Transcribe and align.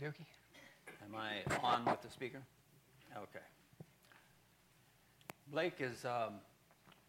Am 0.00 1.16
I 1.16 1.42
on 1.60 1.84
with 1.84 2.02
the 2.02 2.08
speaker? 2.08 2.38
Okay. 3.16 3.44
Blake 5.50 5.76
is 5.80 6.04
um, 6.04 6.34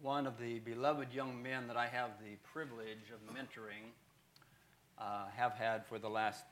one 0.01 0.25
of 0.25 0.39
the 0.39 0.57
beloved 0.59 1.13
young 1.13 1.43
men 1.43 1.67
that 1.67 1.77
I 1.77 1.85
have 1.85 2.11
the 2.19 2.35
privilege 2.51 3.11
of 3.13 3.35
mentoring, 3.35 3.91
uh, 4.97 5.25
have 5.35 5.51
had 5.53 5.85
for 5.85 5.99
the 5.99 6.09
last 6.09 6.45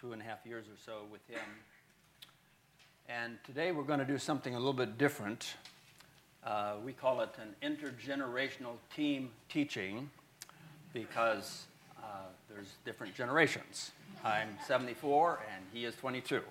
two 0.00 0.12
and 0.12 0.22
a 0.22 0.24
half 0.24 0.38
years 0.46 0.66
or 0.66 0.76
so 0.86 1.00
with 1.10 1.26
him. 1.26 1.40
And 3.08 3.38
today 3.44 3.72
we're 3.72 3.82
going 3.82 3.98
to 3.98 4.04
do 4.04 4.18
something 4.18 4.54
a 4.54 4.58
little 4.58 4.72
bit 4.72 4.98
different. 4.98 5.54
Uh, 6.44 6.74
we 6.84 6.92
call 6.92 7.22
it 7.22 7.34
an 7.40 7.56
intergenerational 7.60 8.76
team 8.94 9.30
teaching 9.48 10.08
because 10.92 11.64
uh, 11.98 12.26
there's 12.48 12.74
different 12.84 13.16
generations. 13.16 13.90
I'm 14.24 14.56
74 14.68 15.40
and 15.52 15.64
he 15.72 15.84
is 15.84 15.96
22. 15.96 16.42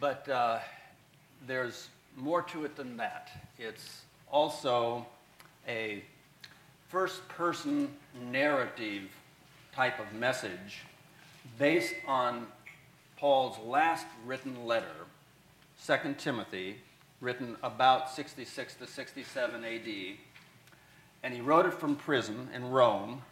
But 0.00 0.28
uh, 0.28 0.58
there's 1.46 1.88
more 2.16 2.42
to 2.42 2.64
it 2.64 2.74
than 2.74 2.96
that. 2.96 3.30
It's 3.56 4.02
also 4.32 5.06
a 5.68 6.02
first 6.88 7.26
person 7.28 7.88
narrative 8.32 9.10
type 9.72 10.00
of 10.00 10.12
message 10.12 10.78
based 11.56 11.94
on 12.04 12.48
Paul's 13.16 13.56
last 13.64 14.06
written 14.26 14.66
letter, 14.66 15.06
2 15.86 16.16
Timothy, 16.18 16.78
written 17.20 17.56
about 17.62 18.10
66 18.10 18.74
to 18.74 18.88
67 18.88 19.64
AD. 19.64 19.88
And 21.22 21.32
he 21.32 21.40
wrote 21.40 21.66
it 21.66 21.74
from 21.74 21.94
prison 21.94 22.48
in 22.52 22.70
Rome, 22.70 23.22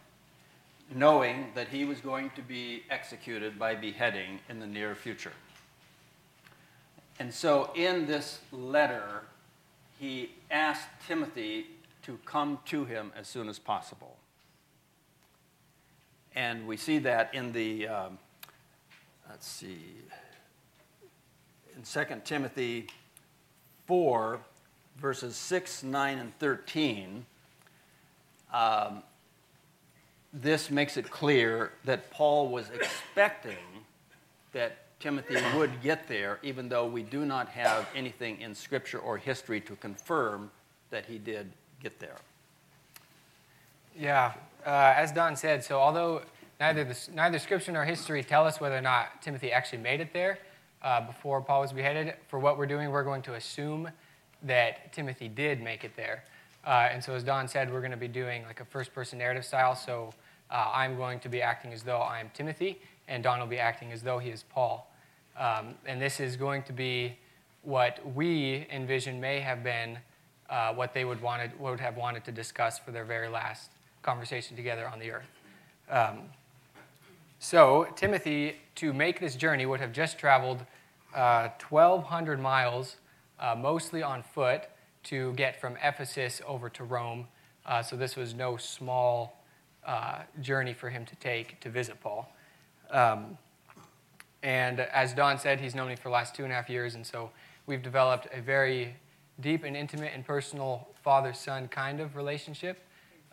knowing 0.93 1.51
that 1.55 1.67
he 1.67 1.85
was 1.85 1.99
going 1.99 2.31
to 2.31 2.41
be 2.41 2.83
executed 2.89 3.59
by 3.59 3.75
beheading 3.75 4.39
in 4.49 4.59
the 4.59 4.67
near 4.67 4.95
future. 4.95 5.33
And 7.19 7.33
so 7.33 7.71
in 7.75 8.05
this 8.05 8.39
letter, 8.51 9.23
he 9.99 10.31
asked 10.49 10.87
Timothy 11.07 11.67
to 12.03 12.17
come 12.25 12.59
to 12.65 12.85
him 12.85 13.11
as 13.15 13.27
soon 13.27 13.49
as 13.49 13.59
possible. 13.59 14.15
And 16.35 16.65
we 16.65 16.77
see 16.77 16.99
that 16.99 17.33
in 17.33 17.51
the, 17.51 17.87
um, 17.87 18.17
let's 19.29 19.47
see, 19.47 19.79
in 21.75 21.83
2 21.83 22.21
Timothy 22.23 22.87
4, 23.85 24.39
verses 24.97 25.35
6, 25.35 25.83
9, 25.83 26.17
and 26.17 26.39
13. 26.39 27.25
Um, 28.53 29.03
this 30.33 30.69
makes 30.69 30.97
it 30.97 31.09
clear 31.09 31.71
that 31.85 32.11
Paul 32.11 32.49
was 32.49 32.69
expecting 32.69 33.57
that 34.53 34.77
Timothy 34.99 35.37
would 35.55 35.81
get 35.81 36.07
there, 36.07 36.39
even 36.43 36.69
though 36.69 36.85
we 36.85 37.03
do 37.03 37.25
not 37.25 37.49
have 37.49 37.87
anything 37.95 38.41
in 38.41 38.53
Scripture 38.53 38.99
or 38.99 39.17
history 39.17 39.61
to 39.61 39.75
confirm 39.77 40.51
that 40.89 41.05
he 41.05 41.17
did 41.17 41.51
get 41.81 41.99
there. 41.99 42.17
Yeah, 43.97 44.33
uh, 44.65 44.93
as 44.95 45.11
Don 45.11 45.35
said, 45.35 45.63
so 45.63 45.79
although 45.79 46.21
neither, 46.59 46.83
the, 46.83 46.97
neither 47.13 47.39
Scripture 47.39 47.71
nor 47.71 47.85
history 47.85 48.23
tell 48.23 48.45
us 48.45 48.59
whether 48.59 48.77
or 48.77 48.81
not 48.81 49.21
Timothy 49.21 49.51
actually 49.51 49.79
made 49.79 50.01
it 50.01 50.13
there 50.13 50.39
uh, 50.81 51.01
before 51.01 51.41
Paul 51.41 51.61
was 51.61 51.73
beheaded, 51.73 52.13
for 52.27 52.39
what 52.39 52.57
we're 52.57 52.65
doing, 52.65 52.89
we're 52.91 53.03
going 53.03 53.21
to 53.23 53.35
assume 53.35 53.89
that 54.43 54.93
Timothy 54.93 55.27
did 55.27 55.61
make 55.61 55.83
it 55.83 55.95
there. 55.95 56.23
Uh, 56.69 56.87
and 56.91 57.03
so, 57.03 57.15
as 57.15 57.23
Don 57.23 57.47
said, 57.47 57.73
we're 57.73 57.79
going 57.79 57.89
to 57.89 57.97
be 57.97 58.07
doing 58.07 58.43
like 58.43 58.59
a 58.59 58.65
first 58.65 58.93
person 58.93 59.17
narrative 59.17 59.43
style. 59.43 59.73
So, 59.73 60.13
uh, 60.51 60.69
I'm 60.71 60.97
going 60.97 61.19
to 61.21 61.27
be 61.27 61.41
acting 61.41 61.73
as 61.73 61.81
though 61.81 61.99
I'm 61.99 62.29
Timothy, 62.35 62.79
and 63.07 63.23
Don 63.23 63.39
will 63.39 63.47
be 63.47 63.57
acting 63.57 63.91
as 63.91 64.03
though 64.03 64.19
he 64.19 64.29
is 64.29 64.43
Paul. 64.43 64.87
Um, 65.35 65.73
and 65.87 65.99
this 65.99 66.19
is 66.19 66.35
going 66.35 66.61
to 66.63 66.73
be 66.73 67.17
what 67.63 67.99
we 68.13 68.67
envision 68.71 69.19
may 69.19 69.39
have 69.39 69.63
been 69.63 69.97
uh, 70.47 70.71
what 70.75 70.93
they 70.93 71.05
would, 71.05 71.19
wanted, 71.23 71.59
would 71.59 71.79
have 71.79 71.97
wanted 71.97 72.23
to 72.25 72.31
discuss 72.31 72.77
for 72.77 72.91
their 72.91 73.03
very 73.03 73.29
last 73.29 73.71
conversation 74.03 74.55
together 74.55 74.87
on 74.87 74.99
the 74.99 75.09
earth. 75.09 75.29
Um, 75.89 76.19
so, 77.39 77.87
Timothy, 77.95 78.57
to 78.75 78.93
make 78.93 79.19
this 79.19 79.35
journey, 79.35 79.65
would 79.65 79.79
have 79.79 79.91
just 79.91 80.19
traveled 80.19 80.59
uh, 81.15 81.49
1,200 81.67 82.39
miles, 82.39 82.97
uh, 83.39 83.55
mostly 83.57 84.03
on 84.03 84.21
foot, 84.21 84.65
to 85.03 85.33
get 85.33 85.59
from 85.59 85.77
Ephesus 85.83 86.41
over 86.47 86.69
to 86.69 86.83
Rome. 86.83 87.27
Uh, 87.65 87.81
so, 87.81 87.95
this 87.95 88.15
was 88.15 88.33
no 88.33 88.57
small 88.57 89.43
uh, 89.85 90.19
journey 90.41 90.73
for 90.73 90.89
him 90.89 91.05
to 91.05 91.15
take 91.15 91.59
to 91.61 91.69
visit 91.69 91.99
Paul. 92.01 92.31
Um, 92.91 93.37
and 94.41 94.79
as 94.79 95.13
Don 95.13 95.37
said, 95.37 95.59
he's 95.59 95.75
known 95.75 95.89
me 95.89 95.95
for 95.95 96.03
the 96.03 96.13
last 96.13 96.35
two 96.35 96.43
and 96.43 96.51
a 96.51 96.55
half 96.55 96.69
years, 96.69 96.95
and 96.95 97.05
so 97.05 97.29
we've 97.65 97.83
developed 97.83 98.27
a 98.33 98.41
very 98.41 98.95
deep 99.41 99.63
and 99.63 99.75
intimate 99.75 100.11
and 100.13 100.25
personal 100.25 100.87
father 101.03 101.33
son 101.33 101.67
kind 101.67 101.99
of 101.99 102.15
relationship 102.15 102.79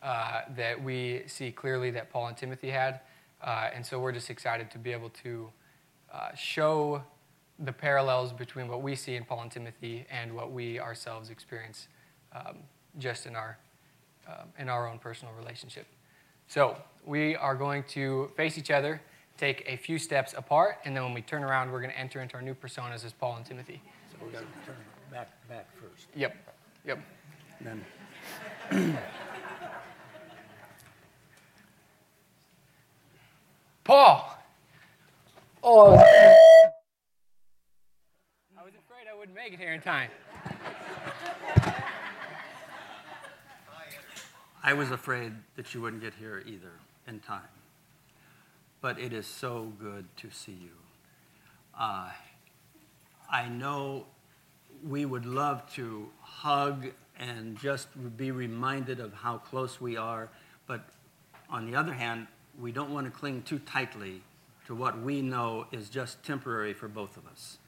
uh, 0.02 0.42
that 0.56 0.82
we 0.82 1.22
see 1.26 1.50
clearly 1.50 1.90
that 1.90 2.10
Paul 2.10 2.28
and 2.28 2.36
Timothy 2.36 2.70
had. 2.70 3.00
Uh, 3.42 3.70
and 3.74 3.84
so 3.84 3.98
we're 3.98 4.12
just 4.12 4.30
excited 4.30 4.70
to 4.70 4.78
be 4.78 4.92
able 4.92 5.10
to 5.10 5.48
uh, 6.12 6.34
show 6.34 7.02
the 7.58 7.72
parallels 7.72 8.32
between 8.32 8.68
what 8.68 8.82
we 8.82 8.94
see 8.94 9.16
in 9.16 9.24
Paul 9.24 9.42
and 9.42 9.50
Timothy 9.50 10.06
and 10.10 10.34
what 10.34 10.52
we 10.52 10.78
ourselves 10.78 11.30
experience 11.30 11.88
um, 12.34 12.58
just 12.98 13.26
in 13.26 13.34
our, 13.34 13.58
um, 14.28 14.48
in 14.58 14.68
our 14.68 14.88
own 14.88 14.98
personal 14.98 15.32
relationship. 15.34 15.86
So 16.48 16.76
we 17.04 17.34
are 17.36 17.54
going 17.54 17.84
to 17.88 18.30
face 18.36 18.58
each 18.58 18.70
other 18.70 19.00
take 19.36 19.64
a 19.66 19.76
few 19.76 19.98
steps 19.98 20.34
apart, 20.36 20.78
and 20.84 20.96
then 20.96 21.02
when 21.04 21.14
we 21.14 21.22
turn 21.22 21.42
around, 21.44 21.70
we're 21.70 21.80
going 21.80 21.92
to 21.92 21.98
enter 21.98 22.20
into 22.20 22.34
our 22.36 22.42
new 22.42 22.54
personas 22.54 23.04
as 23.04 23.12
Paul 23.12 23.36
and 23.36 23.44
Timothy. 23.44 23.82
So 24.10 24.16
we 24.24 24.32
got 24.32 24.40
to 24.40 24.46
turn 24.66 24.76
back, 25.10 25.30
back 25.48 25.66
first. 25.76 26.06
Yep, 26.14 26.34
yep. 26.84 26.98
Then, 27.60 27.84
Paul! 33.84 34.32
Oh, 35.62 35.96
I 35.96 36.36
was 38.62 38.74
afraid 38.74 39.06
I 39.10 39.14
wouldn't 39.26 39.34
make 39.34 39.52
it 39.52 39.62
here 39.62 39.72
in 39.72 39.80
time. 39.80 40.10
I 44.62 44.72
was 44.72 44.90
afraid 44.90 45.32
that 45.56 45.74
you 45.74 45.80
wouldn't 45.80 46.02
get 46.02 46.14
here 46.14 46.42
either 46.46 46.72
in 47.06 47.20
time 47.20 47.42
but 48.86 49.00
it 49.00 49.12
is 49.12 49.26
so 49.26 49.72
good 49.80 50.04
to 50.16 50.30
see 50.30 50.52
you. 50.52 50.70
Uh, 51.76 52.08
I 53.28 53.48
know 53.48 54.06
we 54.86 55.04
would 55.04 55.26
love 55.26 55.68
to 55.74 56.08
hug 56.20 56.86
and 57.18 57.58
just 57.58 57.88
be 58.16 58.30
reminded 58.30 59.00
of 59.00 59.12
how 59.12 59.38
close 59.38 59.80
we 59.80 59.96
are, 59.96 60.28
but 60.68 60.84
on 61.50 61.68
the 61.68 61.76
other 61.76 61.94
hand, 61.94 62.28
we 62.60 62.70
don't 62.70 62.90
want 62.90 63.06
to 63.06 63.10
cling 63.10 63.42
too 63.42 63.58
tightly 63.58 64.22
to 64.66 64.74
what 64.76 65.00
we 65.00 65.22
know 65.22 65.66
is 65.72 65.88
just 65.88 66.22
temporary 66.22 66.72
for 66.72 66.86
both 66.86 67.16
of 67.16 67.26
us. 67.26 67.58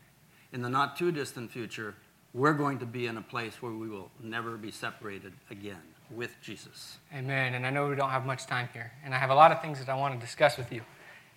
In 0.53 0.63
the 0.63 0.71
not 0.71 0.97
too 0.97 1.13
distant 1.13 1.51
future, 1.51 1.95
we're 2.33 2.55
going 2.55 2.79
to 2.79 2.87
be 2.87 3.07
in 3.07 3.19
a 3.19 3.23
place 3.23 3.61
where 3.61 3.73
we 3.73 3.89
will 3.89 4.11
never 4.23 4.57
be 4.57 4.71
separated 4.71 5.33
again 5.51 5.83
with 6.11 6.37
Jesus. 6.41 6.99
Amen. 7.15 7.53
And 7.53 7.67
I 7.67 7.71
know 7.71 7.89
we 7.89 7.97
don't 7.97 8.11
have 8.11 8.25
much 8.25 8.47
time 8.47 8.69
here, 8.73 8.93
and 9.05 9.15
I 9.15 9.19
have 9.19 9.29
a 9.29 9.35
lot 9.35 9.53
of 9.53 9.61
things 9.61 9.79
that 9.79 9.91
I 9.91 9.95
want 9.95 10.15
to 10.15 10.21
discuss 10.21 10.57
with 10.57 10.73
you. 10.73 10.81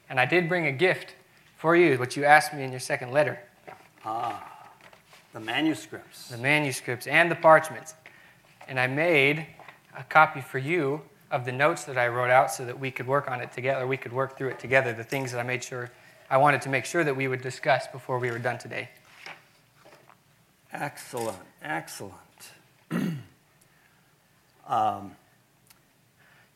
And 0.10 0.18
I 0.20 0.26
did 0.26 0.48
bring 0.48 0.68
a 0.68 0.72
gift 0.72 1.16
for 1.58 1.76
you, 1.76 1.98
what 1.98 2.16
you 2.16 2.24
asked 2.24 2.54
me 2.54 2.64
in 2.64 2.72
your 2.72 2.80
second 2.80 3.12
letter. 3.12 3.40
Ah, 4.06 4.70
the 5.34 5.42
manuscripts. 5.42 6.30
The 6.30 6.38
manuscripts 6.38 7.06
and 7.06 7.30
the 7.30 7.36
parchments. 7.36 7.96
And 8.68 8.80
I 8.80 8.88
made 8.88 9.46
a 9.98 10.04
copy 10.04 10.40
for 10.40 10.58
you 10.58 11.02
of 11.32 11.44
the 11.44 11.52
notes 11.52 11.84
that 11.84 11.98
I 11.98 12.08
wrote 12.08 12.30
out 12.30 12.52
so 12.52 12.66
that 12.66 12.80
we 12.80 12.92
could 12.92 13.08
work 13.08 13.30
on 13.30 13.42
it 13.42 13.52
together, 13.52 13.86
we 13.86 13.98
could 13.98 14.14
work 14.14 14.38
through 14.38 14.50
it 14.50 14.60
together, 14.60 14.94
the 14.94 15.04
things 15.04 15.32
that 15.34 15.40
I 15.40 15.44
made 15.44 15.64
sure 15.64 15.92
I 16.30 16.38
wanted 16.38 16.62
to 16.62 16.70
make 16.70 16.86
sure 16.86 17.04
that 17.04 17.14
we 17.14 17.28
would 17.28 17.42
discuss 17.42 17.88
before 17.88 18.18
we 18.18 18.32
were 18.32 18.40
done 18.40 18.58
today. 18.58 18.88
Excellent, 20.74 21.38
excellent. 21.62 22.16
um, 24.68 25.12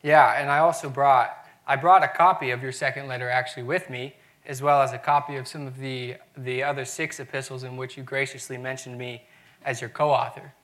yeah, 0.02 0.40
and 0.40 0.50
I 0.50 0.58
also 0.58 0.88
brought 0.88 1.46
I 1.66 1.76
brought 1.76 2.04
a 2.04 2.08
copy 2.08 2.50
of 2.50 2.62
your 2.62 2.70
second 2.70 3.08
letter 3.08 3.28
actually 3.28 3.64
with 3.64 3.90
me, 3.90 4.14
as 4.46 4.62
well 4.62 4.80
as 4.80 4.92
a 4.92 4.98
copy 4.98 5.36
of 5.36 5.48
some 5.48 5.66
of 5.66 5.78
the, 5.78 6.14
the 6.36 6.62
other 6.62 6.84
six 6.84 7.18
epistles 7.18 7.64
in 7.64 7.76
which 7.76 7.96
you 7.96 8.04
graciously 8.04 8.56
mentioned 8.56 8.96
me 8.96 9.24
as 9.64 9.80
your 9.80 9.90
co 9.90 10.10
author, 10.10 10.54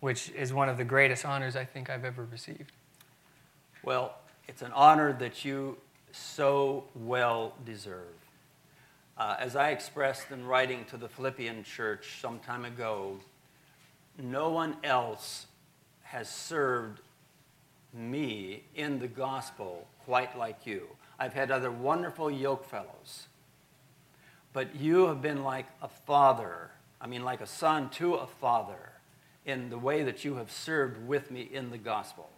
which 0.00 0.30
is 0.30 0.52
one 0.52 0.68
of 0.68 0.76
the 0.76 0.84
greatest 0.84 1.24
honors 1.24 1.56
I 1.56 1.64
think 1.64 1.88
I've 1.88 2.04
ever 2.04 2.26
received. 2.30 2.72
Well, 3.82 4.16
it's 4.46 4.60
an 4.60 4.72
honor 4.72 5.14
that 5.14 5.44
you 5.44 5.78
so 6.12 6.84
well 6.94 7.54
deserve. 7.64 8.19
Uh, 9.20 9.36
as 9.38 9.54
I 9.54 9.68
expressed 9.68 10.30
in 10.30 10.46
writing 10.46 10.86
to 10.86 10.96
the 10.96 11.06
Philippian 11.06 11.62
church 11.62 12.22
some 12.22 12.38
time 12.38 12.64
ago, 12.64 13.18
no 14.16 14.48
one 14.48 14.78
else 14.82 15.46
has 16.04 16.26
served 16.26 17.02
me 17.92 18.62
in 18.74 18.98
the 18.98 19.06
gospel 19.06 19.86
quite 20.06 20.38
like 20.38 20.64
you. 20.64 20.86
I've 21.18 21.34
had 21.34 21.50
other 21.50 21.70
wonderful 21.70 22.30
yoke 22.30 22.64
fellows, 22.64 23.26
but 24.54 24.74
you 24.74 25.08
have 25.08 25.20
been 25.20 25.44
like 25.44 25.66
a 25.82 25.88
father, 25.88 26.70
I 26.98 27.06
mean, 27.06 27.22
like 27.22 27.42
a 27.42 27.46
son 27.46 27.90
to 27.90 28.14
a 28.14 28.26
father, 28.26 28.92
in 29.44 29.68
the 29.68 29.76
way 29.76 30.02
that 30.02 30.24
you 30.24 30.36
have 30.36 30.50
served 30.50 31.06
with 31.06 31.30
me 31.30 31.42
in 31.42 31.70
the 31.70 31.76
gospel. 31.76 32.30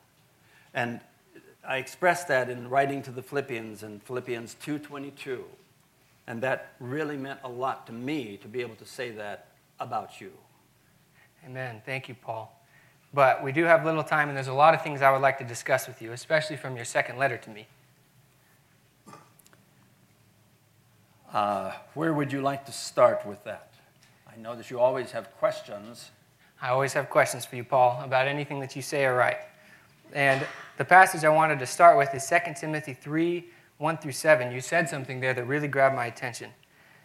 And 0.75 1.01
I 1.65 1.77
expressed 1.77 2.27
that 2.27 2.51
in 2.51 2.69
writing 2.69 3.03
to 3.03 3.13
the 3.13 3.23
Philippians 3.23 3.85
in 3.85 4.01
Philippians 4.01 4.57
2:22. 4.57 5.45
And 6.27 6.41
that 6.43 6.75
really 6.79 7.17
meant 7.17 7.41
a 7.45 7.49
lot 7.49 7.87
to 7.89 7.93
me 7.93 8.37
to 8.39 8.49
be 8.49 8.61
able 8.61 8.77
to 8.77 8.87
say 8.87 9.11
that 9.11 9.49
about 9.81 10.21
you. 10.21 10.31
Amen. 11.45 11.83
Thank 11.85 12.09
you, 12.09 12.15
Paul. 12.15 12.57
But 13.15 13.43
we 13.43 13.53
do 13.53 13.65
have 13.65 13.85
little 13.85 14.05
time, 14.05 14.29
and 14.29 14.37
there's 14.37 14.49
a 14.49 14.53
lot 14.53 14.75
of 14.75 14.83
things 14.83 15.03
I 15.03 15.11
would 15.11 15.21
like 15.21 15.39
to 15.39 15.45
discuss 15.45 15.87
with 15.87 16.01
you, 16.01 16.13
especially 16.13 16.57
from 16.57 16.77
your 16.77 16.85
second 16.85 17.19
letter 17.19 17.37
to 17.37 17.51
me. 17.51 17.67
Uh, 21.33 21.73
where 21.95 22.13
would 22.13 22.33
you 22.33 22.41
like 22.41 22.65
to 22.67 22.73
start 22.73 23.27
with 23.27 23.43
that? 23.45 23.73
I 24.31 24.39
know 24.41 24.55
that 24.55 24.71
you 24.71 24.79
always 24.79 25.11
have 25.13 25.31
questions. 25.39 26.11
I 26.61 26.69
always 26.69 26.93
have 26.93 27.11
questions 27.11 27.45
for 27.45 27.57
you, 27.57 27.65
Paul, 27.65 28.01
about 28.05 28.29
anything 28.29 28.61
that 28.61 28.77
you 28.77 28.83
say 28.83 29.05
or 29.05 29.17
write. 29.17 29.39
And 30.13 30.47
the 30.79 30.85
passage 30.85 31.25
I 31.25 31.29
wanted 31.29 31.59
to 31.59 31.67
start 31.67 31.99
with 31.99 32.15
is 32.15 32.27
2 32.29 32.55
Timothy 32.55 32.95
3 32.95 33.45
1 33.83 33.99
through 33.99 34.13
7. 34.13 34.53
You 34.53 34.61
said 34.61 34.89
something 34.89 35.19
there 35.19 35.35
that 35.35 35.45
really 35.45 35.67
grabbed 35.67 35.97
my 35.97 36.07
attention. 36.07 36.53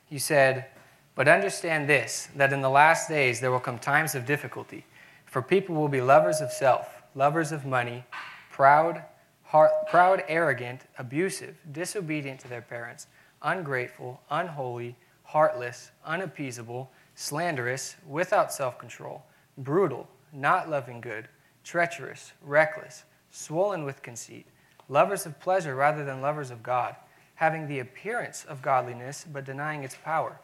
You 0.09 0.19
said, 0.19 0.67
But 1.15 1.27
understand 1.27 1.89
this, 1.89 2.29
that 2.35 2.53
in 2.53 2.61
the 2.61 2.69
last 2.69 3.09
days 3.09 3.39
there 3.39 3.49
will 3.49 3.59
come 3.59 3.79
times 3.79 4.13
of 4.13 4.27
difficulty, 4.27 4.85
for 5.25 5.41
people 5.41 5.73
will 5.73 5.87
be 5.87 6.01
lovers 6.01 6.39
of 6.39 6.51
self, 6.51 7.01
lovers 7.15 7.51
of 7.51 7.65
money, 7.65 8.05
proud, 8.51 9.03
heart, 9.41 9.71
proud, 9.89 10.23
arrogant, 10.27 10.81
abusive, 10.99 11.57
disobedient 11.71 12.39
to 12.41 12.47
their 12.47 12.61
parents, 12.61 13.07
ungrateful, 13.41 14.21
unholy, 14.29 14.95
heartless, 15.23 15.89
unappeasable, 16.05 16.91
slanderous, 17.15 17.95
without 18.07 18.53
self 18.53 18.77
control, 18.77 19.25
brutal, 19.57 20.07
not 20.31 20.69
loving 20.69 21.01
good, 21.01 21.27
treacherous, 21.63 22.33
reckless, 22.43 23.03
swollen 23.31 23.83
with 23.83 24.03
conceit 24.03 24.45
lovers 24.89 25.25
of 25.25 25.39
pleasure 25.39 25.75
rather 25.75 26.03
than 26.03 26.21
lovers 26.21 26.51
of 26.51 26.63
God, 26.63 26.95
having 27.35 27.67
the 27.67 27.79
appearance 27.79 28.45
of 28.45 28.61
godliness 28.61 29.25
but 29.31 29.45
denying 29.45 29.83
its 29.83 29.95
power. 30.03 30.39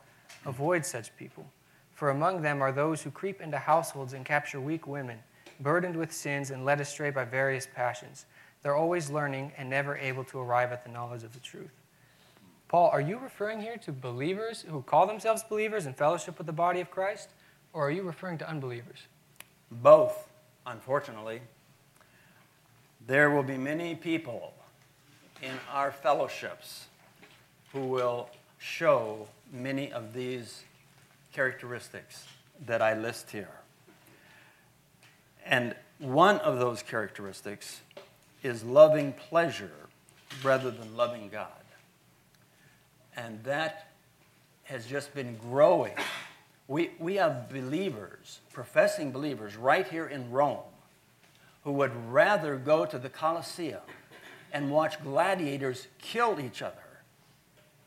Avoid 0.45 0.85
such 0.85 1.15
people. 1.17 1.45
For 1.93 2.09
among 2.09 2.41
them 2.41 2.61
are 2.61 2.71
those 2.71 3.01
who 3.01 3.11
creep 3.11 3.41
into 3.41 3.57
households 3.57 4.13
and 4.13 4.25
capture 4.25 4.59
weak 4.59 4.87
women, 4.87 5.19
burdened 5.59 5.95
with 5.95 6.11
sins 6.11 6.51
and 6.51 6.65
led 6.65 6.81
astray 6.81 7.11
by 7.11 7.23
various 7.23 7.67
passions. 7.73 8.25
They're 8.61 8.75
always 8.75 9.09
learning 9.09 9.51
and 9.57 9.69
never 9.69 9.97
able 9.97 10.23
to 10.25 10.39
arrive 10.39 10.71
at 10.71 10.83
the 10.83 10.91
knowledge 10.91 11.23
of 11.23 11.33
the 11.33 11.39
truth. 11.39 11.71
Paul, 12.67 12.89
are 12.89 13.01
you 13.01 13.19
referring 13.19 13.61
here 13.61 13.77
to 13.77 13.91
believers 13.91 14.65
who 14.67 14.81
call 14.81 15.05
themselves 15.05 15.43
believers 15.43 15.85
in 15.85 15.93
fellowship 15.93 16.37
with 16.37 16.47
the 16.47 16.53
body 16.53 16.81
of 16.81 16.89
Christ? 16.89 17.29
Or 17.71 17.87
are 17.87 17.91
you 17.91 18.03
referring 18.03 18.37
to 18.39 18.49
unbelievers? 18.49 19.07
Both, 19.71 20.29
unfortunately. 20.65 21.41
There 23.05 23.29
will 23.31 23.43
be 23.43 23.57
many 23.57 23.95
people 23.95 24.53
in 25.41 25.51
our 25.71 25.91
fellowships 25.91 26.85
who 27.73 27.81
will 27.87 28.29
show 28.59 29.27
many 29.51 29.91
of 29.91 30.13
these 30.13 30.63
characteristics 31.33 32.25
that 32.65 32.81
I 32.81 32.93
list 32.93 33.31
here. 33.31 33.49
And 35.45 35.75
one 35.99 36.37
of 36.37 36.59
those 36.59 36.81
characteristics 36.81 37.81
is 38.41 38.63
loving 38.63 39.11
pleasure 39.11 39.71
rather 40.41 40.71
than 40.71 40.95
loving 40.95 41.27
God. 41.27 41.47
And 43.17 43.43
that 43.43 43.91
has 44.63 44.85
just 44.85 45.13
been 45.13 45.35
growing. 45.35 45.93
We, 46.69 46.91
we 46.99 47.15
have 47.15 47.49
believers, 47.49 48.39
professing 48.53 49.11
believers, 49.11 49.57
right 49.57 49.85
here 49.85 50.05
in 50.05 50.31
Rome 50.31 50.63
who 51.63 51.71
would 51.71 51.91
rather 52.11 52.57
go 52.57 52.85
to 52.85 52.97
the 52.97 53.09
Colosseum 53.09 53.81
and 54.51 54.69
watch 54.69 55.01
gladiators 55.03 55.87
kill 55.99 56.39
each 56.39 56.61
other 56.61 56.75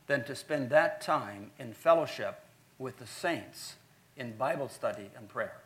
than 0.06 0.24
to 0.24 0.34
spend 0.34 0.70
that 0.70 1.00
time 1.00 1.50
in 1.58 1.72
fellowship 1.72 2.40
with 2.78 2.98
the 2.98 3.06
saints 3.06 3.76
in 4.16 4.36
Bible 4.36 4.68
study 4.68 5.10
and 5.16 5.28
prayer. 5.28 5.60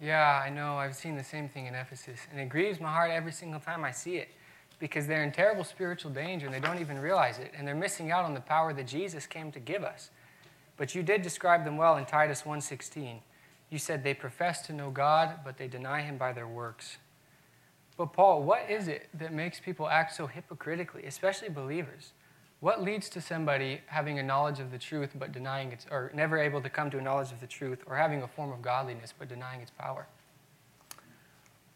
Yeah, 0.00 0.42
I 0.44 0.48
know. 0.48 0.76
I've 0.76 0.96
seen 0.96 1.16
the 1.16 1.24
same 1.24 1.48
thing 1.48 1.66
in 1.66 1.74
Ephesus. 1.74 2.20
And 2.30 2.40
it 2.40 2.48
grieves 2.48 2.80
my 2.80 2.90
heart 2.90 3.10
every 3.10 3.32
single 3.32 3.60
time 3.60 3.84
I 3.84 3.90
see 3.90 4.16
it 4.16 4.28
because 4.78 5.06
they're 5.06 5.22
in 5.22 5.30
terrible 5.30 5.64
spiritual 5.64 6.10
danger 6.10 6.46
and 6.46 6.54
they 6.54 6.60
don't 6.60 6.80
even 6.80 6.98
realize 6.98 7.38
it. 7.38 7.52
And 7.56 7.68
they're 7.68 7.74
missing 7.74 8.10
out 8.10 8.24
on 8.24 8.32
the 8.32 8.40
power 8.40 8.72
that 8.72 8.86
Jesus 8.86 9.26
came 9.26 9.52
to 9.52 9.60
give 9.60 9.84
us. 9.84 10.10
But 10.78 10.94
you 10.94 11.02
did 11.02 11.20
describe 11.20 11.64
them 11.64 11.76
well 11.76 11.98
in 11.98 12.06
Titus 12.06 12.42
1:16. 12.42 13.20
You 13.68 13.78
said 13.78 14.02
they 14.02 14.14
profess 14.14 14.62
to 14.62 14.72
know 14.72 14.90
God, 14.90 15.40
but 15.44 15.58
they 15.58 15.68
deny 15.68 16.00
him 16.00 16.16
by 16.16 16.32
their 16.32 16.48
works. 16.48 16.96
But, 18.00 18.14
Paul, 18.14 18.44
what 18.44 18.64
is 18.70 18.88
it 18.88 19.10
that 19.12 19.30
makes 19.30 19.60
people 19.60 19.86
act 19.86 20.14
so 20.14 20.26
hypocritically, 20.26 21.04
especially 21.04 21.50
believers? 21.50 22.14
What 22.60 22.82
leads 22.82 23.10
to 23.10 23.20
somebody 23.20 23.82
having 23.88 24.18
a 24.18 24.22
knowledge 24.22 24.58
of 24.58 24.70
the 24.70 24.78
truth 24.78 25.10
but 25.18 25.32
denying 25.32 25.70
its, 25.70 25.84
or 25.90 26.10
never 26.14 26.38
able 26.38 26.62
to 26.62 26.70
come 26.70 26.90
to 26.92 26.96
a 26.96 27.02
knowledge 27.02 27.30
of 27.30 27.42
the 27.42 27.46
truth, 27.46 27.80
or 27.84 27.96
having 27.96 28.22
a 28.22 28.26
form 28.26 28.52
of 28.52 28.62
godliness 28.62 29.12
but 29.18 29.28
denying 29.28 29.60
its 29.60 29.70
power? 29.70 30.06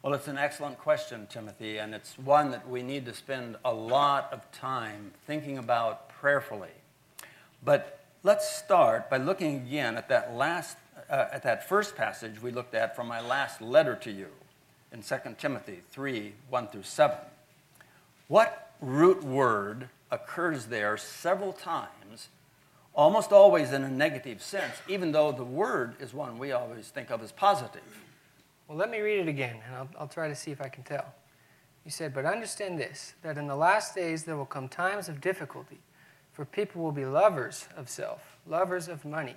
Well, 0.00 0.14
it's 0.14 0.26
an 0.26 0.38
excellent 0.38 0.78
question, 0.78 1.26
Timothy, 1.26 1.76
and 1.76 1.94
it's 1.94 2.18
one 2.18 2.50
that 2.52 2.66
we 2.66 2.82
need 2.82 3.04
to 3.04 3.12
spend 3.12 3.56
a 3.62 3.74
lot 3.74 4.32
of 4.32 4.50
time 4.50 5.12
thinking 5.26 5.58
about 5.58 6.08
prayerfully. 6.08 6.72
But 7.62 8.02
let's 8.22 8.50
start 8.50 9.10
by 9.10 9.18
looking 9.18 9.56
again 9.56 9.98
at 9.98 10.08
that 10.08 10.32
last, 10.32 10.78
uh, 11.10 11.26
at 11.30 11.42
that 11.42 11.68
first 11.68 11.94
passage 11.94 12.40
we 12.40 12.50
looked 12.50 12.74
at 12.74 12.96
from 12.96 13.08
my 13.08 13.20
last 13.20 13.60
letter 13.60 13.94
to 13.96 14.10
you 14.10 14.28
in 14.94 15.02
2 15.02 15.16
Timothy 15.36 15.80
3 15.90 16.32
1 16.48 16.68
through 16.68 16.84
7. 16.84 17.16
What 18.28 18.70
root 18.80 19.24
word 19.24 19.88
occurs 20.10 20.66
there 20.66 20.96
several 20.96 21.52
times, 21.52 22.28
almost 22.94 23.32
always 23.32 23.72
in 23.72 23.82
a 23.82 23.90
negative 23.90 24.40
sense, 24.40 24.76
even 24.88 25.10
though 25.10 25.32
the 25.32 25.44
word 25.44 25.96
is 26.00 26.14
one 26.14 26.38
we 26.38 26.52
always 26.52 26.88
think 26.88 27.10
of 27.10 27.22
as 27.22 27.32
positive? 27.32 27.82
Well, 28.68 28.78
let 28.78 28.88
me 28.88 29.00
read 29.00 29.18
it 29.18 29.28
again, 29.28 29.56
and 29.66 29.76
I'll, 29.76 29.88
I'll 29.98 30.08
try 30.08 30.28
to 30.28 30.34
see 30.34 30.52
if 30.52 30.60
I 30.62 30.68
can 30.68 30.84
tell. 30.84 31.12
You 31.84 31.90
said, 31.90 32.14
But 32.14 32.24
understand 32.24 32.78
this, 32.78 33.14
that 33.22 33.36
in 33.36 33.48
the 33.48 33.56
last 33.56 33.94
days 33.94 34.22
there 34.22 34.36
will 34.36 34.46
come 34.46 34.68
times 34.68 35.08
of 35.08 35.20
difficulty, 35.20 35.80
for 36.32 36.44
people 36.44 36.82
will 36.82 36.92
be 36.92 37.04
lovers 37.04 37.68
of 37.76 37.88
self, 37.88 38.38
lovers 38.46 38.86
of 38.88 39.04
money, 39.04 39.36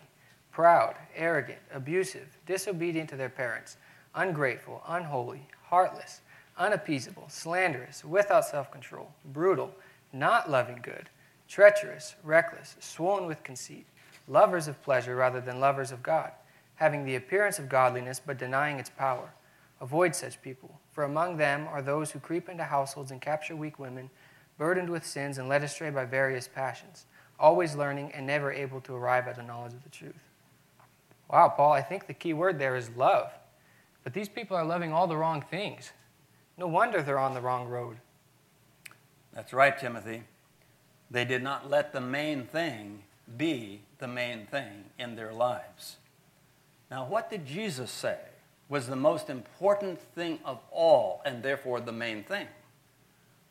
proud, 0.51 0.95
arrogant, 1.15 1.59
abusive, 1.73 2.37
disobedient 2.45 3.09
to 3.09 3.15
their 3.15 3.29
parents 3.29 3.77
ungrateful, 4.15 4.81
unholy, 4.87 5.47
heartless, 5.69 6.21
unappeasable, 6.57 7.25
slanderous, 7.29 8.03
without 8.03 8.45
self 8.45 8.71
control, 8.71 9.11
brutal, 9.25 9.71
not 10.13 10.49
loving 10.49 10.79
good, 10.81 11.09
treacherous, 11.47 12.15
reckless, 12.23 12.75
swollen 12.79 13.25
with 13.25 13.43
conceit, 13.43 13.85
lovers 14.27 14.67
of 14.67 14.81
pleasure 14.83 15.15
rather 15.15 15.41
than 15.41 15.59
lovers 15.59 15.91
of 15.91 16.03
God, 16.03 16.31
having 16.75 17.05
the 17.05 17.15
appearance 17.15 17.59
of 17.59 17.69
godliness 17.69 18.21
but 18.23 18.37
denying 18.37 18.79
its 18.79 18.89
power. 18.89 19.33
Avoid 19.79 20.15
such 20.15 20.41
people, 20.41 20.79
for 20.91 21.03
among 21.03 21.37
them 21.37 21.67
are 21.67 21.81
those 21.81 22.11
who 22.11 22.19
creep 22.19 22.49
into 22.49 22.63
households 22.63 23.11
and 23.11 23.21
capture 23.21 23.55
weak 23.55 23.77
women, 23.77 24.09
burdened 24.57 24.89
with 24.89 25.05
sins 25.05 25.37
and 25.37 25.47
led 25.47 25.63
astray 25.63 25.91
by 25.91 26.03
various 26.03 26.47
passions, 26.47 27.05
always 27.39 27.75
learning 27.75 28.11
and 28.13 28.25
never 28.25 28.51
able 28.51 28.81
to 28.81 28.95
arrive 28.95 29.27
at 29.27 29.35
the 29.35 29.43
knowledge 29.43 29.73
of 29.73 29.83
the 29.83 29.89
truth. 29.89 30.15
Wow, 31.29 31.49
Paul, 31.49 31.73
I 31.73 31.81
think 31.81 32.07
the 32.07 32.13
key 32.13 32.33
word 32.33 32.57
there 32.57 32.75
is 32.75 32.89
love. 32.91 33.31
But 34.07 34.13
these 34.13 34.29
people 34.29 34.55
are 34.55 34.63
loving 34.63 34.93
all 34.93 35.05
the 35.05 35.17
wrong 35.17 35.41
things. 35.41 35.91
No 36.57 36.65
wonder 36.65 37.01
they're 37.01 37.19
on 37.19 37.33
the 37.33 37.41
wrong 37.41 37.67
road. 37.67 37.97
That's 39.33 39.51
right, 39.51 39.77
Timothy. 39.77 40.23
They 41.11 41.25
did 41.25 41.43
not 41.43 41.69
let 41.69 41.91
the 41.91 41.99
main 41.99 42.45
thing 42.45 43.03
be 43.35 43.81
the 43.99 44.07
main 44.07 44.45
thing 44.45 44.85
in 44.97 45.17
their 45.17 45.33
lives. 45.33 45.97
Now, 46.89 47.05
what 47.05 47.29
did 47.29 47.45
Jesus 47.45 47.91
say 47.91 48.17
was 48.69 48.87
the 48.87 48.95
most 48.95 49.29
important 49.29 49.99
thing 49.99 50.39
of 50.45 50.61
all, 50.71 51.21
and 51.25 51.43
therefore 51.43 51.81
the 51.81 51.91
main 51.91 52.23
thing? 52.23 52.47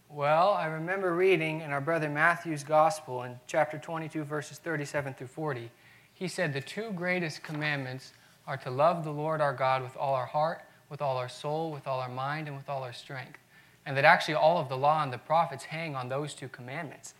Well, 0.08 0.54
I 0.54 0.68
remember 0.68 1.14
reading 1.14 1.60
in 1.60 1.70
our 1.70 1.82
brother 1.82 2.08
Matthew's 2.08 2.64
gospel 2.64 3.24
in 3.24 3.38
chapter 3.46 3.76
22, 3.76 4.24
verses 4.24 4.56
37 4.56 5.12
through 5.12 5.26
40. 5.26 5.70
He 6.14 6.28
said, 6.28 6.54
The 6.54 6.62
two 6.62 6.92
greatest 6.92 7.42
commandments 7.42 8.14
are 8.46 8.56
to 8.58 8.70
love 8.70 9.04
the 9.04 9.10
Lord 9.10 9.40
our 9.40 9.52
God 9.52 9.82
with 9.82 9.96
all 9.96 10.14
our 10.14 10.26
heart, 10.26 10.62
with 10.88 11.02
all 11.02 11.16
our 11.16 11.28
soul, 11.28 11.72
with 11.72 11.86
all 11.86 12.00
our 12.00 12.08
mind, 12.08 12.48
and 12.48 12.56
with 12.56 12.68
all 12.68 12.82
our 12.82 12.92
strength. 12.92 13.38
And 13.84 13.96
that 13.96 14.04
actually 14.04 14.34
all 14.34 14.58
of 14.58 14.68
the 14.68 14.76
law 14.76 15.02
and 15.02 15.12
the 15.12 15.18
prophets 15.18 15.64
hang 15.64 15.94
on 15.94 16.08
those 16.08 16.34
two 16.34 16.48
commandments. 16.48 17.14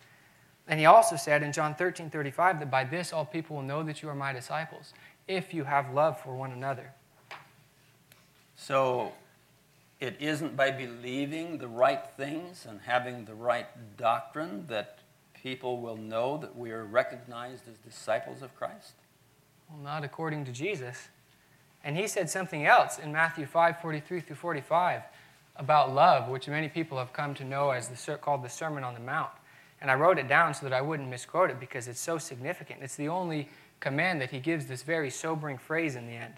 And 0.67 0.79
he 0.79 0.85
also 0.85 1.15
said 1.15 1.43
in 1.43 1.53
John 1.53 1.75
13 1.75 2.09
35 2.09 2.59
that 2.59 2.71
by 2.71 2.83
this 2.83 3.13
all 3.13 3.25
people 3.25 3.55
will 3.55 3.63
know 3.63 3.83
that 3.83 4.01
you 4.01 4.09
are 4.09 4.15
my 4.15 4.33
disciples, 4.33 4.93
if 5.27 5.53
you 5.53 5.63
have 5.63 5.93
love 5.93 6.19
for 6.19 6.35
one 6.35 6.51
another. 6.51 6.91
So 8.55 9.13
it 9.99 10.17
isn't 10.19 10.55
by 10.55 10.71
believing 10.71 11.57
the 11.57 11.67
right 11.67 12.05
things 12.17 12.65
and 12.67 12.81
having 12.81 13.25
the 13.25 13.33
right 13.33 13.67
doctrine 13.97 14.65
that 14.67 14.99
people 15.33 15.79
will 15.79 15.97
know 15.97 16.37
that 16.37 16.57
we 16.57 16.71
are 16.71 16.85
recognized 16.85 17.67
as 17.67 17.77
disciples 17.77 18.41
of 18.41 18.55
Christ? 18.55 18.93
Well, 19.69 19.79
not 19.79 20.03
according 20.03 20.45
to 20.45 20.51
Jesus. 20.51 21.09
And 21.87 21.95
he 21.95 22.05
said 22.05 22.29
something 22.29 22.65
else 22.65 22.99
in 22.99 23.13
Matthew 23.13 23.45
5 23.45 23.79
43 23.79 24.19
through 24.19 24.35
45 24.35 25.03
about 25.55 25.95
love, 25.95 26.27
which 26.27 26.49
many 26.49 26.67
people 26.67 26.97
have 26.97 27.13
come 27.13 27.33
to 27.35 27.45
know 27.45 27.69
as 27.69 27.87
the, 27.87 28.17
called 28.17 28.43
the 28.43 28.49
Sermon 28.49 28.83
on 28.83 28.93
the 28.93 28.99
Mount. 28.99 29.31
And 29.79 29.89
I 29.89 29.95
wrote 29.95 30.19
it 30.19 30.27
down 30.27 30.53
so 30.53 30.65
that 30.65 30.73
I 30.73 30.81
wouldn't 30.81 31.07
misquote 31.07 31.49
it 31.49 31.61
because 31.61 31.87
it's 31.87 32.01
so 32.01 32.17
significant. 32.17 32.83
It's 32.83 32.97
the 32.97 33.07
only 33.07 33.47
command 33.79 34.19
that 34.19 34.31
he 34.31 34.39
gives 34.41 34.65
this 34.65 34.83
very 34.83 35.09
sobering 35.09 35.57
phrase 35.57 35.95
in 35.95 36.07
the 36.07 36.11
end. 36.11 36.33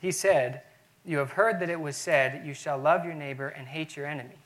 He 0.00 0.10
said, 0.10 0.62
You 1.04 1.18
have 1.18 1.32
heard 1.32 1.60
that 1.60 1.68
it 1.68 1.80
was 1.80 1.94
said, 1.94 2.46
You 2.46 2.54
shall 2.54 2.78
love 2.78 3.04
your 3.04 3.12
neighbor 3.12 3.48
and 3.48 3.68
hate 3.68 3.94
your 3.94 4.06
enemy. 4.06 4.38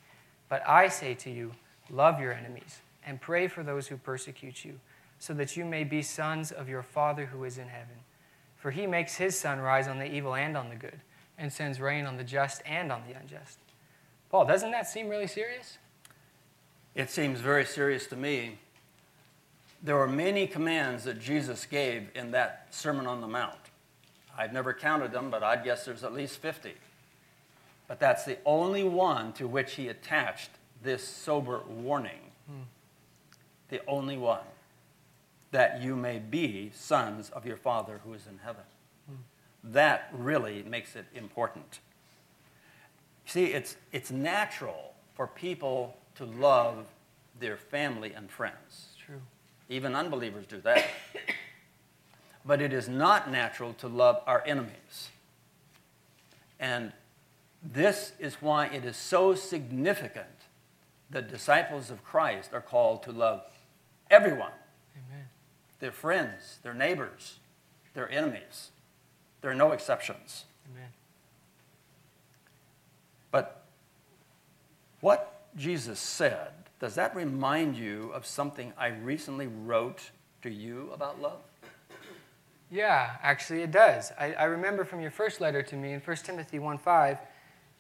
But 0.49 0.69
I 0.69 0.89
say 0.89 1.15
to 1.15 1.31
you, 1.31 1.53
Love 1.89 2.21
your 2.21 2.33
enemies 2.33 2.81
and 3.07 3.21
pray 3.21 3.47
for 3.47 3.63
those 3.63 3.87
who 3.87 3.97
persecute 3.97 4.65
you, 4.65 4.81
so 5.21 5.35
that 5.35 5.57
you 5.57 5.65
may 5.65 5.85
be 5.85 6.03
sons 6.03 6.51
of 6.51 6.69
your 6.69 6.83
Father 6.83 7.27
who 7.27 7.45
is 7.45 7.59
in 7.59 7.69
heaven. 7.69 7.99
For 8.63 8.71
he 8.71 8.87
makes 8.87 9.17
his 9.17 9.37
sun 9.37 9.59
rise 9.59 9.89
on 9.89 9.99
the 9.99 10.07
evil 10.07 10.37
and 10.37 10.57
on 10.57 10.69
the 10.69 10.77
good, 10.77 11.01
and 11.37 11.53
sends 11.53 11.81
rain 11.81 12.07
on 12.07 12.17
the 12.17 12.23
just 12.23 12.63
and 12.65 12.93
on 12.93 13.03
the 13.09 13.19
unjust. 13.19 13.59
Paul, 14.31 14.45
doesn't 14.45 14.71
that 14.71 14.89
seem 14.89 15.09
really 15.09 15.27
serious? 15.27 15.79
It 16.95 17.11
seems 17.11 17.41
very 17.41 17.65
serious 17.65 18.07
to 18.07 18.17
me. 18.17 18.61
There 19.83 19.97
were 19.97 20.07
many 20.07 20.47
commands 20.47 21.03
that 21.05 21.19
Jesus 21.21 21.67
gave 21.67 22.07
in 22.15 22.31
that 22.31 22.69
Sermon 22.71 23.09
on 23.09 23.21
the 23.21 23.27
Mount. 23.27 23.59
I've 24.39 24.53
never 24.53 24.73
counted 24.73 25.11
them, 25.11 25.29
but 25.29 25.43
I'd 25.43 25.65
guess 25.65 25.85
there's 25.85 26.05
at 26.05 26.13
least 26.13 26.39
50. 26.39 26.73
But 27.89 27.99
that's 27.99 28.25
the 28.25 28.39
only 28.47 28.85
one 28.85 29.33
to 29.33 29.49
which 29.49 29.75
he 29.75 29.89
attached 29.89 30.51
this 30.85 31.03
sober 31.03 31.63
warning. 31.69 32.31
Hmm. 32.47 32.63
The 33.71 33.85
only 33.89 34.19
one 34.19 34.45
that 35.53 35.81
you 35.83 35.95
may 35.95 36.19
be 36.19 36.71
sons 36.75 37.31
of 37.31 37.47
your 37.47 37.57
Father 37.57 38.01
who 38.05 38.13
is 38.15 38.27
in 38.27 38.39
heaven. 38.39 38.65
Hmm. 39.07 39.17
That 39.63 40.09
really 40.13 40.63
makes 40.65 40.97
it 40.97 41.07
important. 41.15 41.79
See, 43.27 43.47
it's, 43.47 43.77
it's 43.93 44.11
natural 44.11 44.95
for 45.15 45.27
people 45.27 45.97
to 46.17 46.25
love 46.25 46.87
their 47.39 47.57
family 47.57 48.13
and 48.13 48.31
friends. 48.31 48.57
It's 48.69 49.05
true. 49.05 49.21
Even 49.69 49.95
unbelievers 49.95 50.47
do 50.47 50.61
that. 50.63 50.87
but 52.45 52.61
it 52.61 52.73
is 52.73 52.89
not 52.89 53.31
natural 53.31 53.75
to 53.75 53.89
love 53.89 54.23
our 54.27 54.43
enemies. 54.47 55.11
And 56.59 56.93
this 57.63 58.13
is 58.19 58.37
why 58.41 58.67
it 58.67 58.85
is 58.85 58.97
so 58.97 59.35
significant 59.35 60.27
that 61.11 61.29
disciples 61.31 61.91
of 61.91 62.03
Christ 62.03 62.55
are 62.55 62.61
called 62.61 63.03
to 63.05 63.13
love 63.13 63.43
everyone 64.11 64.53
Amen. 64.97 65.27
Their 65.83 65.91
friends, 65.91 66.61
their 66.63 66.75
neighbors, 66.75 67.41
their 67.93 68.09
enemies. 68.09 68.71
There 69.41 69.51
are 69.51 69.55
no 69.55 69.73
exceptions. 69.73 70.45
Amen. 70.71 70.91
But 73.33 73.65
what 75.01 75.43
Jesus 75.57 75.99
said, 75.99 76.53
does 76.79 76.95
that 76.95 77.17
remind 77.17 77.77
you 77.77 78.13
of 78.15 78.25
something 78.25 78.73
I 78.79 78.89
recently 78.89 79.49
wrote 79.49 80.13
to 80.43 80.51
you 80.51 80.89
about 80.95 81.21
love? 81.21 81.41
Yeah, 82.71 83.17
actually, 83.21 83.63
it 83.63 83.73
does. 83.73 84.13
I, 84.17 84.35
I 84.35 84.45
remember 84.45 84.85
from 84.85 85.01
your 85.01 85.11
first 85.11 85.41
letter 85.41 85.63
to 85.65 85.75
me 85.75 85.95
in 85.95 86.01
1 86.01 86.17
Timothy 86.19 86.61
1 86.61 86.79
5, 86.79 87.19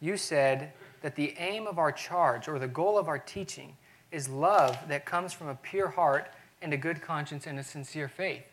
you 0.00 0.16
said 0.16 0.72
that 1.02 1.14
the 1.14 1.36
aim 1.38 1.68
of 1.68 1.78
our 1.78 1.92
charge 1.92 2.48
or 2.48 2.58
the 2.58 2.66
goal 2.66 2.98
of 2.98 3.06
our 3.06 3.20
teaching 3.20 3.76
is 4.10 4.28
love 4.28 4.76
that 4.88 5.06
comes 5.06 5.32
from 5.32 5.46
a 5.46 5.54
pure 5.54 5.88
heart 5.88 6.32
and 6.62 6.72
a 6.72 6.76
good 6.76 7.02
conscience 7.02 7.46
and 7.46 7.58
a 7.58 7.62
sincere 7.62 8.08
faith. 8.08 8.44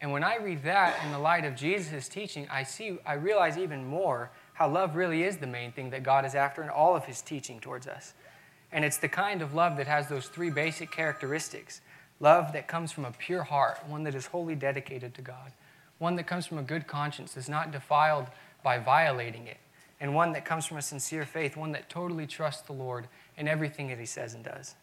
And 0.00 0.12
when 0.12 0.22
I 0.22 0.36
read 0.36 0.62
that 0.64 0.94
in 1.04 1.12
the 1.12 1.18
light 1.18 1.44
of 1.44 1.56
Jesus' 1.56 2.08
teaching, 2.08 2.46
I 2.50 2.62
see, 2.62 2.98
I 3.06 3.14
realize 3.14 3.56
even 3.56 3.86
more 3.86 4.30
how 4.52 4.68
love 4.68 4.94
really 4.94 5.22
is 5.22 5.38
the 5.38 5.46
main 5.46 5.72
thing 5.72 5.90
that 5.90 6.02
God 6.02 6.24
is 6.24 6.34
after 6.34 6.62
in 6.62 6.68
all 6.68 6.94
of 6.94 7.04
his 7.04 7.22
teaching 7.22 7.60
towards 7.60 7.86
us. 7.86 8.14
And 8.72 8.84
it's 8.84 8.98
the 8.98 9.08
kind 9.08 9.42
of 9.42 9.54
love 9.54 9.76
that 9.76 9.86
has 9.86 10.08
those 10.08 10.28
three 10.28 10.50
basic 10.50 10.90
characteristics 10.90 11.80
love 12.18 12.52
that 12.54 12.66
comes 12.66 12.92
from 12.92 13.04
a 13.04 13.12
pure 13.12 13.42
heart, 13.42 13.78
one 13.86 14.02
that 14.04 14.14
is 14.14 14.26
wholly 14.26 14.54
dedicated 14.54 15.14
to 15.14 15.20
God, 15.20 15.52
one 15.98 16.16
that 16.16 16.26
comes 16.26 16.46
from 16.46 16.56
a 16.56 16.62
good 16.62 16.86
conscience, 16.86 17.34
that's 17.34 17.48
not 17.48 17.70
defiled 17.70 18.26
by 18.62 18.78
violating 18.78 19.46
it, 19.46 19.58
and 20.00 20.14
one 20.14 20.32
that 20.32 20.44
comes 20.44 20.64
from 20.64 20.78
a 20.78 20.82
sincere 20.82 21.26
faith, 21.26 21.56
one 21.56 21.72
that 21.72 21.90
totally 21.90 22.26
trusts 22.26 22.62
the 22.62 22.72
Lord 22.72 23.06
in 23.36 23.46
everything 23.46 23.88
that 23.88 23.98
He 23.98 24.06
says 24.06 24.32
and 24.32 24.42
does. 24.42 24.74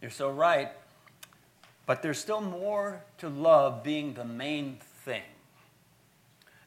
You're 0.00 0.10
so 0.10 0.30
right. 0.30 0.70
But 1.86 2.02
there's 2.02 2.18
still 2.18 2.40
more 2.40 3.02
to 3.18 3.28
love 3.28 3.82
being 3.82 4.14
the 4.14 4.24
main 4.24 4.78
thing. 5.04 5.22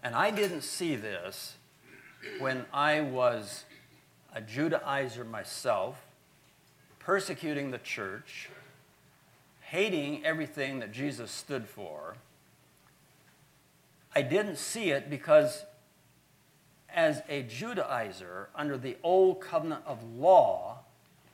And 0.04 0.16
I 0.16 0.32
didn't 0.32 0.64
see 0.64 0.96
this 0.96 1.56
when 2.40 2.66
I 2.74 3.02
was 3.02 3.66
a 4.36 4.42
Judaizer 4.42 5.30
myself, 5.30 5.98
persecuting 7.00 7.72
the 7.72 7.78
church, 7.78 8.50
hating 9.62 10.26
everything 10.26 10.80
that 10.80 10.92
Jesus 10.92 11.32
stood 11.32 11.68
for, 11.68 12.16
I 14.16 14.22
didn't 14.22 14.58
see 14.58 14.92
it 14.92 15.10
because 15.10 15.66
as 16.90 17.22
a 17.30 17.44
Judaizer 17.44 18.48
under 18.56 18.78
the 18.78 18.98
old 19.04 19.40
covenant 19.40 19.84
of 19.86 20.04
law, 20.04 20.80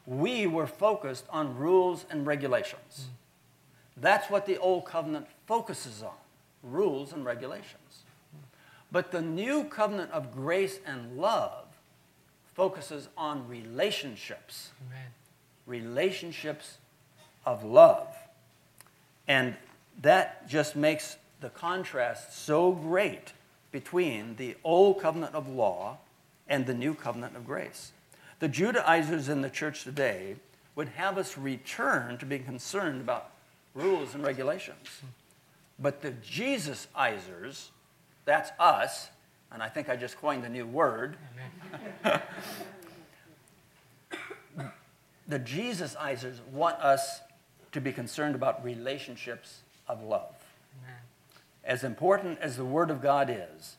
we 0.07 0.47
were 0.47 0.65
focused 0.65 1.25
on 1.29 1.57
rules 1.57 2.05
and 2.09 2.25
regulations. 2.25 3.05
Mm. 3.05 4.01
That's 4.01 4.29
what 4.29 4.45
the 4.45 4.57
old 4.57 4.85
covenant 4.85 5.27
focuses 5.45 6.01
on 6.01 6.15
rules 6.63 7.11
and 7.11 7.25
regulations. 7.25 8.03
Mm. 8.33 8.39
But 8.91 9.11
the 9.11 9.21
new 9.21 9.65
covenant 9.65 10.11
of 10.11 10.33
grace 10.33 10.79
and 10.85 11.17
love 11.17 11.65
focuses 12.53 13.09
on 13.17 13.47
relationships. 13.47 14.71
Amen. 14.87 15.07
Relationships 15.65 16.77
of 17.45 17.63
love. 17.65 18.07
And 19.27 19.55
that 20.01 20.47
just 20.47 20.75
makes 20.75 21.17
the 21.41 21.49
contrast 21.49 22.45
so 22.45 22.71
great 22.71 23.33
between 23.71 24.37
the 24.37 24.55
old 24.63 25.01
covenant 25.01 25.35
of 25.35 25.49
law 25.49 25.97
and 26.47 26.65
the 26.65 26.73
new 26.73 26.93
covenant 26.93 27.35
of 27.35 27.45
grace. 27.45 27.91
The 28.39 28.47
Judaizers 28.47 29.29
in 29.29 29.41
the 29.41 29.49
church 29.49 29.83
today 29.83 30.35
would 30.75 30.89
have 30.89 31.17
us 31.17 31.37
return 31.37 32.17
to 32.19 32.25
being 32.25 32.43
concerned 32.43 33.01
about 33.01 33.31
rules 33.73 34.13
and 34.13 34.23
regulations. 34.23 35.01
But 35.79 36.01
the 36.01 36.11
Jesusizers, 36.11 37.71
that's 38.25 38.51
us, 38.59 39.09
and 39.51 39.63
I 39.63 39.69
think 39.69 39.89
I 39.89 39.95
just 39.95 40.17
coined 40.17 40.45
a 40.45 40.49
new 40.49 40.67
word. 40.67 41.17
the 45.27 45.39
Jesusizers 45.39 46.41
want 46.51 46.77
us 46.77 47.21
to 47.71 47.81
be 47.81 47.91
concerned 47.91 48.35
about 48.35 48.63
relationships 48.63 49.61
of 49.87 50.03
love. 50.03 50.35
Amen. 50.83 50.99
As 51.63 51.83
important 51.83 52.39
as 52.39 52.55
the 52.55 52.65
Word 52.65 52.91
of 52.91 53.01
God 53.01 53.29
is, 53.29 53.77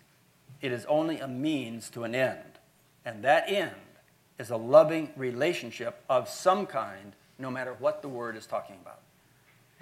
it 0.60 0.72
is 0.72 0.84
only 0.86 1.20
a 1.20 1.28
means 1.28 1.90
to 1.90 2.04
an 2.04 2.14
end. 2.14 2.58
And 3.04 3.22
that 3.24 3.48
end 3.48 3.72
is 4.38 4.50
a 4.50 4.56
loving 4.56 5.10
relationship 5.16 6.02
of 6.08 6.28
some 6.28 6.66
kind, 6.66 7.12
no 7.38 7.50
matter 7.50 7.74
what 7.78 8.02
the 8.02 8.08
Word 8.08 8.36
is 8.36 8.46
talking 8.46 8.76
about. 8.82 9.00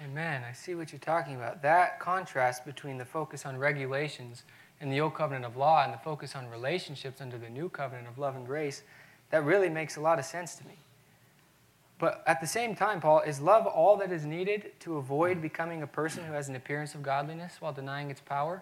Amen. 0.03 0.43
I 0.47 0.53
see 0.53 0.75
what 0.75 0.91
you're 0.91 0.99
talking 0.99 1.35
about. 1.35 1.61
That 1.63 1.99
contrast 1.99 2.65
between 2.65 2.97
the 2.97 3.05
focus 3.05 3.45
on 3.45 3.57
regulations 3.57 4.43
in 4.79 4.89
the 4.89 5.01
old 5.01 5.15
covenant 5.15 5.45
of 5.45 5.57
law 5.57 5.83
and 5.83 5.91
the 5.91 5.97
focus 5.97 6.35
on 6.35 6.49
relationships 6.49 7.19
under 7.19 7.37
the 7.37 7.49
new 7.49 7.67
covenant 7.69 8.07
of 8.07 8.17
love 8.17 8.35
and 8.35 8.45
grace, 8.45 8.83
that 9.31 9.43
really 9.43 9.69
makes 9.69 9.97
a 9.97 10.01
lot 10.01 10.19
of 10.19 10.25
sense 10.25 10.55
to 10.55 10.67
me. 10.67 10.75
But 11.99 12.23
at 12.27 12.41
the 12.41 12.47
same 12.47 12.75
time, 12.75 13.01
Paul, 13.01 13.21
is 13.21 13.39
love 13.39 13.65
all 13.65 13.97
that 13.97 14.11
is 14.11 14.23
needed 14.23 14.71
to 14.81 14.97
avoid 14.97 15.41
becoming 15.41 15.81
a 15.81 15.87
person 15.87 16.23
who 16.23 16.33
has 16.33 16.47
an 16.47 16.55
appearance 16.55 16.93
of 16.93 17.01
godliness 17.01 17.55
while 17.59 17.73
denying 17.73 18.11
its 18.11 18.21
power, 18.21 18.61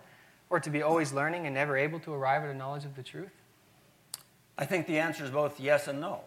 or 0.49 0.61
to 0.61 0.69
be 0.69 0.81
always 0.81 1.11
learning 1.11 1.45
and 1.45 1.53
never 1.53 1.75
able 1.75 1.99
to 1.99 2.13
arrive 2.13 2.43
at 2.43 2.49
a 2.49 2.53
knowledge 2.53 2.85
of 2.85 2.95
the 2.95 3.03
truth? 3.03 3.31
I 4.57 4.65
think 4.65 4.88
the 4.88 5.00
answer 5.00 5.24
is 5.24 5.31
both 5.31 5.59
yes 5.59 5.88
and 5.88 6.00
no. 6.00 6.21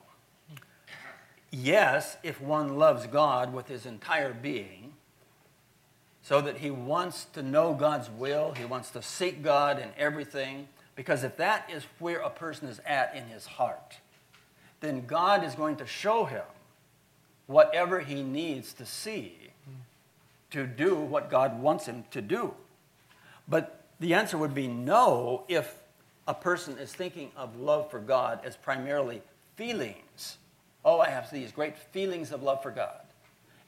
Yes, 1.50 2.18
if 2.22 2.40
one 2.40 2.78
loves 2.78 3.06
God 3.06 3.54
with 3.54 3.68
his 3.68 3.86
entire 3.86 4.34
being, 4.34 4.92
so 6.20 6.42
that 6.42 6.58
he 6.58 6.70
wants 6.70 7.24
to 7.32 7.42
know 7.42 7.72
God's 7.72 8.10
will, 8.10 8.52
he 8.52 8.66
wants 8.66 8.90
to 8.90 9.00
seek 9.00 9.42
God 9.42 9.78
in 9.78 9.88
everything, 9.96 10.68
because 10.94 11.24
if 11.24 11.38
that 11.38 11.70
is 11.72 11.84
where 11.98 12.20
a 12.20 12.28
person 12.28 12.68
is 12.68 12.80
at 12.84 13.14
in 13.14 13.24
his 13.28 13.46
heart, 13.46 13.98
then 14.80 15.06
God 15.06 15.42
is 15.42 15.54
going 15.54 15.76
to 15.76 15.86
show 15.86 16.26
him 16.26 16.44
whatever 17.46 18.00
he 18.00 18.22
needs 18.22 18.74
to 18.74 18.84
see 18.84 19.34
to 20.50 20.66
do 20.66 20.96
what 20.96 21.30
God 21.30 21.62
wants 21.62 21.86
him 21.86 22.04
to 22.10 22.20
do. 22.20 22.52
But 23.48 23.86
the 23.98 24.12
answer 24.12 24.36
would 24.36 24.54
be 24.54 24.68
no 24.68 25.44
if 25.48 25.74
a 26.28 26.34
person 26.34 26.76
is 26.78 26.92
thinking 26.92 27.30
of 27.36 27.58
love 27.58 27.90
for 27.90 27.98
God 27.98 28.40
as 28.44 28.54
primarily 28.54 29.22
feelings. 29.56 30.36
Oh, 30.84 31.00
I 31.00 31.08
have 31.08 31.30
these 31.30 31.50
great 31.50 31.76
feelings 31.76 32.30
of 32.30 32.42
love 32.42 32.62
for 32.62 32.70
God. 32.70 33.00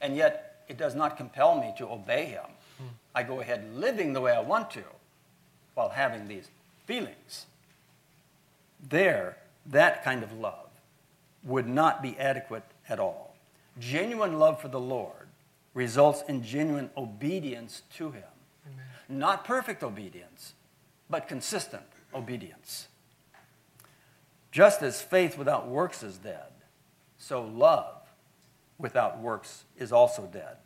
and 0.03 0.17
yet 0.17 0.65
it 0.69 0.79
does 0.79 0.95
not 0.95 1.17
compel 1.17 1.61
me 1.61 1.75
to 1.77 1.87
obey 1.87 2.27
him. 2.27 2.45
Hmm. 2.79 2.85
I 3.15 3.23
go 3.23 3.41
ahead 3.41 3.75
living 3.75 4.13
the 4.15 4.21
way 4.21 4.33
I 4.33 4.41
want 4.41 4.71
to 4.73 4.85
while 5.75 5.91
having 5.91 6.27
these 6.29 6.49
feelings. 6.87 7.47
There, 8.89 9.37
that 9.67 10.03
kind 10.05 10.23
of 10.23 10.33
love 10.33 10.69
would 11.43 11.69
not 11.69 12.03
be 12.03 12.19
adequate 12.19 12.65
at 12.89 12.99
all. 12.99 13.35
Genuine 13.79 14.39
love 14.39 14.61
for 14.61 14.69
the 14.69 14.81
Lord 14.81 15.29
results 15.75 16.23
in 16.29 16.43
genuine 16.43 16.91
obedience 16.97 17.83
to 17.97 18.13
him. 18.13 18.33
Amen. 18.67 18.87
Not 19.09 19.45
perfect 19.45 19.83
obedience, 19.83 20.55
but 21.11 21.29
consistent 21.29 21.85
obedience. 22.15 22.89
Just 24.51 24.83
as 24.83 25.01
faith 25.01 25.39
without 25.39 25.69
works 25.69 26.03
is 26.03 26.19
dead, 26.19 26.51
so 27.19 27.43
love 27.43 28.01
without 28.79 29.21
works 29.21 29.65
is 29.77 29.93
also 29.93 30.29
dead. 30.33 30.57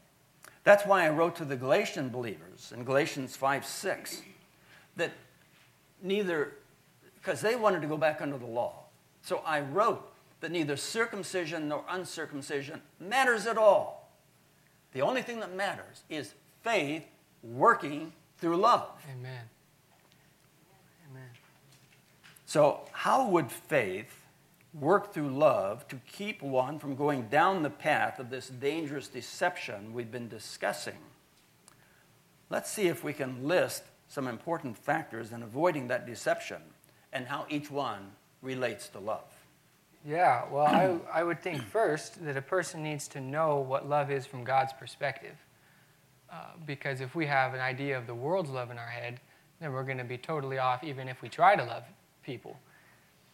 That's 0.62 0.86
why 0.86 1.04
I 1.04 1.10
wrote 1.10 1.36
to 1.36 1.44
the 1.44 1.56
Galatian 1.56 2.08
believers 2.08 2.72
in 2.74 2.84
Galatians 2.84 3.36
5 3.36 3.66
6 3.66 4.22
that 4.96 5.12
neither, 6.02 6.54
because 7.16 7.40
they 7.40 7.56
wanted 7.56 7.82
to 7.82 7.88
go 7.88 7.98
back 7.98 8.22
under 8.22 8.38
the 8.38 8.46
law. 8.46 8.84
So 9.20 9.42
I 9.44 9.60
wrote 9.60 10.10
that 10.40 10.50
neither 10.50 10.76
circumcision 10.76 11.68
nor 11.68 11.84
uncircumcision 11.88 12.80
matters 13.00 13.46
at 13.46 13.58
all. 13.58 14.10
The 14.92 15.02
only 15.02 15.22
thing 15.22 15.40
that 15.40 15.54
matters 15.54 16.02
is 16.08 16.34
faith 16.62 17.04
working 17.42 18.12
through 18.38 18.56
love. 18.56 18.90
Amen. 19.10 19.40
So, 22.54 22.82
how 22.92 23.30
would 23.30 23.50
faith 23.50 24.14
work 24.74 25.12
through 25.12 25.30
love 25.30 25.88
to 25.88 25.96
keep 26.12 26.40
one 26.40 26.78
from 26.78 26.94
going 26.94 27.26
down 27.26 27.64
the 27.64 27.68
path 27.68 28.20
of 28.20 28.30
this 28.30 28.48
dangerous 28.48 29.08
deception 29.08 29.92
we've 29.92 30.12
been 30.12 30.28
discussing? 30.28 30.98
Let's 32.50 32.70
see 32.70 32.86
if 32.86 33.02
we 33.02 33.12
can 33.12 33.48
list 33.48 33.82
some 34.06 34.28
important 34.28 34.78
factors 34.78 35.32
in 35.32 35.42
avoiding 35.42 35.88
that 35.88 36.06
deception 36.06 36.62
and 37.12 37.26
how 37.26 37.44
each 37.50 37.72
one 37.72 38.12
relates 38.40 38.86
to 38.90 39.00
love. 39.00 39.34
Yeah, 40.06 40.44
well, 40.48 40.66
I, 40.66 40.96
I 41.12 41.24
would 41.24 41.42
think 41.42 41.60
first 41.60 42.24
that 42.24 42.36
a 42.36 42.42
person 42.42 42.84
needs 42.84 43.08
to 43.08 43.20
know 43.20 43.58
what 43.58 43.88
love 43.88 44.12
is 44.12 44.26
from 44.26 44.44
God's 44.44 44.72
perspective. 44.72 45.34
Uh, 46.32 46.36
because 46.64 47.00
if 47.00 47.16
we 47.16 47.26
have 47.26 47.52
an 47.52 47.60
idea 47.60 47.98
of 47.98 48.06
the 48.06 48.14
world's 48.14 48.50
love 48.50 48.70
in 48.70 48.78
our 48.78 48.86
head, 48.86 49.18
then 49.58 49.72
we're 49.72 49.82
going 49.82 49.98
to 49.98 50.04
be 50.04 50.18
totally 50.18 50.58
off 50.58 50.84
even 50.84 51.08
if 51.08 51.20
we 51.20 51.28
try 51.28 51.56
to 51.56 51.64
love 51.64 51.82
people. 52.24 52.58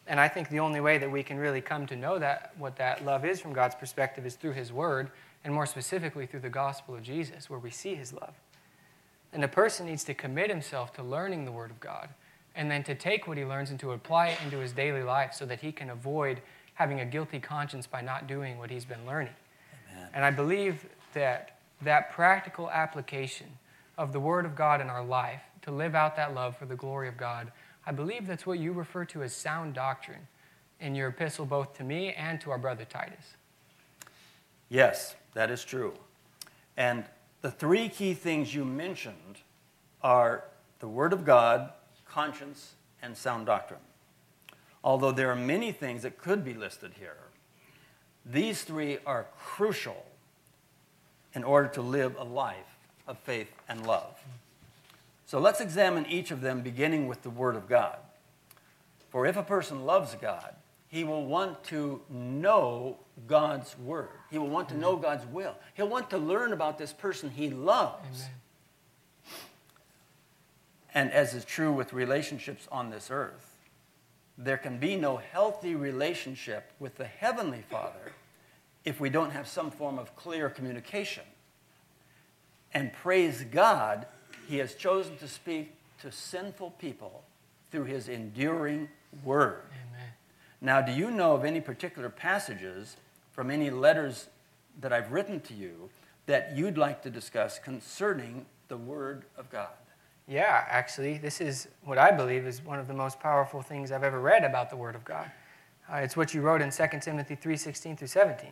And 0.06 0.18
I 0.18 0.28
think 0.28 0.48
the 0.48 0.60
only 0.60 0.80
way 0.80 0.98
that 0.98 1.10
we 1.10 1.22
can 1.22 1.38
really 1.38 1.60
come 1.60 1.86
to 1.86 1.96
know 1.96 2.18
that 2.18 2.52
what 2.58 2.76
that 2.76 3.04
love 3.04 3.24
is 3.24 3.40
from 3.40 3.52
God's 3.52 3.74
perspective 3.74 4.26
is 4.26 4.34
through 4.34 4.52
his 4.52 4.72
word 4.72 5.10
and 5.44 5.54
more 5.54 5.66
specifically 5.66 6.26
through 6.26 6.40
the 6.40 6.50
gospel 6.50 6.94
of 6.94 7.02
Jesus 7.02 7.48
where 7.48 7.58
we 7.58 7.70
see 7.70 7.94
his 7.94 8.12
love. 8.12 8.34
And 9.32 9.44
a 9.44 9.48
person 9.48 9.86
needs 9.86 10.02
to 10.04 10.14
commit 10.14 10.50
himself 10.50 10.92
to 10.94 11.02
learning 11.02 11.44
the 11.44 11.52
word 11.52 11.70
of 11.70 11.78
God 11.80 12.08
and 12.56 12.70
then 12.70 12.82
to 12.84 12.94
take 12.94 13.28
what 13.28 13.38
he 13.38 13.44
learns 13.44 13.70
and 13.70 13.78
to 13.80 13.92
apply 13.92 14.28
it 14.28 14.38
into 14.44 14.58
his 14.58 14.72
daily 14.72 15.02
life 15.02 15.32
so 15.32 15.46
that 15.46 15.60
he 15.60 15.70
can 15.70 15.90
avoid 15.90 16.40
having 16.74 17.00
a 17.00 17.04
guilty 17.04 17.38
conscience 17.38 17.86
by 17.86 18.00
not 18.00 18.26
doing 18.26 18.58
what 18.58 18.70
he's 18.70 18.84
been 18.84 19.06
learning. 19.06 19.34
Amen. 19.92 20.08
And 20.14 20.24
I 20.24 20.30
believe 20.30 20.86
that 21.14 21.58
that 21.82 22.10
practical 22.12 22.70
application 22.70 23.46
of 23.96 24.12
the 24.12 24.20
word 24.20 24.44
of 24.44 24.56
God 24.56 24.80
in 24.80 24.88
our 24.88 25.04
life 25.04 25.42
to 25.62 25.70
live 25.70 25.94
out 25.94 26.16
that 26.16 26.34
love 26.34 26.56
for 26.56 26.66
the 26.66 26.74
glory 26.74 27.08
of 27.08 27.16
God 27.16 27.52
I 27.86 27.92
believe 27.92 28.26
that's 28.26 28.46
what 28.46 28.58
you 28.58 28.72
refer 28.72 29.04
to 29.06 29.22
as 29.22 29.34
sound 29.34 29.74
doctrine 29.74 30.26
in 30.80 30.94
your 30.94 31.08
epistle, 31.08 31.46
both 31.46 31.76
to 31.78 31.84
me 31.84 32.12
and 32.12 32.40
to 32.40 32.50
our 32.50 32.58
brother 32.58 32.84
Titus. 32.84 33.34
Yes, 34.68 35.16
that 35.34 35.50
is 35.50 35.64
true. 35.64 35.94
And 36.76 37.04
the 37.42 37.50
three 37.50 37.88
key 37.88 38.14
things 38.14 38.54
you 38.54 38.64
mentioned 38.64 39.40
are 40.02 40.44
the 40.78 40.88
Word 40.88 41.12
of 41.12 41.24
God, 41.24 41.70
conscience, 42.06 42.74
and 43.02 43.16
sound 43.16 43.46
doctrine. 43.46 43.80
Although 44.82 45.12
there 45.12 45.30
are 45.30 45.36
many 45.36 45.72
things 45.72 46.02
that 46.02 46.18
could 46.18 46.44
be 46.44 46.54
listed 46.54 46.92
here, 46.98 47.16
these 48.24 48.62
three 48.62 48.98
are 49.06 49.26
crucial 49.38 50.06
in 51.34 51.44
order 51.44 51.68
to 51.68 51.82
live 51.82 52.16
a 52.18 52.24
life 52.24 52.78
of 53.06 53.18
faith 53.18 53.52
and 53.68 53.86
love. 53.86 54.18
So 55.30 55.38
let's 55.38 55.60
examine 55.60 56.06
each 56.06 56.32
of 56.32 56.40
them, 56.40 56.60
beginning 56.60 57.06
with 57.06 57.22
the 57.22 57.30
Word 57.30 57.54
of 57.54 57.68
God. 57.68 57.98
For 59.10 59.26
if 59.26 59.36
a 59.36 59.44
person 59.44 59.86
loves 59.86 60.16
God, 60.20 60.56
he 60.88 61.04
will 61.04 61.24
want 61.24 61.62
to 61.66 62.02
know 62.10 62.98
God's 63.28 63.78
Word. 63.78 64.08
He 64.28 64.38
will 64.38 64.48
want 64.48 64.68
to 64.70 64.76
know 64.76 64.96
God's 64.96 65.24
will. 65.26 65.54
He'll 65.74 65.86
want 65.86 66.10
to 66.10 66.18
learn 66.18 66.52
about 66.52 66.78
this 66.78 66.92
person 66.92 67.30
he 67.30 67.48
loves. 67.48 68.22
Amen. 68.22 69.40
And 70.94 71.12
as 71.12 71.32
is 71.32 71.44
true 71.44 71.72
with 71.72 71.92
relationships 71.92 72.66
on 72.72 72.90
this 72.90 73.08
earth, 73.08 73.56
there 74.36 74.58
can 74.58 74.78
be 74.78 74.96
no 74.96 75.18
healthy 75.18 75.76
relationship 75.76 76.72
with 76.80 76.96
the 76.96 77.04
Heavenly 77.04 77.62
Father 77.70 78.14
if 78.84 78.98
we 78.98 79.10
don't 79.10 79.30
have 79.30 79.46
some 79.46 79.70
form 79.70 79.96
of 79.96 80.16
clear 80.16 80.50
communication. 80.50 81.22
And 82.74 82.92
praise 82.92 83.44
God 83.44 84.08
he 84.50 84.58
has 84.58 84.74
chosen 84.74 85.16
to 85.18 85.28
speak 85.28 85.72
to 86.00 86.10
sinful 86.10 86.72
people 86.72 87.22
through 87.70 87.84
his 87.84 88.08
enduring 88.08 88.88
word. 89.22 89.62
Amen. 89.70 90.08
Now, 90.60 90.82
do 90.82 90.90
you 90.90 91.12
know 91.12 91.34
of 91.34 91.44
any 91.44 91.60
particular 91.60 92.08
passages 92.08 92.96
from 93.30 93.48
any 93.48 93.70
letters 93.70 94.26
that 94.80 94.92
I've 94.92 95.12
written 95.12 95.38
to 95.42 95.54
you 95.54 95.88
that 96.26 96.56
you'd 96.56 96.76
like 96.76 97.00
to 97.02 97.10
discuss 97.10 97.60
concerning 97.60 98.44
the 98.66 98.76
word 98.76 99.22
of 99.38 99.48
God? 99.50 99.68
Yeah, 100.26 100.64
actually, 100.68 101.18
this 101.18 101.40
is 101.40 101.68
what 101.84 101.98
I 101.98 102.10
believe 102.10 102.44
is 102.44 102.60
one 102.60 102.80
of 102.80 102.88
the 102.88 102.94
most 102.94 103.20
powerful 103.20 103.62
things 103.62 103.92
I've 103.92 104.02
ever 104.02 104.20
read 104.20 104.42
about 104.42 104.68
the 104.68 104.76
word 104.76 104.96
of 104.96 105.04
God. 105.04 105.30
Uh, 105.88 105.98
it's 105.98 106.16
what 106.16 106.34
you 106.34 106.40
wrote 106.40 106.60
in 106.60 106.72
2 106.72 107.00
Timothy 107.00 107.36
3:16 107.36 107.96
through 107.96 108.08
17. 108.08 108.50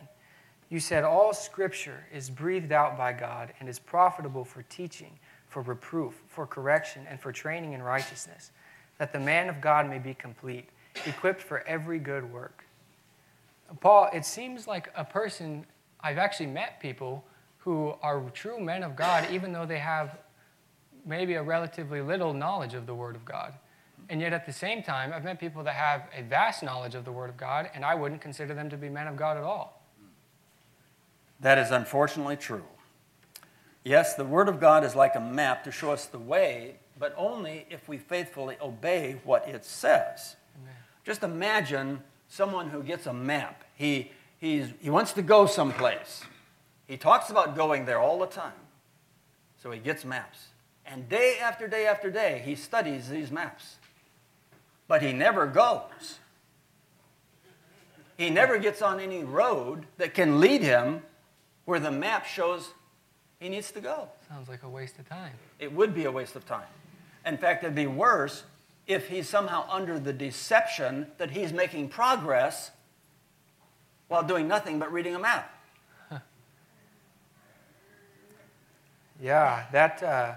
You 0.69 0.79
said 0.79 1.03
all 1.03 1.33
scripture 1.33 2.05
is 2.13 2.29
breathed 2.29 2.71
out 2.71 2.97
by 2.97 3.11
God 3.11 3.53
and 3.59 3.67
is 3.67 3.79
profitable 3.79 4.45
for 4.45 4.63
teaching 4.63 5.19
for 5.49 5.61
reproof, 5.63 6.21
for 6.27 6.45
correction, 6.47 7.05
and 7.09 7.19
for 7.19 7.31
training 7.31 7.73
in 7.73 7.83
righteousness, 7.83 8.51
that 8.97 9.11
the 9.11 9.19
man 9.19 9.49
of 9.49 9.59
God 9.59 9.89
may 9.89 9.99
be 9.99 10.13
complete, 10.13 10.69
equipped 11.05 11.41
for 11.41 11.67
every 11.67 11.99
good 11.99 12.31
work. 12.31 12.63
Paul, 13.81 14.09
it 14.13 14.25
seems 14.25 14.67
like 14.67 14.91
a 14.95 15.03
person, 15.03 15.65
I've 16.01 16.17
actually 16.17 16.47
met 16.47 16.79
people 16.79 17.23
who 17.57 17.93
are 18.01 18.21
true 18.33 18.59
men 18.59 18.83
of 18.83 18.95
God, 18.95 19.29
even 19.31 19.51
though 19.51 19.65
they 19.65 19.79
have 19.79 20.17
maybe 21.05 21.35
a 21.35 21.43
relatively 21.43 22.01
little 22.01 22.33
knowledge 22.33 22.73
of 22.73 22.85
the 22.85 22.95
Word 22.95 23.15
of 23.15 23.25
God. 23.25 23.53
And 24.09 24.21
yet 24.21 24.33
at 24.33 24.45
the 24.45 24.53
same 24.53 24.81
time, 24.81 25.13
I've 25.13 25.23
met 25.23 25.39
people 25.39 25.63
that 25.63 25.75
have 25.75 26.03
a 26.15 26.23
vast 26.23 26.63
knowledge 26.63 26.95
of 26.95 27.05
the 27.05 27.11
Word 27.11 27.29
of 27.29 27.37
God, 27.37 27.69
and 27.73 27.85
I 27.85 27.95
wouldn't 27.95 28.21
consider 28.21 28.53
them 28.53 28.69
to 28.69 28.77
be 28.77 28.89
men 28.89 29.07
of 29.07 29.15
God 29.15 29.37
at 29.37 29.43
all. 29.43 29.81
That 31.41 31.57
is 31.57 31.71
unfortunately 31.71 32.37
true. 32.37 32.63
Yes, 33.83 34.15
the 34.15 34.25
Word 34.25 34.49
of 34.49 34.59
God 34.59 34.83
is 34.83 34.95
like 34.95 35.15
a 35.15 35.19
map 35.19 35.63
to 35.63 35.71
show 35.71 35.91
us 35.91 36.05
the 36.05 36.19
way, 36.19 36.75
but 36.97 37.13
only 37.17 37.65
if 37.69 37.87
we 37.87 37.97
faithfully 37.97 38.57
obey 38.61 39.19
what 39.23 39.47
it 39.47 39.63
says. 39.63 40.35
Amen. 40.61 40.75
Just 41.05 41.23
imagine 41.23 42.01
someone 42.27 42.69
who 42.69 42.83
gets 42.83 43.05
a 43.05 43.13
map. 43.13 43.63
He, 43.75 44.11
he's, 44.37 44.67
he 44.79 44.89
wants 44.89 45.13
to 45.13 45.21
go 45.21 45.45
someplace. 45.45 46.23
He 46.87 46.97
talks 46.97 47.29
about 47.29 47.55
going 47.55 47.85
there 47.85 47.99
all 47.99 48.19
the 48.19 48.27
time. 48.27 48.51
So 49.61 49.71
he 49.71 49.79
gets 49.79 50.03
maps. 50.03 50.47
And 50.85 51.07
day 51.07 51.37
after 51.41 51.67
day 51.67 51.85
after 51.85 52.09
day, 52.09 52.41
he 52.43 52.55
studies 52.55 53.09
these 53.09 53.31
maps. 53.31 53.75
But 54.87 55.01
he 55.01 55.13
never 55.13 55.45
goes. 55.45 56.19
He 58.17 58.29
never 58.29 58.57
gets 58.57 58.81
on 58.81 58.99
any 58.99 59.23
road 59.23 59.85
that 59.97 60.13
can 60.13 60.39
lead 60.39 60.61
him 60.61 61.03
where 61.65 61.79
the 61.79 61.91
map 61.91 62.25
shows 62.25 62.73
he 63.39 63.49
needs 63.49 63.71
to 63.71 63.81
go. 63.81 64.09
Sounds 64.27 64.49
like 64.49 64.63
a 64.63 64.69
waste 64.69 64.99
of 64.99 65.07
time. 65.07 65.31
It 65.59 65.73
would 65.73 65.95
be 65.95 66.05
a 66.05 66.11
waste 66.11 66.35
of 66.35 66.45
time. 66.45 66.67
In 67.25 67.37
fact, 67.37 67.63
it'd 67.63 67.75
be 67.75 67.87
worse 67.87 68.43
if 68.87 69.07
he's 69.07 69.29
somehow 69.29 69.65
under 69.69 69.99
the 69.99 70.11
deception 70.11 71.07
that 71.17 71.31
he's 71.31 71.53
making 71.53 71.89
progress 71.89 72.71
while 74.07 74.23
doing 74.23 74.47
nothing 74.47 74.79
but 74.79 74.91
reading 74.91 75.15
a 75.15 75.19
map. 75.19 75.53
Yeah, 79.21 79.65
that 79.73 80.01
uh, 80.01 80.35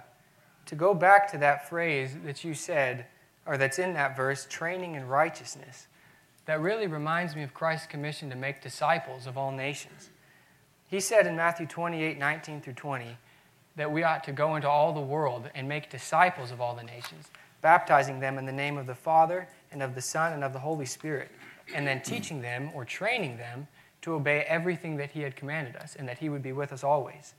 to 0.66 0.74
go 0.74 0.92
back 0.92 1.30
to 1.30 1.38
that 1.38 1.68
phrase 1.68 2.16
that 2.24 2.42
you 2.42 2.52
said, 2.52 3.06
or 3.46 3.56
that's 3.56 3.78
in 3.78 3.94
that 3.94 4.16
verse, 4.16 4.44
training 4.50 4.96
in 4.96 5.06
righteousness, 5.06 5.86
that 6.46 6.60
really 6.60 6.88
reminds 6.88 7.36
me 7.36 7.44
of 7.44 7.54
Christ's 7.54 7.86
commission 7.86 8.28
to 8.30 8.34
make 8.34 8.60
disciples 8.60 9.28
of 9.28 9.38
all 9.38 9.52
nations. 9.52 10.10
He 10.92 11.00
said 11.00 11.26
in 11.26 11.34
Matthew 11.34 11.66
28 11.66 12.18
19 12.18 12.60
through 12.60 12.74
20 12.74 13.16
that 13.76 13.90
we 13.90 14.02
ought 14.02 14.22
to 14.24 14.32
go 14.32 14.56
into 14.56 14.68
all 14.68 14.92
the 14.92 15.00
world 15.00 15.48
and 15.54 15.66
make 15.66 15.88
disciples 15.88 16.50
of 16.50 16.60
all 16.60 16.74
the 16.74 16.82
nations, 16.82 17.30
baptizing 17.62 18.20
them 18.20 18.36
in 18.36 18.44
the 18.44 18.52
name 18.52 18.76
of 18.76 18.86
the 18.86 18.94
Father 18.94 19.48
and 19.70 19.82
of 19.82 19.94
the 19.94 20.02
Son 20.02 20.34
and 20.34 20.44
of 20.44 20.52
the 20.52 20.58
Holy 20.58 20.84
Spirit, 20.84 21.30
and 21.74 21.86
then 21.86 22.02
teaching 22.02 22.42
them 22.42 22.70
or 22.74 22.84
training 22.84 23.38
them 23.38 23.66
to 24.02 24.12
obey 24.12 24.42
everything 24.42 24.98
that 24.98 25.12
he 25.12 25.22
had 25.22 25.34
commanded 25.34 25.76
us 25.76 25.96
and 25.96 26.06
that 26.06 26.18
he 26.18 26.28
would 26.28 26.42
be 26.42 26.52
with 26.52 26.74
us 26.74 26.84
always. 26.84 27.32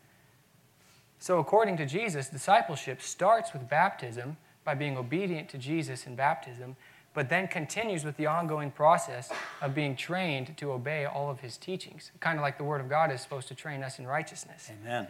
So, 1.20 1.38
according 1.38 1.78
to 1.78 1.86
Jesus, 1.86 2.30
discipleship 2.30 3.04
starts 3.04 3.54
with 3.54 3.70
baptism 3.70 4.36
by 4.64 4.74
being 4.74 4.98
obedient 4.98 5.48
to 5.50 5.60
Jesus 5.60 6.08
in 6.08 6.16
baptism, 6.16 6.76
but 7.14 7.30
then 7.30 7.48
continues 7.48 8.04
with 8.04 8.18
the 8.18 8.26
ongoing 8.26 8.72
process 8.72 9.32
of 9.62 9.76
being 9.76 9.96
trained 9.96 10.58
to 10.58 10.72
obey 10.72 11.06
all 11.06 11.30
of 11.30 11.40
his 11.42 11.58
teachings, 11.58 12.12
kind 12.20 12.38
of 12.38 12.42
like 12.42 12.58
the 12.58 12.64
Word 12.64 12.82
of 12.82 12.90
God 12.90 13.12
is 13.12 13.22
supposed 13.22 13.48
to 13.50 13.56
train 13.56 13.84
us 13.84 14.00
in 14.00 14.08
righteousness. 14.08 14.72
Amen. 14.82 15.08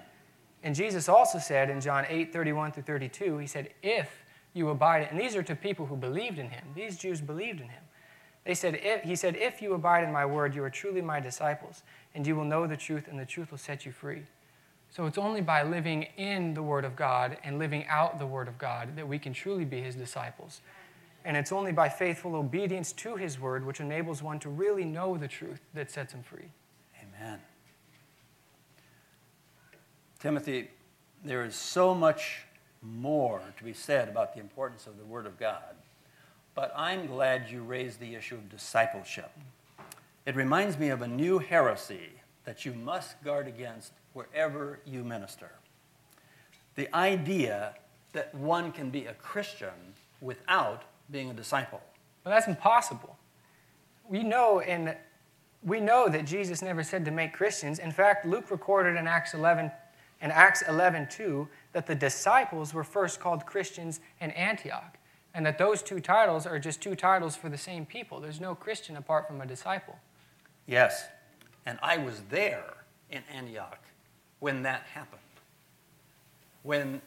And 0.63 0.73
Jesus 0.73 1.09
also 1.09 1.39
said 1.39 1.69
in 1.69 1.81
John 1.81 2.05
8 2.07 2.31
31 2.31 2.71
through 2.71 2.83
32, 2.83 3.37
He 3.37 3.47
said, 3.47 3.69
If 3.81 4.23
you 4.53 4.69
abide, 4.69 5.07
and 5.09 5.19
these 5.19 5.35
are 5.35 5.43
to 5.43 5.55
people 5.55 5.85
who 5.85 5.95
believed 5.95 6.39
in 6.39 6.49
Him, 6.49 6.63
these 6.75 6.97
Jews 6.97 7.21
believed 7.21 7.59
in 7.59 7.67
Him. 7.67 7.83
They 8.45 8.53
said, 8.53 8.79
if, 8.81 9.03
He 9.03 9.15
said, 9.15 9.35
If 9.35 9.61
you 9.61 9.73
abide 9.73 10.03
in 10.03 10.11
my 10.11 10.25
word, 10.25 10.55
you 10.55 10.63
are 10.63 10.69
truly 10.69 11.01
my 11.01 11.19
disciples, 11.19 11.83
and 12.15 12.25
you 12.25 12.35
will 12.35 12.45
know 12.45 12.65
the 12.65 12.77
truth, 12.77 13.07
and 13.09 13.19
the 13.19 13.25
truth 13.25 13.51
will 13.51 13.57
set 13.57 13.85
you 13.85 13.91
free. 13.91 14.23
So 14.89 15.05
it's 15.05 15.17
only 15.17 15.41
by 15.41 15.63
living 15.63 16.03
in 16.17 16.53
the 16.53 16.63
Word 16.63 16.85
of 16.85 16.95
God 16.95 17.37
and 17.43 17.59
living 17.59 17.85
out 17.87 18.19
the 18.19 18.27
Word 18.27 18.47
of 18.47 18.57
God 18.57 18.95
that 18.95 19.07
we 19.07 19.19
can 19.19 19.33
truly 19.33 19.65
be 19.65 19.81
His 19.81 19.95
disciples. 19.95 20.61
And 21.25 21.37
it's 21.37 21.51
only 21.51 21.71
by 21.71 21.89
faithful 21.89 22.35
obedience 22.35 22.91
to 22.93 23.15
His 23.15 23.39
Word 23.39 23.65
which 23.65 23.79
enables 23.79 24.21
one 24.21 24.39
to 24.39 24.49
really 24.49 24.83
know 24.83 25.17
the 25.17 25.27
truth 25.27 25.61
that 25.73 25.89
sets 25.89 26.13
him 26.13 26.23
free. 26.23 26.49
Amen. 27.01 27.39
Timothy, 30.19 30.69
there 31.23 31.43
is 31.45 31.55
so 31.55 31.93
much 31.93 32.45
more 32.81 33.41
to 33.57 33.63
be 33.63 33.73
said 33.73 34.09
about 34.09 34.33
the 34.33 34.41
importance 34.41 34.87
of 34.87 34.97
the 34.97 35.05
Word 35.05 35.25
of 35.25 35.39
God, 35.39 35.75
but 36.55 36.73
I'm 36.75 37.07
glad 37.07 37.49
you 37.49 37.63
raised 37.63 37.99
the 37.99 38.15
issue 38.15 38.35
of 38.35 38.49
discipleship. 38.49 39.31
It 40.25 40.35
reminds 40.35 40.77
me 40.77 40.89
of 40.89 41.01
a 41.01 41.07
new 41.07 41.39
heresy 41.39 42.09
that 42.45 42.65
you 42.65 42.73
must 42.73 43.21
guard 43.23 43.47
against 43.47 43.93
wherever 44.13 44.79
you 44.85 45.03
minister. 45.03 45.51
The 46.75 46.93
idea 46.95 47.75
that 48.13 48.33
one 48.35 48.71
can 48.71 48.89
be 48.89 49.05
a 49.05 49.13
Christian 49.13 49.93
without 50.21 50.83
being 51.11 51.29
a 51.29 51.33
disciple. 51.33 51.81
But 52.23 52.31
that's 52.31 52.47
impossible. 52.47 53.17
We 54.07 54.23
know 54.23 54.59
in 54.59 54.95
we 55.65 55.79
know 55.79 56.09
that 56.09 56.25
Jesus 56.25 56.61
never 56.61 56.83
said 56.83 57.05
to 57.05 57.11
make 57.11 57.31
Christians. 57.31 57.79
In 57.79 57.91
fact, 57.91 58.25
Luke 58.25 58.51
recorded 58.51 58.97
in 58.97 59.07
Acts 59.07 59.33
11 59.33 59.71
in 60.21 60.31
Acts 60.31 60.61
11 60.67 61.07
2 61.09 61.47
that 61.73 61.85
the 61.85 61.95
disciples 61.95 62.73
were 62.73 62.83
first 62.83 63.19
called 63.19 63.45
Christians 63.45 63.99
in 64.21 64.31
Antioch, 64.31 64.97
and 65.33 65.45
that 65.45 65.57
those 65.57 65.81
two 65.81 65.99
titles 65.99 66.45
are 66.45 66.59
just 66.59 66.81
two 66.81 66.95
titles 66.95 67.35
for 67.35 67.49
the 67.49 67.57
same 67.57 67.85
people. 67.85 68.19
There's 68.19 68.39
no 68.39 68.55
Christian 68.55 68.95
apart 68.95 69.27
from 69.27 69.41
a 69.41 69.45
disciple. 69.45 69.99
Yes, 70.65 71.07
and 71.65 71.77
I 71.81 71.97
was 71.97 72.21
there 72.29 72.63
in 73.09 73.21
Antioch 73.33 73.79
when 74.39 74.63
that 74.63 74.83
happened. 74.93 75.21
When 76.63 77.01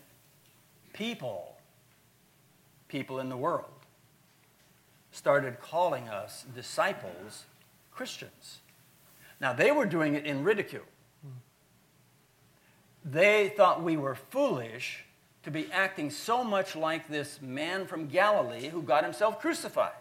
people, 0.92 1.56
people 2.88 3.20
in 3.20 3.30
the 3.30 3.36
world, 3.36 3.75
started 5.16 5.58
calling 5.60 6.08
us 6.08 6.44
disciples 6.54 7.46
Christians. 7.90 8.58
Now, 9.40 9.54
they 9.54 9.72
were 9.72 9.86
doing 9.86 10.14
it 10.14 10.26
in 10.26 10.44
ridicule. 10.44 10.84
They 13.02 13.48
thought 13.56 13.82
we 13.82 13.96
were 13.96 14.14
foolish 14.14 15.04
to 15.44 15.50
be 15.50 15.70
acting 15.72 16.10
so 16.10 16.44
much 16.44 16.76
like 16.76 17.08
this 17.08 17.40
man 17.40 17.86
from 17.86 18.08
Galilee 18.08 18.68
who 18.68 18.82
got 18.82 19.04
himself 19.04 19.40
crucified. 19.40 19.92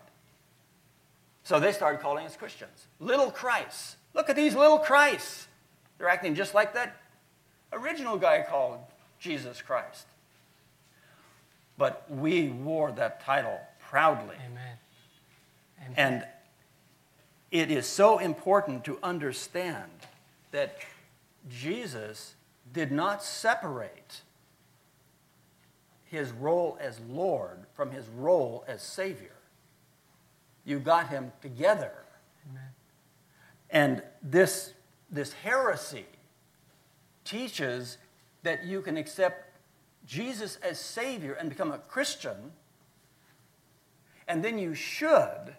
So 1.43 1.59
they 1.59 1.71
started 1.71 2.01
calling 2.01 2.25
us 2.25 2.35
Christians. 2.35 2.87
Little 2.99 3.31
Christ. 3.31 3.97
Look 4.13 4.29
at 4.29 4.35
these 4.35 4.55
little 4.55 4.79
Christs. 4.79 5.47
They're 5.97 6.09
acting 6.09 6.35
just 6.35 6.53
like 6.53 6.73
that 6.73 6.97
original 7.71 8.17
guy 8.17 8.43
called 8.47 8.79
Jesus 9.19 9.61
Christ. 9.61 10.07
But 11.77 12.05
we 12.09 12.49
wore 12.49 12.91
that 12.93 13.21
title 13.21 13.59
proudly. 13.79 14.35
Amen. 14.45 14.74
And 15.95 16.25
it 17.51 17.71
is 17.71 17.85
so 17.85 18.19
important 18.19 18.83
to 18.85 18.99
understand 19.03 19.91
that 20.51 20.77
Jesus 21.49 22.35
did 22.73 22.91
not 22.91 23.23
separate 23.23 24.21
his 26.05 26.31
role 26.31 26.77
as 26.79 26.99
Lord 27.09 27.65
from 27.73 27.91
his 27.91 28.07
role 28.07 28.63
as 28.67 28.81
Savior. 28.81 29.35
You 30.63 30.79
got 30.79 31.09
him 31.09 31.31
together. 31.41 31.91
Amen. 32.49 32.69
And 33.69 34.03
this, 34.21 34.73
this 35.11 35.33
heresy 35.33 36.05
teaches 37.23 37.97
that 38.43 38.63
you 38.63 38.81
can 38.81 38.97
accept 38.97 39.51
Jesus 40.05 40.57
as 40.57 40.79
Savior 40.79 41.33
and 41.33 41.49
become 41.49 41.71
a 41.71 41.79
Christian, 41.79 42.51
and 44.27 44.43
then 44.43 44.57
you 44.59 44.75
should 44.75 45.55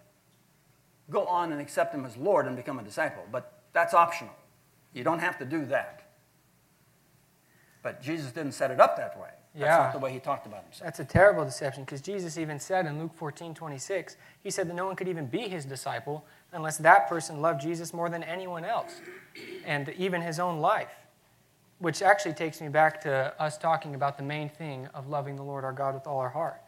go 1.11 1.27
on 1.27 1.53
and 1.53 1.61
accept 1.61 1.95
Him 1.95 2.05
as 2.05 2.17
Lord 2.17 2.47
and 2.47 2.57
become 2.57 2.79
a 2.79 2.83
disciple. 2.83 3.25
But 3.31 3.63
that's 3.73 3.95
optional. 3.95 4.35
You 4.93 5.05
don't 5.05 5.19
have 5.21 5.39
to 5.39 5.45
do 5.45 5.65
that. 5.67 6.03
But 7.83 8.03
Jesus 8.03 8.33
didn't 8.33 8.53
set 8.53 8.71
it 8.71 8.81
up 8.81 8.97
that 8.97 9.19
way. 9.19 9.31
That's 9.55 9.71
Yeah. 9.71 9.77
not 9.79 9.93
the 9.93 9.99
way 9.99 10.13
He 10.13 10.21
talked 10.21 10.47
about 10.47 10.65
Himself. 10.65 10.85
That's 10.85 11.01
a 11.01 11.05
terrible 11.05 11.45
deception 11.45 11.85
because 11.85 12.01
Jesus 12.01 12.37
even 12.37 12.59
said 12.59 12.87
in 12.87 12.99
Luke 12.99 13.15
14 13.15 13.55
26, 13.55 14.17
He 14.43 14.51
said 14.51 14.69
that 14.69 14.75
no 14.75 14.87
one 14.87 14.97
could 14.97 15.09
even 15.09 15.27
be 15.27 15.49
His 15.49 15.65
disciple 15.65 16.25
unless 16.53 16.79
that 16.79 17.09
person 17.09 17.41
loved 17.41 17.61
Jesus 17.61 17.93
more 17.93 18.09
than 18.09 18.23
anyone 18.23 18.65
else 18.65 19.01
and 19.65 19.89
even 19.91 20.23
his 20.23 20.39
own 20.41 20.61
life. 20.61 20.95
Which 21.79 22.01
actually 22.01 22.33
takes 22.33 22.61
me 22.61 22.69
back 22.69 23.01
to 23.03 23.35
us 23.41 23.59
talking 23.59 23.95
about 23.95 24.17
the 24.17 24.25
main 24.25 24.49
thing 24.49 24.87
of 24.95 25.09
loving 25.09 25.37
the 25.37 25.43
Lord 25.43 25.65
our 25.65 25.73
God 25.73 25.95
with 25.95 26.07
all 26.07 26.19
our 26.19 26.31
heart. 26.31 26.63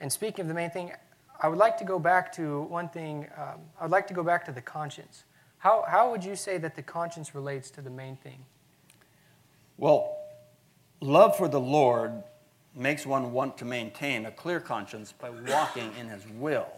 And 0.00 0.12
speaking 0.12 0.42
of 0.42 0.48
the 0.48 0.54
main 0.54 0.70
thing, 0.70 0.92
I 1.40 1.48
would 1.48 1.58
like 1.58 1.78
to 1.78 1.84
go 1.84 1.98
back 1.98 2.32
to 2.34 2.62
one 2.62 2.88
thing. 2.88 3.26
Um, 3.36 3.60
I 3.78 3.84
would 3.84 3.90
like 3.90 4.06
to 4.08 4.14
go 4.14 4.22
back 4.22 4.44
to 4.46 4.52
the 4.52 4.60
conscience. 4.60 5.24
How, 5.58 5.84
how 5.86 6.10
would 6.10 6.24
you 6.24 6.36
say 6.36 6.58
that 6.58 6.76
the 6.76 6.82
conscience 6.82 7.34
relates 7.34 7.70
to 7.72 7.82
the 7.82 7.90
main 7.90 8.16
thing? 8.16 8.44
Well, 9.76 10.16
love 11.00 11.36
for 11.36 11.48
the 11.48 11.60
Lord 11.60 12.22
makes 12.74 13.06
one 13.06 13.32
want 13.32 13.58
to 13.58 13.64
maintain 13.64 14.26
a 14.26 14.30
clear 14.30 14.60
conscience 14.60 15.12
by 15.12 15.30
walking 15.30 15.92
in 15.98 16.08
His 16.08 16.26
will. 16.28 16.68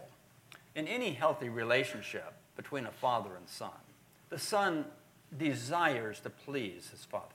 In 0.75 0.87
any 0.87 1.11
healthy 1.11 1.49
relationship 1.49 2.33
between 2.55 2.85
a 2.85 2.91
father 2.91 3.35
and 3.35 3.47
son, 3.47 3.69
the 4.29 4.39
son 4.39 4.85
desires 5.37 6.19
to 6.21 6.29
please 6.29 6.89
his 6.89 7.05
father. 7.05 7.25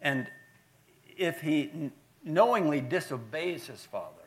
And 0.00 0.26
if 1.16 1.40
he 1.40 1.90
knowingly 2.24 2.80
disobeys 2.80 3.66
his 3.66 3.84
father, 3.84 4.21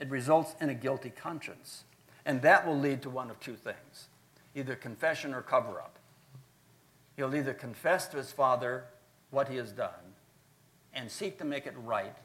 it 0.00 0.10
results 0.10 0.54
in 0.60 0.68
a 0.68 0.74
guilty 0.74 1.10
conscience. 1.10 1.84
And 2.24 2.42
that 2.42 2.66
will 2.66 2.78
lead 2.78 3.02
to 3.02 3.10
one 3.10 3.30
of 3.30 3.40
two 3.40 3.54
things 3.56 4.08
either 4.54 4.74
confession 4.74 5.34
or 5.34 5.42
cover 5.42 5.80
up. 5.80 5.98
He'll 7.16 7.34
either 7.34 7.52
confess 7.52 8.06
to 8.08 8.16
his 8.16 8.32
father 8.32 8.84
what 9.30 9.48
he 9.48 9.56
has 9.56 9.70
done 9.70 9.90
and 10.94 11.10
seek 11.10 11.38
to 11.38 11.44
make 11.44 11.66
it 11.66 11.74
right 11.84 12.16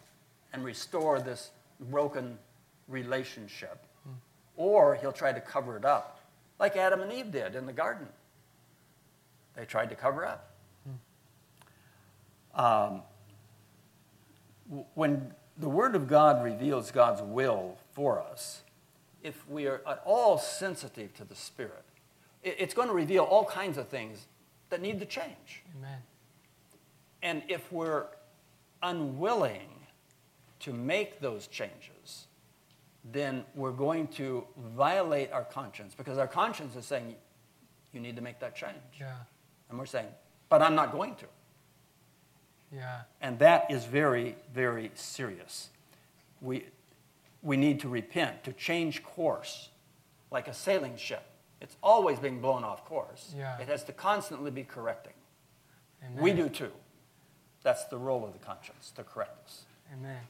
and 0.54 0.64
restore 0.64 1.20
this 1.20 1.52
broken 1.80 2.38
relationship, 2.88 3.86
or 4.56 4.96
he'll 4.96 5.12
try 5.12 5.34
to 5.34 5.42
cover 5.42 5.76
it 5.78 5.86
up, 5.86 6.20
like 6.60 6.78
Adam 6.78 7.02
and 7.02 7.12
Eve 7.12 7.32
did 7.32 7.56
in 7.56 7.66
the 7.66 7.74
garden. 7.74 8.08
They 9.56 9.66
tried 9.66 9.90
to 9.90 9.96
cover 9.96 10.26
up. 10.26 10.52
Um, 12.54 13.02
when 14.94 15.34
the 15.58 15.70
Word 15.70 15.96
of 15.96 16.08
God 16.08 16.44
reveals 16.44 16.92
God's 16.92 17.22
will 17.22 17.78
for 17.94 18.22
us, 18.22 18.62
if 19.24 19.48
we 19.48 19.68
are 19.68 19.82
at 19.88 20.02
all 20.06 20.38
sensitive 20.38 21.14
to 21.16 21.24
the 21.24 21.36
Spirit, 21.36 21.84
it's 22.44 22.74
going 22.74 22.88
to 22.88 22.94
reveal 22.94 23.24
all 23.24 23.46
kinds 23.46 23.78
of 23.78 23.88
things 23.88 24.26
that 24.70 24.82
need 24.82 25.00
to 25.00 25.06
change. 25.06 25.64
Amen. 25.78 26.00
And 27.22 27.44
if 27.48 27.72
we're 27.72 28.06
unwilling 28.82 29.70
to 30.62 30.74
make 30.74 31.20
those 31.20 31.48
changes, 31.48 32.28
then 33.12 33.44
we're 33.56 33.72
going 33.72 34.08
to 34.08 34.46
violate 34.76 35.32
our 35.32 35.44
conscience 35.44 35.94
because 35.96 36.18
our 36.18 36.28
conscience 36.28 36.76
is 36.76 36.86
saying, 36.86 37.16
you 37.94 38.00
need 38.00 38.16
to 38.16 38.22
make 38.22 38.40
that 38.40 38.56
change. 38.56 38.76
Yeah. 39.00 39.14
And 39.70 39.78
we're 39.78 39.86
saying, 39.86 40.08
but 40.50 40.62
I'm 40.62 40.76
not 40.76 40.92
going 40.92 41.16
to. 41.16 41.26
Yeah. 42.74 43.02
And 43.22 43.38
that 43.40 43.70
is 43.70 43.86
very, 43.86 44.36
very 44.54 44.92
serious. 44.96 45.70
We, 46.42 46.66
we 47.42 47.58
need 47.58 47.80
to 47.82 47.90
repent, 47.90 48.44
to 48.46 48.54
change 48.54 49.04
course, 49.04 49.70
like 50.32 50.48
a 50.48 50.54
sailing 50.54 50.98
ship. 50.98 51.24
It's 51.60 51.76
always 51.84 52.18
being 52.20 52.42
blown 52.42 52.64
off 52.64 52.86
course. 52.86 53.34
Yeah. 53.38 53.60
It 53.60 53.68
has 53.68 53.84
to 53.86 53.94
constantly 53.94 54.52
be 54.52 54.64
correcting. 54.64 55.14
Amen. 56.04 56.24
We 56.24 56.34
do 56.34 56.50
too. 56.50 56.72
That's 57.64 57.86
the 57.86 57.98
role 57.98 58.26
of 58.26 58.34
the 58.34 58.40
conscience, 58.40 58.92
to 58.96 59.04
correct 59.04 59.46
us. 59.46 59.66
Amen. 59.94 60.22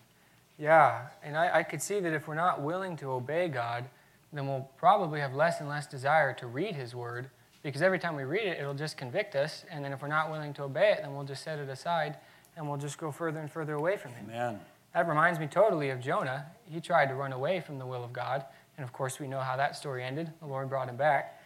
Yeah, 0.57 1.07
and 1.23 1.37
I, 1.37 1.59
I 1.59 1.63
could 1.63 1.81
see 1.81 1.99
that 2.01 2.13
if 2.13 2.27
we're 2.27 2.35
not 2.35 2.61
willing 2.61 2.97
to 2.97 3.11
obey 3.11 3.47
God, 3.47 3.85
then 4.33 4.47
we'll 4.47 4.69
probably 4.77 5.19
have 5.19 5.33
less 5.33 5.59
and 5.59 5.69
less 5.69 5.87
desire 5.87 6.33
to 6.33 6.47
read 6.47 6.75
His 6.75 6.93
Word 6.93 7.29
because 7.63 7.81
every 7.81 7.99
time 7.99 8.15
we 8.15 8.23
read 8.23 8.47
it, 8.47 8.59
it'll 8.59 8.73
just 8.73 8.97
convict 8.97 9.35
us. 9.35 9.65
And 9.69 9.83
then 9.83 9.93
if 9.93 10.01
we're 10.01 10.07
not 10.07 10.31
willing 10.31 10.53
to 10.55 10.63
obey 10.63 10.91
it, 10.91 10.99
then 11.01 11.13
we'll 11.15 11.25
just 11.25 11.43
set 11.43 11.59
it 11.59 11.69
aside 11.69 12.17
and 12.61 12.69
we'll 12.69 12.77
just 12.77 12.99
go 12.99 13.11
further 13.11 13.39
and 13.39 13.51
further 13.51 13.73
away 13.73 13.97
from 13.97 14.13
Him. 14.13 14.27
Amen. 14.29 14.59
That 14.93 15.07
reminds 15.07 15.39
me 15.39 15.47
totally 15.47 15.89
of 15.89 15.99
Jonah. 15.99 16.45
He 16.69 16.79
tried 16.79 17.07
to 17.07 17.15
run 17.15 17.33
away 17.33 17.59
from 17.59 17.79
the 17.79 17.87
will 17.87 18.03
of 18.03 18.13
God. 18.13 18.45
And 18.77 18.83
of 18.83 18.93
course, 18.93 19.19
we 19.19 19.27
know 19.27 19.39
how 19.39 19.57
that 19.57 19.75
story 19.75 20.03
ended. 20.03 20.31
The 20.39 20.45
Lord 20.45 20.69
brought 20.69 20.87
him 20.87 20.95
back. 20.95 21.41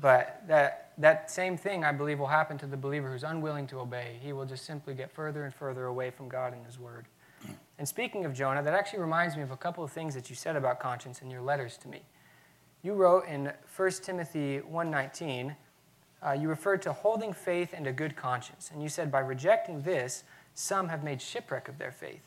But 0.00 0.42
that, 0.46 0.92
that 0.98 1.28
same 1.28 1.56
thing, 1.56 1.84
I 1.84 1.90
believe, 1.90 2.20
will 2.20 2.28
happen 2.28 2.56
to 2.58 2.66
the 2.66 2.76
believer 2.76 3.10
who's 3.10 3.24
unwilling 3.24 3.66
to 3.68 3.80
obey. 3.80 4.18
He 4.22 4.32
will 4.32 4.46
just 4.46 4.64
simply 4.64 4.94
get 4.94 5.10
further 5.10 5.44
and 5.44 5.52
further 5.52 5.86
away 5.86 6.10
from 6.10 6.28
God 6.28 6.52
and 6.52 6.64
His 6.64 6.78
Word. 6.78 7.06
And 7.78 7.88
speaking 7.88 8.24
of 8.24 8.32
Jonah, 8.32 8.62
that 8.62 8.74
actually 8.74 9.00
reminds 9.00 9.36
me 9.36 9.42
of 9.42 9.50
a 9.50 9.56
couple 9.56 9.82
of 9.82 9.90
things 9.90 10.14
that 10.14 10.30
you 10.30 10.36
said 10.36 10.54
about 10.54 10.78
conscience 10.78 11.20
in 11.20 11.30
your 11.30 11.42
letters 11.42 11.76
to 11.78 11.88
me. 11.88 12.02
You 12.82 12.92
wrote 12.92 13.26
in 13.26 13.52
1 13.76 13.90
Timothy 14.02 14.60
1.19, 14.60 15.56
uh, 16.22 16.32
you 16.32 16.48
referred 16.48 16.82
to 16.82 16.92
holding 16.92 17.32
faith 17.32 17.72
and 17.74 17.86
a 17.86 17.92
good 17.92 18.14
conscience. 18.16 18.70
And 18.72 18.82
you 18.82 18.88
said, 18.88 19.10
by 19.10 19.20
rejecting 19.20 19.82
this, 19.82 20.24
some 20.54 20.88
have 20.88 21.04
made 21.04 21.22
shipwreck 21.22 21.68
of 21.68 21.78
their 21.78 21.92
faith. 21.92 22.22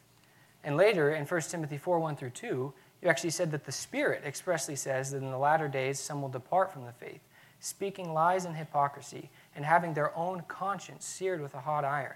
And 0.63 0.77
later, 0.77 1.11
in 1.11 1.25
1 1.25 1.41
Timothy 1.41 1.77
4 1.77 1.99
1 1.99 2.15
through 2.15 2.29
2, 2.31 2.73
you 3.01 3.09
actually 3.09 3.31
said 3.31 3.51
that 3.51 3.65
the 3.65 3.71
Spirit 3.71 4.23
expressly 4.25 4.75
says 4.75 5.11
that 5.11 5.17
in 5.17 5.29
the 5.29 5.37
latter 5.37 5.67
days 5.67 5.99
some 5.99 6.21
will 6.21 6.29
depart 6.29 6.71
from 6.71 6.85
the 6.85 6.93
faith, 6.93 7.19
speaking 7.59 8.13
lies 8.13 8.45
and 8.45 8.55
hypocrisy, 8.55 9.29
and 9.55 9.65
having 9.65 9.93
their 9.93 10.15
own 10.17 10.43
conscience 10.47 11.05
seared 11.05 11.41
with 11.41 11.53
a 11.53 11.59
hot 11.59 11.83
iron. 11.83 12.15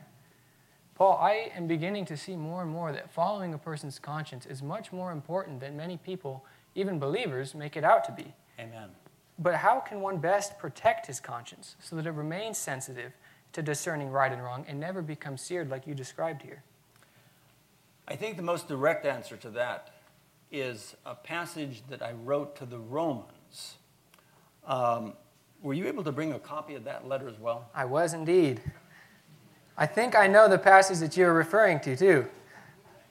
Paul, 0.95 1.17
I 1.21 1.51
am 1.55 1.67
beginning 1.67 2.05
to 2.05 2.17
see 2.17 2.35
more 2.35 2.63
and 2.63 2.71
more 2.71 2.91
that 2.91 3.11
following 3.11 3.53
a 3.53 3.57
person's 3.57 3.99
conscience 3.99 4.45
is 4.45 4.63
much 4.63 4.91
more 4.91 5.11
important 5.11 5.59
than 5.59 5.77
many 5.77 5.97
people, 5.97 6.43
even 6.73 6.97
believers, 6.97 7.53
make 7.53 7.77
it 7.77 7.83
out 7.83 8.03
to 8.05 8.11
be. 8.11 8.33
Amen. 8.59 8.89
But 9.37 9.55
how 9.55 9.79
can 9.79 10.01
one 10.01 10.17
best 10.17 10.57
protect 10.57 11.05
his 11.05 11.19
conscience 11.19 11.75
so 11.79 11.95
that 11.97 12.07
it 12.07 12.11
remains 12.11 12.57
sensitive 12.57 13.11
to 13.53 13.62
discerning 13.62 14.10
right 14.10 14.31
and 14.31 14.43
wrong 14.43 14.65
and 14.67 14.79
never 14.79 15.01
become 15.01 15.38
seared 15.38 15.69
like 15.69 15.88
you 15.88 15.95
described 15.95 16.41
here? 16.41 16.63
I 18.07 18.15
think 18.15 18.38
the 18.38 18.43
most 18.43 18.67
direct 18.67 19.05
answer 19.05 19.36
to 19.38 19.49
that 19.51 19.93
is 20.51 20.95
a 21.05 21.15
passage 21.15 21.83
that 21.89 22.01
I 22.01 22.13
wrote 22.13 22.55
to 22.57 22.65
the 22.65 22.79
Romans. 22.79 23.75
Um, 24.65 25.13
were 25.62 25.73
you 25.73 25.88
able 25.88 26.03
to 26.03 26.12
bring 26.12 26.33
a 26.33 26.39
copy 26.39 26.75
of 26.75 26.83
that 26.86 27.07
letter 27.07 27.27
as 27.27 27.39
well? 27.39 27.69
I 27.73 27.86
was 27.86 28.13
indeed. 28.13 28.62
I 29.77 29.86
think 29.86 30.15
I 30.15 30.27
know 30.27 30.47
the 30.47 30.57
passage 30.57 30.99
that 30.99 31.17
you're 31.17 31.33
referring 31.33 31.79
to, 31.81 31.95
too. 31.95 32.27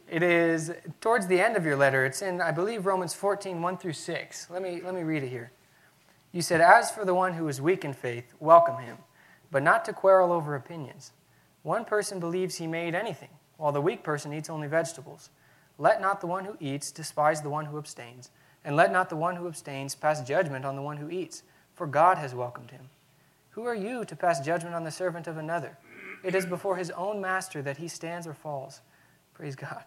It 0.09 0.23
is 0.23 0.73
towards 1.01 1.27
the 1.27 1.41
end 1.41 1.57
of 1.57 1.65
your 1.65 1.77
letter. 1.77 2.05
It's 2.05 2.23
in, 2.23 2.41
I 2.41 2.53
believe, 2.53 2.87
Romans 2.87 3.13
14, 3.13 3.61
1 3.61 3.79
through 3.79 3.93
6. 3.93 4.51
Let 4.51 4.63
me, 4.63 4.81
let 4.83 4.95
me 4.95 5.03
read 5.03 5.25
it 5.25 5.29
here. 5.29 5.51
You 6.33 6.43
said, 6.43 6.61
As 6.61 6.91
for 6.91 7.05
the 7.05 7.15
one 7.15 7.33
who 7.33 7.49
is 7.49 7.61
weak 7.61 7.85
in 7.85 7.93
faith, 7.93 8.33
welcome 8.39 8.79
him, 8.79 8.99
but 9.57 9.63
not 9.63 9.87
to 9.87 9.93
quarrel 9.95 10.33
over 10.33 10.55
opinions. 10.55 11.13
One 11.63 11.87
person 11.87 12.21
believes 12.21 12.57
he 12.57 12.67
made 12.67 12.95
anything 12.95 13.31
while 13.57 13.73
the 13.73 13.81
weak 13.81 14.03
person 14.03 14.35
eats 14.35 14.51
only 14.51 14.69
vegetables. 14.69 15.31
Let 15.79 15.99
not 15.99 16.21
the 16.21 16.27
one 16.27 16.45
who 16.45 16.59
eats 16.61 16.93
despise 16.93 17.41
the 17.41 17.49
one 17.49 17.65
who 17.65 17.79
abstains, 17.79 18.29
and 18.67 18.77
let 18.77 18.93
not 18.93 19.09
the 19.09 19.17
one 19.17 19.37
who 19.37 19.49
abstains 19.49 19.95
pass 19.95 20.21
judgment 20.21 20.67
on 20.67 20.77
the 20.77 20.83
one 20.83 20.99
who 20.99 21.09
eats, 21.09 21.43
for 21.73 21.87
God 21.87 22.19
has 22.19 22.35
welcomed 22.35 22.71
him. 22.71 22.91
Who 23.53 23.65
are 23.65 23.75
you 23.75 24.05
to 24.05 24.15
pass 24.15 24.45
judgment 24.45 24.75
on 24.75 24.85
the 24.85 24.91
servant 24.91 25.27
of 25.27 25.39
another? 25.39 25.79
It 26.23 26.35
is 26.35 26.45
before 26.45 26.77
his 26.77 26.91
own 26.91 27.23
master 27.23 27.63
that 27.63 27.79
he 27.79 27.89
stands 27.89 28.27
or 28.27 28.35
falls. 28.35 28.83
Praise 29.33 29.57
God. 29.57 29.85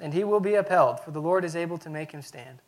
And 0.00 0.14
he 0.14 0.24
will 0.24 0.40
be 0.40 0.54
upheld, 0.54 0.98
for 0.98 1.12
the 1.12 1.22
Lord 1.22 1.44
is 1.44 1.54
able 1.54 1.78
to 1.78 1.88
make 1.88 2.10
him 2.10 2.22
stand. 2.22 2.58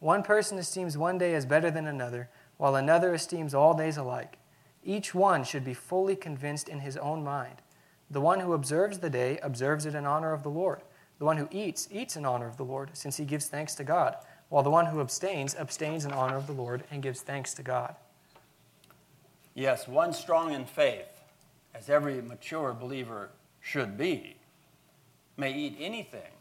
One 0.00 0.22
person 0.22 0.58
esteems 0.58 0.98
one 0.98 1.16
day 1.16 1.34
as 1.34 1.46
better 1.46 1.70
than 1.70 1.86
another, 1.86 2.28
while 2.58 2.76
another 2.76 3.14
esteems 3.14 3.54
all 3.54 3.72
days 3.72 3.96
alike. 3.96 4.36
Each 4.84 5.14
one 5.14 5.44
should 5.44 5.64
be 5.64 5.74
fully 5.74 6.16
convinced 6.16 6.68
in 6.68 6.80
his 6.80 6.96
own 6.96 7.22
mind. 7.22 7.56
The 8.10 8.20
one 8.20 8.40
who 8.40 8.52
observes 8.54 8.98
the 8.98 9.10
day 9.10 9.38
observes 9.42 9.84
it 9.84 9.94
in 9.94 10.06
honor 10.06 10.32
of 10.32 10.42
the 10.42 10.50
Lord. 10.50 10.80
The 11.18 11.24
one 11.24 11.36
who 11.36 11.48
eats, 11.50 11.88
eats 11.90 12.16
in 12.16 12.24
honor 12.24 12.46
of 12.46 12.56
the 12.56 12.64
Lord, 12.64 12.90
since 12.94 13.16
he 13.16 13.24
gives 13.24 13.48
thanks 13.48 13.74
to 13.74 13.84
God, 13.84 14.16
while 14.48 14.62
the 14.62 14.70
one 14.70 14.86
who 14.86 15.00
abstains, 15.00 15.54
abstains 15.56 16.04
in 16.04 16.12
honor 16.12 16.36
of 16.36 16.46
the 16.46 16.52
Lord 16.52 16.84
and 16.90 17.02
gives 17.02 17.20
thanks 17.20 17.52
to 17.54 17.62
God. 17.62 17.96
Yes, 19.54 19.88
one 19.88 20.12
strong 20.12 20.54
in 20.54 20.64
faith, 20.64 21.22
as 21.74 21.90
every 21.90 22.22
mature 22.22 22.72
believer 22.72 23.30
should 23.60 23.98
be, 23.98 24.36
may 25.36 25.52
eat 25.52 25.76
anything, 25.80 26.32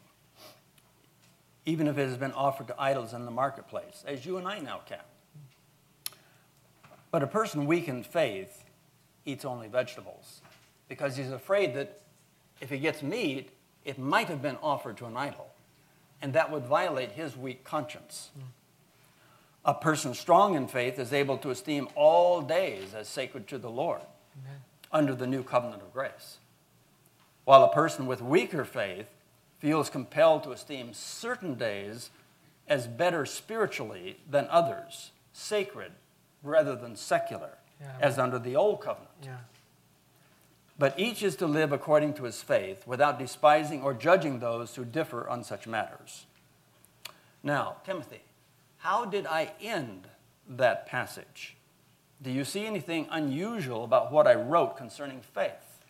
even 1.66 1.88
if 1.88 1.98
it 1.98 2.08
has 2.08 2.18
been 2.18 2.32
offered 2.32 2.68
to 2.68 2.76
idols 2.80 3.14
in 3.14 3.26
the 3.26 3.32
marketplace, 3.32 4.04
as 4.08 4.26
you 4.26 4.38
and 4.38 4.48
I 4.48 4.60
now 4.60 4.82
can. 4.86 5.00
But 7.12 7.24
a 7.24 7.28
person 7.28 7.66
weak 7.66 7.88
in 7.88 8.04
faith 8.04 8.64
eats 9.26 9.46
only 9.46 9.68
vegetables 9.68 10.42
because 10.88 11.16
he's 11.16 11.32
afraid 11.32 11.74
that 11.76 12.02
if 12.62 12.70
he 12.70 12.80
gets 12.80 13.02
meat, 13.02 13.50
it 13.86 13.98
might 13.98 14.28
have 14.28 14.42
been 14.42 14.58
offered 14.62 14.98
to 14.98 15.06
an 15.06 15.16
idol, 15.16 15.48
and 16.22 16.34
that 16.34 16.52
would 16.52 16.66
violate 16.66 17.12
his 17.12 17.38
weak 17.38 17.64
conscience. 17.64 18.32
Mm. 18.38 18.44
A 19.66 19.74
person 19.74 20.14
strong 20.14 20.56
in 20.56 20.68
faith 20.68 20.98
is 20.98 21.14
able 21.14 21.38
to 21.40 21.50
esteem 21.50 21.88
all 21.96 22.42
days 22.42 22.94
as 22.94 23.08
sacred 23.08 23.48
to 23.48 23.58
the 23.58 23.70
Lord 23.70 24.02
Amen. 24.42 24.62
under 24.92 25.14
the 25.14 25.28
new 25.28 25.44
covenant 25.44 25.82
of 25.82 25.94
grace, 25.94 26.38
while 27.44 27.64
a 27.64 27.74
person 27.74 28.08
with 28.08 28.22
weaker 28.22 28.66
faith 28.66 29.08
feels 29.60 29.90
compelled 29.90 30.44
to 30.44 30.52
esteem 30.52 30.94
certain 30.94 31.56
days 31.56 32.10
as 32.68 32.88
better 32.88 33.26
spiritually 33.26 34.18
than 34.30 34.48
others, 34.50 35.12
sacred 35.34 35.92
rather 36.44 36.76
than 36.76 36.96
secular, 36.96 37.58
yeah. 37.80 37.92
as 38.00 38.18
under 38.18 38.40
the 38.40 38.56
old 38.56 38.82
covenant. 38.82 39.12
Yeah. 39.24 39.38
But 40.80 41.00
each 41.00 41.24
is 41.24 41.36
to 41.38 41.48
live 41.48 41.72
according 41.72 42.14
to 42.16 42.24
his 42.24 42.42
faith, 42.42 42.86
without 42.86 43.18
despising 43.18 43.82
or 43.82 43.94
judging 43.94 44.40
those 44.40 44.76
who 44.76 44.86
differ 44.86 45.28
on 45.28 45.44
such 45.44 45.66
matters. 45.66 46.26
Now, 47.42 47.78
Timothy, 47.86 48.22
how 48.78 49.06
did 49.06 49.26
I 49.26 49.54
end 49.62 50.08
that 50.48 50.86
passage? 50.86 51.58
Do 52.22 52.32
you 52.32 52.44
see 52.44 52.66
anything 52.66 53.08
unusual 53.12 53.84
about 53.84 54.12
what 54.12 54.28
I 54.28 54.36
wrote 54.36 54.78
concerning 54.78 55.22
faith? 55.22 55.86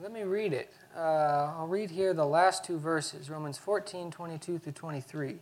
Let 0.00 0.12
me 0.12 0.22
read 0.22 0.52
it. 0.52 0.72
Uh, 0.96 1.52
I'll 1.56 1.66
read 1.66 1.90
here 1.90 2.14
the 2.14 2.26
last 2.26 2.64
two 2.64 2.78
verses 2.78 3.28
Romans 3.30 3.58
14, 3.58 4.10
22 4.10 4.58
through 4.58 4.72
23. 4.72 5.38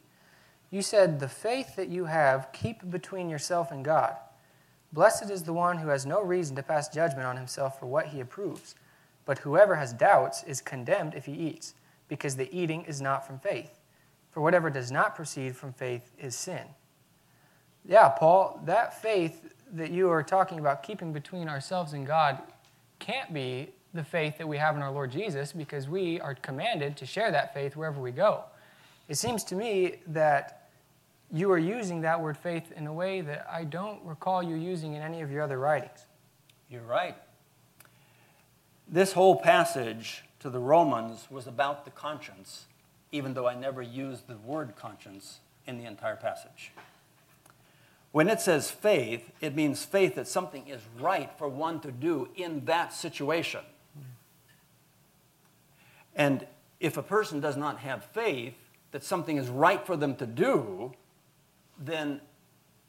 You 0.70 0.83
said, 0.83 1.20
The 1.20 1.29
faith 1.29 1.76
that 1.76 1.88
you 1.88 2.07
have, 2.07 2.52
keep 2.52 2.88
between 2.90 3.29
yourself 3.29 3.70
and 3.70 3.85
God. 3.85 4.16
Blessed 4.92 5.31
is 5.31 5.42
the 5.42 5.52
one 5.52 5.79
who 5.79 5.88
has 5.88 6.07
no 6.07 6.22
reason 6.22 6.57
to 6.57 6.62
pass 6.62 6.88
judgment 6.88 7.26
on 7.26 7.37
himself 7.37 7.79
for 7.79 7.87
what 7.87 8.07
he 8.07 8.20
approves. 8.20 8.74
But 9.24 9.38
whoever 9.38 9.74
has 9.74 9.92
doubts 9.92 10.42
is 10.44 10.61
condemned 10.61 11.14
if 11.14 11.26
he 11.26 11.33
eats, 11.33 11.74
because 12.09 12.37
the 12.37 12.55
eating 12.57 12.83
is 12.85 13.00
not 13.00 13.26
from 13.26 13.38
faith. 13.38 13.81
For 14.31 14.40
whatever 14.40 14.70
does 14.70 14.92
not 14.92 15.16
proceed 15.16 15.57
from 15.57 15.72
faith 15.72 16.11
is 16.18 16.35
sin. 16.35 16.62
Yeah, 17.85 18.09
Paul, 18.09 18.61
that 18.64 19.00
faith 19.00 19.52
that 19.72 19.90
you 19.90 20.09
are 20.11 20.22
talking 20.22 20.59
about 20.59 20.83
keeping 20.83 21.12
between 21.12 21.48
ourselves 21.48 21.92
and 21.92 22.07
God 22.07 22.38
can't 22.98 23.33
be 23.33 23.70
the 23.94 24.05
faith 24.05 24.38
that 24.38 24.46
we 24.46 24.57
have 24.59 24.76
in 24.76 24.83
our 24.83 24.92
Lord 24.92 25.11
Jesus 25.11 25.52
because 25.52 25.88
we 25.88 26.20
are 26.20 26.35
commanded 26.35 26.96
to 26.98 27.07
share 27.07 27.31
that 27.31 27.55
faith 27.55 27.76
wherever 27.76 28.00
we 28.00 28.12
go. 28.12 28.44
It 29.09 29.16
seems 29.16 29.44
to 29.44 29.55
me 29.55 29.96
that 30.09 30.56
you 31.32 31.50
are 31.50 31.58
using 31.58 32.02
that 32.02 32.20
word 32.20 32.36
faith 32.36 32.72
in 32.72 32.86
a 32.86 32.92
way 32.92 33.20
that 33.20 33.46
I 33.50 33.64
don't 33.64 34.02
recall 34.04 34.42
you 34.42 34.54
using 34.54 34.94
in 34.94 35.02
any 35.02 35.22
of 35.22 35.30
your 35.30 35.42
other 35.42 35.58
writings. 35.58 36.06
You're 36.68 36.82
right. 36.82 37.16
This 38.88 39.12
whole 39.12 39.36
passage 39.36 40.22
to 40.40 40.50
the 40.50 40.60
Romans 40.60 41.26
was 41.30 41.46
about 41.46 41.84
the 41.84 41.90
conscience, 41.90 42.66
even 43.10 43.34
though 43.34 43.48
I 43.48 43.54
never 43.54 43.82
used 43.82 44.28
the 44.28 44.36
word 44.36 44.74
conscience 44.76 45.40
in 45.66 45.78
the 45.78 45.84
entire 45.84 46.16
passage. 46.16 46.72
When 48.12 48.28
it 48.28 48.40
says 48.40 48.70
faith, 48.70 49.30
it 49.40 49.54
means 49.54 49.84
faith 49.84 50.14
that 50.14 50.28
something 50.28 50.68
is 50.68 50.80
right 50.98 51.30
for 51.36 51.48
one 51.48 51.80
to 51.80 51.90
do 51.90 52.28
in 52.36 52.64
that 52.66 52.92
situation. 52.92 53.60
And 56.14 56.46
if 56.80 56.96
a 56.96 57.02
person 57.02 57.40
does 57.40 57.56
not 57.56 57.80
have 57.80 58.04
faith 58.04 58.54
that 58.92 59.04
something 59.04 59.36
is 59.36 59.48
right 59.48 59.84
for 59.84 59.96
them 59.96 60.14
to 60.16 60.26
do, 60.26 60.94
then 61.78 62.20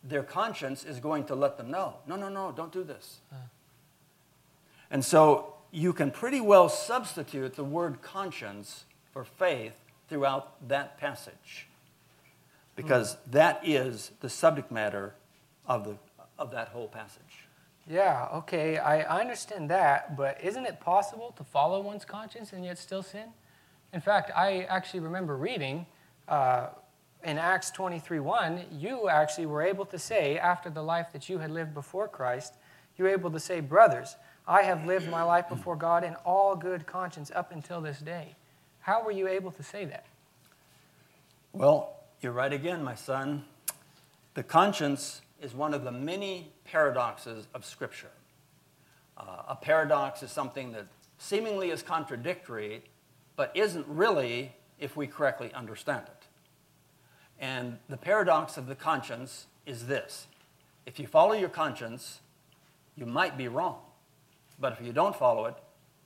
their 0.03 0.23
conscience 0.23 0.83
is 0.85 0.99
going 0.99 1.25
to 1.25 1.35
let 1.35 1.57
them 1.57 1.69
know 1.69 1.95
no, 2.07 2.15
no, 2.15 2.29
no, 2.29 2.51
don't 2.51 2.71
do 2.71 2.83
this. 2.83 3.19
Uh. 3.31 3.35
And 4.89 5.03
so 5.03 5.53
you 5.71 5.93
can 5.93 6.11
pretty 6.11 6.41
well 6.41 6.69
substitute 6.69 7.55
the 7.55 7.63
word 7.63 8.01
conscience 8.01 8.85
for 9.11 9.23
faith 9.23 9.73
throughout 10.07 10.67
that 10.69 10.97
passage 10.97 11.67
because 12.75 13.15
mm. 13.15 13.19
that 13.31 13.59
is 13.63 14.11
the 14.21 14.29
subject 14.29 14.71
matter 14.71 15.13
of, 15.65 15.83
the, 15.83 15.97
of 16.39 16.51
that 16.51 16.69
whole 16.69 16.87
passage. 16.87 17.47
Yeah, 17.89 18.27
okay, 18.33 18.77
I, 18.77 19.01
I 19.01 19.21
understand 19.21 19.69
that, 19.69 20.17
but 20.17 20.43
isn't 20.43 20.65
it 20.65 20.79
possible 20.79 21.33
to 21.37 21.43
follow 21.43 21.81
one's 21.81 22.03
conscience 22.05 22.51
and 22.51 22.65
yet 22.65 22.77
still 22.77 23.01
sin? 23.01 23.29
In 23.93 24.01
fact, 24.01 24.31
I 24.35 24.63
actually 24.63 24.99
remember 24.99 25.37
reading. 25.37 25.85
Uh, 26.27 26.67
in 27.23 27.37
Acts 27.37 27.71
23 27.71 28.19
1, 28.19 28.65
you 28.71 29.09
actually 29.09 29.45
were 29.45 29.61
able 29.61 29.85
to 29.85 29.99
say, 29.99 30.37
after 30.37 30.69
the 30.69 30.81
life 30.81 31.07
that 31.13 31.29
you 31.29 31.39
had 31.39 31.51
lived 31.51 31.73
before 31.73 32.07
Christ, 32.07 32.55
you 32.97 33.05
were 33.05 33.11
able 33.11 33.31
to 33.31 33.39
say, 33.39 33.59
Brothers, 33.59 34.15
I 34.47 34.63
have 34.63 34.85
lived 34.85 35.09
my 35.09 35.23
life 35.23 35.49
before 35.49 35.75
God 35.75 36.03
in 36.03 36.15
all 36.25 36.55
good 36.55 36.85
conscience 36.85 37.31
up 37.35 37.51
until 37.51 37.81
this 37.81 37.99
day. 37.99 38.35
How 38.79 39.03
were 39.03 39.11
you 39.11 39.27
able 39.27 39.51
to 39.51 39.63
say 39.63 39.85
that? 39.85 40.05
Well, 41.51 41.93
you're 42.21 42.31
right 42.31 42.53
again, 42.53 42.83
my 42.83 42.95
son. 42.95 43.45
The 44.33 44.43
conscience 44.43 45.21
is 45.41 45.53
one 45.53 45.73
of 45.73 45.83
the 45.83 45.91
many 45.91 46.51
paradoxes 46.63 47.47
of 47.53 47.65
Scripture. 47.65 48.11
Uh, 49.17 49.43
a 49.49 49.55
paradox 49.55 50.23
is 50.23 50.31
something 50.31 50.71
that 50.71 50.85
seemingly 51.17 51.71
is 51.71 51.81
contradictory, 51.81 52.83
but 53.35 53.51
isn't 53.55 53.85
really 53.87 54.53
if 54.79 54.95
we 54.95 55.07
correctly 55.07 55.51
understand 55.53 56.05
it. 56.07 56.16
And 57.39 57.77
the 57.87 57.97
paradox 57.97 58.57
of 58.57 58.67
the 58.67 58.75
conscience 58.75 59.47
is 59.65 59.87
this 59.87 60.27
if 60.85 60.99
you 60.99 61.07
follow 61.07 61.33
your 61.33 61.49
conscience, 61.49 62.21
you 62.95 63.05
might 63.05 63.37
be 63.37 63.47
wrong. 63.47 63.79
But 64.59 64.73
if 64.73 64.81
you 64.85 64.91
don't 64.91 65.15
follow 65.15 65.45
it, 65.45 65.55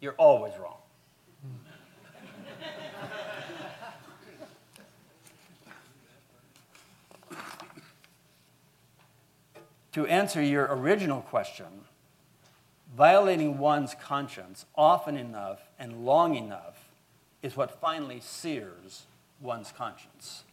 you're 0.02 0.14
always 0.14 0.54
wrong. 0.58 0.78
to 9.94 10.06
answer 10.08 10.42
your 10.42 10.68
original 10.72 11.22
question, 11.22 11.66
violating 12.96 13.58
one's 13.58 13.94
conscience 13.94 14.66
often 14.76 15.18
enough 15.18 15.60
and 15.78 16.06
long 16.06 16.36
enough 16.36 16.90
is 17.42 17.58
what 17.58 17.80
finally 17.80 18.20
sears 18.20 19.06
one's 19.42 19.72
conscience 19.72 20.44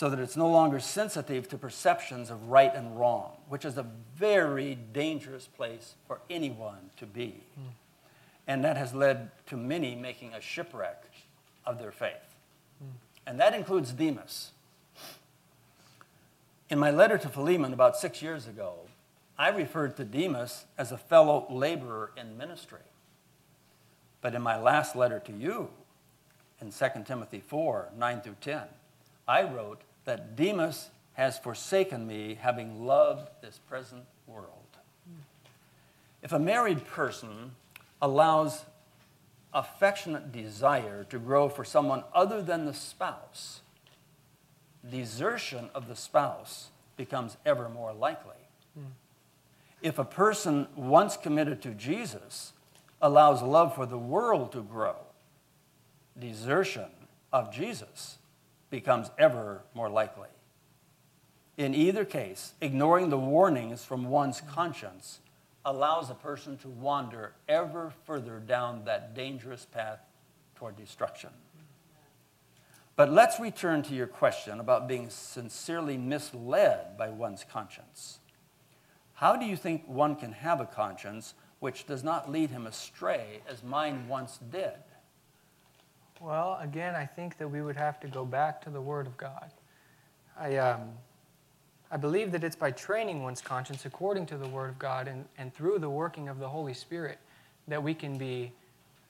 so 0.00 0.08
that 0.08 0.18
it's 0.18 0.34
no 0.34 0.48
longer 0.48 0.80
sensitive 0.80 1.46
to 1.46 1.58
perceptions 1.58 2.30
of 2.30 2.48
right 2.48 2.74
and 2.74 2.98
wrong, 2.98 3.36
which 3.50 3.66
is 3.66 3.76
a 3.76 3.84
very 4.16 4.74
dangerous 4.94 5.46
place 5.46 5.94
for 6.06 6.22
anyone 6.30 6.88
to 6.96 7.04
be. 7.04 7.44
Mm. 7.60 7.64
And 8.46 8.64
that 8.64 8.78
has 8.78 8.94
led 8.94 9.30
to 9.48 9.58
many 9.58 9.94
making 9.94 10.32
a 10.32 10.40
shipwreck 10.40 11.04
of 11.66 11.78
their 11.78 11.92
faith. 11.92 12.14
Mm. 12.82 12.86
And 13.26 13.40
that 13.40 13.52
includes 13.52 13.92
Demas. 13.92 14.52
In 16.70 16.78
my 16.78 16.90
letter 16.90 17.18
to 17.18 17.28
Philemon 17.28 17.74
about 17.74 17.94
six 17.94 18.22
years 18.22 18.46
ago, 18.46 18.76
I 19.38 19.50
referred 19.50 19.98
to 19.98 20.04
Demas 20.04 20.64
as 20.78 20.92
a 20.92 20.96
fellow 20.96 21.46
laborer 21.50 22.12
in 22.16 22.38
ministry. 22.38 22.88
But 24.22 24.34
in 24.34 24.40
my 24.40 24.58
last 24.58 24.96
letter 24.96 25.20
to 25.26 25.32
you, 25.32 25.68
in 26.58 26.72
2 26.72 26.86
Timothy 27.04 27.42
4 27.46 27.90
9 27.94 28.20
through 28.22 28.36
10, 28.40 28.62
I 29.28 29.42
wrote 29.42 29.82
that 30.10 30.34
Demas 30.34 30.90
has 31.12 31.38
forsaken 31.38 32.04
me, 32.04 32.34
having 32.34 32.84
loved 32.84 33.30
this 33.40 33.60
present 33.68 34.02
world. 34.26 34.48
If 36.20 36.32
a 36.32 36.38
married 36.40 36.84
person 36.84 37.52
allows 38.02 38.64
affectionate 39.54 40.32
desire 40.32 41.04
to 41.10 41.18
grow 41.20 41.48
for 41.48 41.64
someone 41.64 42.02
other 42.12 42.42
than 42.42 42.64
the 42.64 42.74
spouse, 42.74 43.60
desertion 44.90 45.70
of 45.76 45.86
the 45.86 45.94
spouse 45.94 46.70
becomes 46.96 47.36
ever 47.46 47.68
more 47.68 47.92
likely. 47.92 48.34
If 49.80 50.00
a 50.00 50.04
person 50.04 50.66
once 50.74 51.16
committed 51.16 51.62
to 51.62 51.70
Jesus 51.70 52.52
allows 53.00 53.42
love 53.42 53.76
for 53.76 53.86
the 53.86 53.96
world 53.96 54.50
to 54.52 54.62
grow, 54.62 54.96
desertion 56.18 56.90
of 57.32 57.54
Jesus 57.54 58.16
becomes 58.70 59.10
ever 59.18 59.62
more 59.74 59.90
likely. 59.90 60.28
In 61.56 61.74
either 61.74 62.04
case, 62.04 62.54
ignoring 62.60 63.10
the 63.10 63.18
warnings 63.18 63.84
from 63.84 64.08
one's 64.08 64.40
conscience 64.40 65.20
allows 65.64 66.08
a 66.08 66.14
person 66.14 66.56
to 66.58 66.68
wander 66.68 67.34
ever 67.48 67.92
further 68.06 68.38
down 68.38 68.84
that 68.84 69.14
dangerous 69.14 69.66
path 69.66 69.98
toward 70.54 70.76
destruction. 70.76 71.30
But 72.96 73.12
let's 73.12 73.40
return 73.40 73.82
to 73.84 73.94
your 73.94 74.06
question 74.06 74.60
about 74.60 74.88
being 74.88 75.10
sincerely 75.10 75.96
misled 75.96 76.96
by 76.98 77.08
one's 77.10 77.44
conscience. 77.44 78.18
How 79.14 79.36
do 79.36 79.44
you 79.44 79.56
think 79.56 79.86
one 79.86 80.16
can 80.16 80.32
have 80.32 80.60
a 80.60 80.66
conscience 80.66 81.34
which 81.58 81.86
does 81.86 82.02
not 82.02 82.30
lead 82.30 82.50
him 82.50 82.66
astray 82.66 83.40
as 83.48 83.62
mine 83.62 84.08
once 84.08 84.38
did? 84.50 84.72
Well, 86.20 86.58
again, 86.60 86.94
I 86.94 87.06
think 87.06 87.38
that 87.38 87.48
we 87.48 87.62
would 87.62 87.76
have 87.76 87.98
to 88.00 88.06
go 88.06 88.26
back 88.26 88.60
to 88.62 88.70
the 88.70 88.80
Word 88.80 89.06
of 89.06 89.16
God. 89.16 89.50
I, 90.38 90.56
um, 90.58 90.90
I 91.90 91.96
believe 91.96 92.32
that 92.32 92.44
it's 92.44 92.56
by 92.56 92.72
training 92.72 93.22
one's 93.22 93.40
conscience 93.40 93.86
according 93.86 94.26
to 94.26 94.36
the 94.36 94.46
Word 94.46 94.68
of 94.68 94.78
God 94.78 95.08
and, 95.08 95.24
and 95.38 95.52
through 95.54 95.78
the 95.78 95.88
working 95.88 96.28
of 96.28 96.38
the 96.38 96.48
Holy 96.48 96.74
Spirit 96.74 97.18
that 97.68 97.82
we 97.82 97.94
can 97.94 98.18
be, 98.18 98.52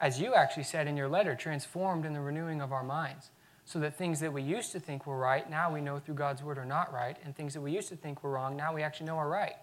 as 0.01 0.21
you 0.21 0.35
actually 0.35 0.63
said 0.63 0.87
in 0.87 0.97
your 0.97 1.09
letter, 1.09 1.35
transformed 1.35 2.05
in 2.07 2.13
the 2.13 2.21
renewing 2.21 2.61
of 2.63 2.73
our 2.73 2.85
minds. 2.85 3.31
So 3.65 3.81
that 3.81 3.99
things 3.99 4.21
that 4.21 4.33
we 4.33 4.43
used 4.43 4.71
to 4.73 4.81
think 4.81 5.05
were 5.05 5.19
right, 5.19 5.51
now 5.51 5.73
we 5.73 5.81
know 5.81 5.99
through 5.99 6.15
God's 6.15 6.45
Word 6.45 6.59
are 6.59 6.65
not 6.65 6.93
right, 6.93 7.17
and 7.25 7.35
things 7.35 7.55
that 7.55 7.61
we 7.61 7.73
used 7.73 7.89
to 7.89 7.97
think 7.97 8.23
were 8.23 8.31
wrong, 8.31 8.57
now 8.57 8.73
we 8.73 8.85
actually 8.85 9.07
know 9.07 9.17
are 9.17 9.29
right. 9.29 9.57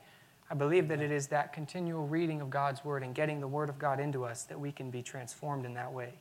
I 0.50 0.54
believe 0.54 0.90
that 0.90 1.02
it 1.02 1.12
is 1.12 1.28
that 1.28 1.54
continual 1.54 2.08
reading 2.08 2.42
of 2.42 2.50
God's 2.50 2.84
Word 2.84 3.04
and 3.04 3.16
getting 3.16 3.40
the 3.40 3.48
Word 3.48 3.70
of 3.70 3.80
God 3.80 4.02
into 4.02 4.26
us 4.26 4.44
that 4.44 4.60
we 4.60 4.74
can 4.74 4.92
be 4.92 5.02
transformed 5.02 5.66
in 5.66 5.74
that 5.76 5.94
way. 5.94 6.14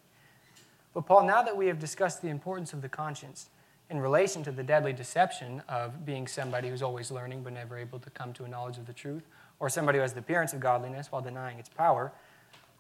But, 0.97 1.05
Paul, 1.05 1.27
now 1.27 1.43
that 1.43 1.55
we 1.55 1.67
have 1.67 1.79
discussed 1.79 2.23
the 2.23 2.29
importance 2.29 2.73
of 2.73 2.81
the 2.81 2.89
conscience 2.89 3.51
in 3.91 4.01
relation 4.01 4.43
to 4.45 4.51
the 4.51 4.63
deadly 4.63 4.95
deception 4.95 5.63
of 5.69 6.07
being 6.07 6.27
somebody 6.27 6.71
who's 6.71 6.81
always 6.81 7.11
learning 7.11 7.43
but 7.43 7.53
never 7.53 7.77
able 7.77 7.99
to 7.99 8.09
come 8.09 8.33
to 8.33 8.45
a 8.45 8.49
knowledge 8.49 8.79
of 8.79 8.87
the 8.87 8.95
truth, 8.95 9.29
or 9.61 9.69
somebody 9.69 9.99
who 9.99 10.03
has 10.03 10.15
the 10.15 10.21
appearance 10.21 10.55
of 10.55 10.61
godliness 10.61 11.13
while 11.13 11.21
denying 11.21 11.59
its 11.59 11.69
power, 11.69 12.13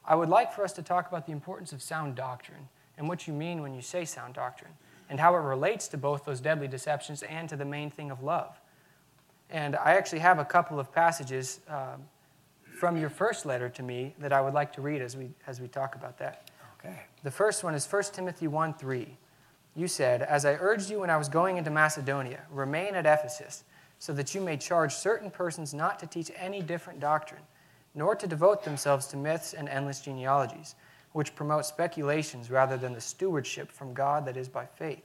I 0.02 0.14
would 0.14 0.30
like 0.30 0.50
for 0.54 0.64
us 0.64 0.72
to 0.72 0.82
talk 0.82 1.06
about 1.08 1.26
the 1.26 1.32
importance 1.32 1.74
of 1.74 1.82
sound 1.82 2.14
doctrine 2.14 2.70
and 2.96 3.06
what 3.06 3.28
you 3.28 3.34
mean 3.34 3.60
when 3.60 3.74
you 3.74 3.82
say 3.82 4.06
sound 4.06 4.32
doctrine, 4.32 4.72
and 5.10 5.20
how 5.20 5.34
it 5.34 5.40
relates 5.40 5.86
to 5.88 5.98
both 5.98 6.24
those 6.24 6.40
deadly 6.40 6.68
deceptions 6.68 7.22
and 7.22 7.50
to 7.50 7.56
the 7.56 7.66
main 7.66 7.90
thing 7.90 8.10
of 8.10 8.22
love. 8.22 8.58
And 9.50 9.76
I 9.76 9.92
actually 9.92 10.20
have 10.20 10.38
a 10.38 10.44
couple 10.46 10.80
of 10.80 10.90
passages 10.90 11.60
uh, 11.68 11.96
from 12.78 12.96
your 12.96 13.10
first 13.10 13.44
letter 13.44 13.68
to 13.68 13.82
me 13.82 14.14
that 14.20 14.32
I 14.32 14.40
would 14.40 14.54
like 14.54 14.72
to 14.72 14.80
read 14.80 15.02
as 15.02 15.18
we, 15.18 15.28
as 15.46 15.60
we 15.60 15.68
talk 15.68 15.94
about 15.94 16.16
that. 16.20 16.50
The 17.22 17.30
first 17.30 17.64
one 17.64 17.74
is 17.74 17.90
1 17.90 18.02
Timothy 18.12 18.46
1 18.46 18.74
3. 18.74 19.18
You 19.74 19.88
said, 19.88 20.22
As 20.22 20.44
I 20.44 20.52
urged 20.54 20.90
you 20.90 21.00
when 21.00 21.10
I 21.10 21.16
was 21.16 21.28
going 21.28 21.56
into 21.56 21.70
Macedonia, 21.70 22.40
remain 22.50 22.94
at 22.94 23.04
Ephesus, 23.04 23.64
so 23.98 24.12
that 24.12 24.34
you 24.34 24.40
may 24.40 24.56
charge 24.56 24.94
certain 24.94 25.30
persons 25.30 25.74
not 25.74 25.98
to 25.98 26.06
teach 26.06 26.30
any 26.36 26.62
different 26.62 27.00
doctrine, 27.00 27.42
nor 27.94 28.14
to 28.14 28.26
devote 28.26 28.62
themselves 28.62 29.06
to 29.08 29.16
myths 29.16 29.54
and 29.54 29.68
endless 29.68 30.00
genealogies, 30.00 30.76
which 31.12 31.34
promote 31.34 31.66
speculations 31.66 32.50
rather 32.50 32.76
than 32.76 32.92
the 32.92 33.00
stewardship 33.00 33.72
from 33.72 33.92
God 33.92 34.24
that 34.26 34.36
is 34.36 34.48
by 34.48 34.64
faith. 34.64 35.02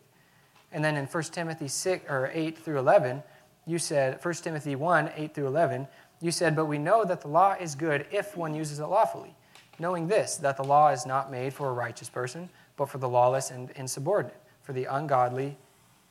And 0.72 0.84
then 0.84 0.96
in 0.96 1.06
1 1.06 1.24
Timothy 1.24 1.68
6, 1.68 2.06
or 2.10 2.30
8 2.34 2.58
through 2.58 2.80
11, 2.80 3.24
you 3.66 3.80
said, 3.80 4.24
1 4.24 4.34
Timothy 4.36 4.76
1 4.76 5.12
8 5.16 5.34
through 5.34 5.48
11, 5.48 5.88
you 6.22 6.32
said, 6.32 6.56
But 6.56 6.66
we 6.66 6.78
know 6.78 7.04
that 7.04 7.22
the 7.22 7.28
law 7.28 7.56
is 7.60 7.76
good 7.76 8.06
if 8.12 8.38
one 8.38 8.54
uses 8.54 8.80
it 8.80 8.86
lawfully 8.86 9.36
knowing 9.82 10.08
this, 10.08 10.38
that 10.38 10.56
the 10.56 10.64
law 10.64 10.90
is 10.90 11.06
not 11.06 11.32
made 11.32 11.54
for 11.54 11.70
a 11.70 11.74
righteous 11.74 12.10
person, 12.10 12.50
but 12.78 12.88
for 12.88 13.00
the 13.00 13.10
lawless 13.10 13.52
and 13.52 13.72
insubordinate, 13.72 14.40
for 14.62 14.72
the 14.74 14.86
ungodly 14.86 15.58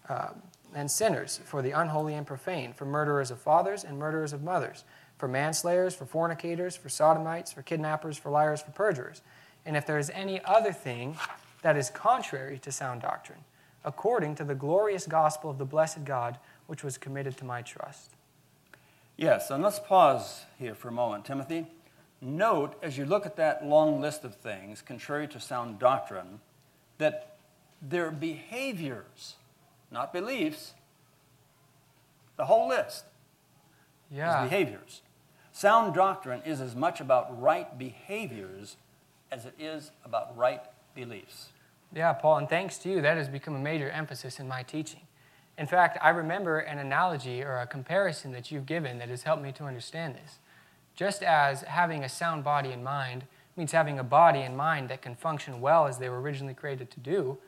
um, 0.09 0.43
and 0.75 0.91
sinners, 0.91 1.41
for 1.45 1.63
the 1.63 1.71
unholy 1.71 2.15
and 2.15 2.27
profane, 2.27 2.73
for 2.73 2.85
murderers 2.85 3.31
of 3.31 3.41
fathers 3.41 3.85
and 3.85 3.99
murderers 3.99 4.33
of 4.33 4.43
mothers, 4.43 4.85
for 5.17 5.29
manslayers, 5.29 5.95
for 5.95 6.05
fornicators, 6.05 6.77
for 6.77 6.89
sodomites, 6.89 7.53
for 7.53 7.63
kidnappers, 7.63 8.19
for 8.19 8.31
liars, 8.31 8.61
for 8.61 8.73
perjurers. 8.73 9.23
And 9.65 9.77
if 9.77 9.87
there 9.87 9.99
is 9.99 10.11
any 10.11 10.43
other 10.45 10.73
thing 10.73 11.17
that 11.63 11.77
is 11.77 11.91
contrary 11.91 12.59
to 12.59 12.73
sound 12.73 13.03
doctrine, 13.03 13.41
according 13.85 14.35
to 14.37 14.45
the 14.45 14.55
glorious 14.55 15.07
gospel 15.07 15.51
of 15.51 15.59
the 15.59 15.65
blessed 15.65 16.05
God, 16.05 16.39
which 16.67 16.85
was 16.85 16.99
committed 16.99 17.37
to 17.39 17.45
my 17.45 17.63
trust. 17.63 18.11
Yes, 19.17 19.51
and 19.51 19.63
let's 19.63 19.79
pause 19.79 20.45
here 20.59 20.75
for 20.75 20.89
a 20.89 20.93
moment, 20.93 21.25
Timothy. 21.25 21.67
Note, 22.23 22.77
as 22.83 22.99
you 22.99 23.05
look 23.05 23.25
at 23.25 23.37
that 23.37 23.65
long 23.65 24.01
list 24.01 24.25
of 24.25 24.35
things, 24.35 24.83
contrary 24.83 25.27
to 25.29 25.41
sound 25.41 25.79
doctrine, 25.79 26.41
that 26.99 27.37
their 27.81 28.11
behaviors, 28.11 29.37
not 29.91 30.13
beliefs, 30.13 30.75
the 32.37 32.45
whole 32.45 32.69
list 32.69 33.05
yeah. 34.11 34.45
is 34.45 34.51
behaviors. 34.51 35.03
Sound 35.53 35.95
doctrine 35.95 36.43
is 36.45 36.61
as 36.61 36.77
much 36.77 37.01
about 37.01 37.41
right 37.41 37.79
behaviors 37.79 38.77
as 39.33 39.47
it 39.47 39.55
is 39.59 39.91
about 40.05 40.37
right 40.37 40.63
beliefs. 40.95 41.49
Yeah, 41.95 42.13
Paul, 42.13 42.39
and 42.39 42.49
thanks 42.49 42.79
to 42.79 42.91
you, 42.91 43.01
that 43.01 43.17
has 43.17 43.29
become 43.29 43.57
a 43.57 43.61
major 43.61 43.91
emphasis 43.91 44.39
in 44.39 44.47
my 44.47 44.63
teaching. 44.63 45.01
In 45.59 45.67
fact, 45.67 45.99
I 46.01 46.11
remember 46.11 46.59
an 46.59 46.79
analogy 46.79 47.43
or 47.43 47.59
a 47.59 47.67
comparison 47.67 48.33
that 48.33 48.51
you've 48.51 48.67
given 48.67 48.99
that 48.99 49.09
has 49.09 49.25
helped 49.25 49.43
me 49.43 49.53
to 49.53 49.65
understand 49.65 50.15
this. 50.15 50.39
Just 51.01 51.23
as 51.23 51.63
having 51.63 52.05
a 52.05 52.11
sound 52.11 52.45
body 52.45 52.73
and 52.73 52.85
mind 52.85 53.25
means 53.57 53.73
having 53.73 53.99
a 53.99 54.05
body 54.05 54.41
and 54.41 54.55
mind 54.55 54.91
that 54.91 55.01
can 55.01 55.15
function 55.15 55.63
well 55.63 55.87
as 55.87 55.97
they 55.97 56.11
were 56.11 56.21
originally 56.21 56.53
created 56.53 56.91
to 56.91 57.01
do 57.01 57.39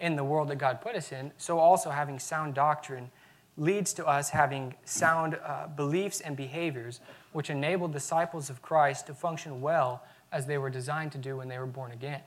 in 0.00 0.16
the 0.16 0.24
world 0.24 0.48
that 0.48 0.56
God 0.56 0.80
put 0.80 0.96
us 0.96 1.12
in, 1.12 1.30
so 1.36 1.58
also 1.58 1.90
having 1.90 2.18
sound 2.18 2.54
doctrine 2.54 3.10
leads 3.58 3.92
to 3.92 4.06
us 4.06 4.30
having 4.30 4.76
sound 4.86 5.38
uh, 5.44 5.66
beliefs 5.66 6.22
and 6.22 6.38
behaviors 6.38 7.00
which 7.32 7.50
enabled 7.50 7.92
disciples 7.92 8.48
of 8.48 8.62
Christ 8.62 9.08
to 9.08 9.14
function 9.14 9.60
well 9.60 10.02
as 10.32 10.46
they 10.46 10.56
were 10.56 10.70
designed 10.70 11.12
to 11.12 11.18
do 11.18 11.36
when 11.36 11.48
they 11.48 11.58
were 11.58 11.66
born 11.66 11.92
again. 11.92 12.22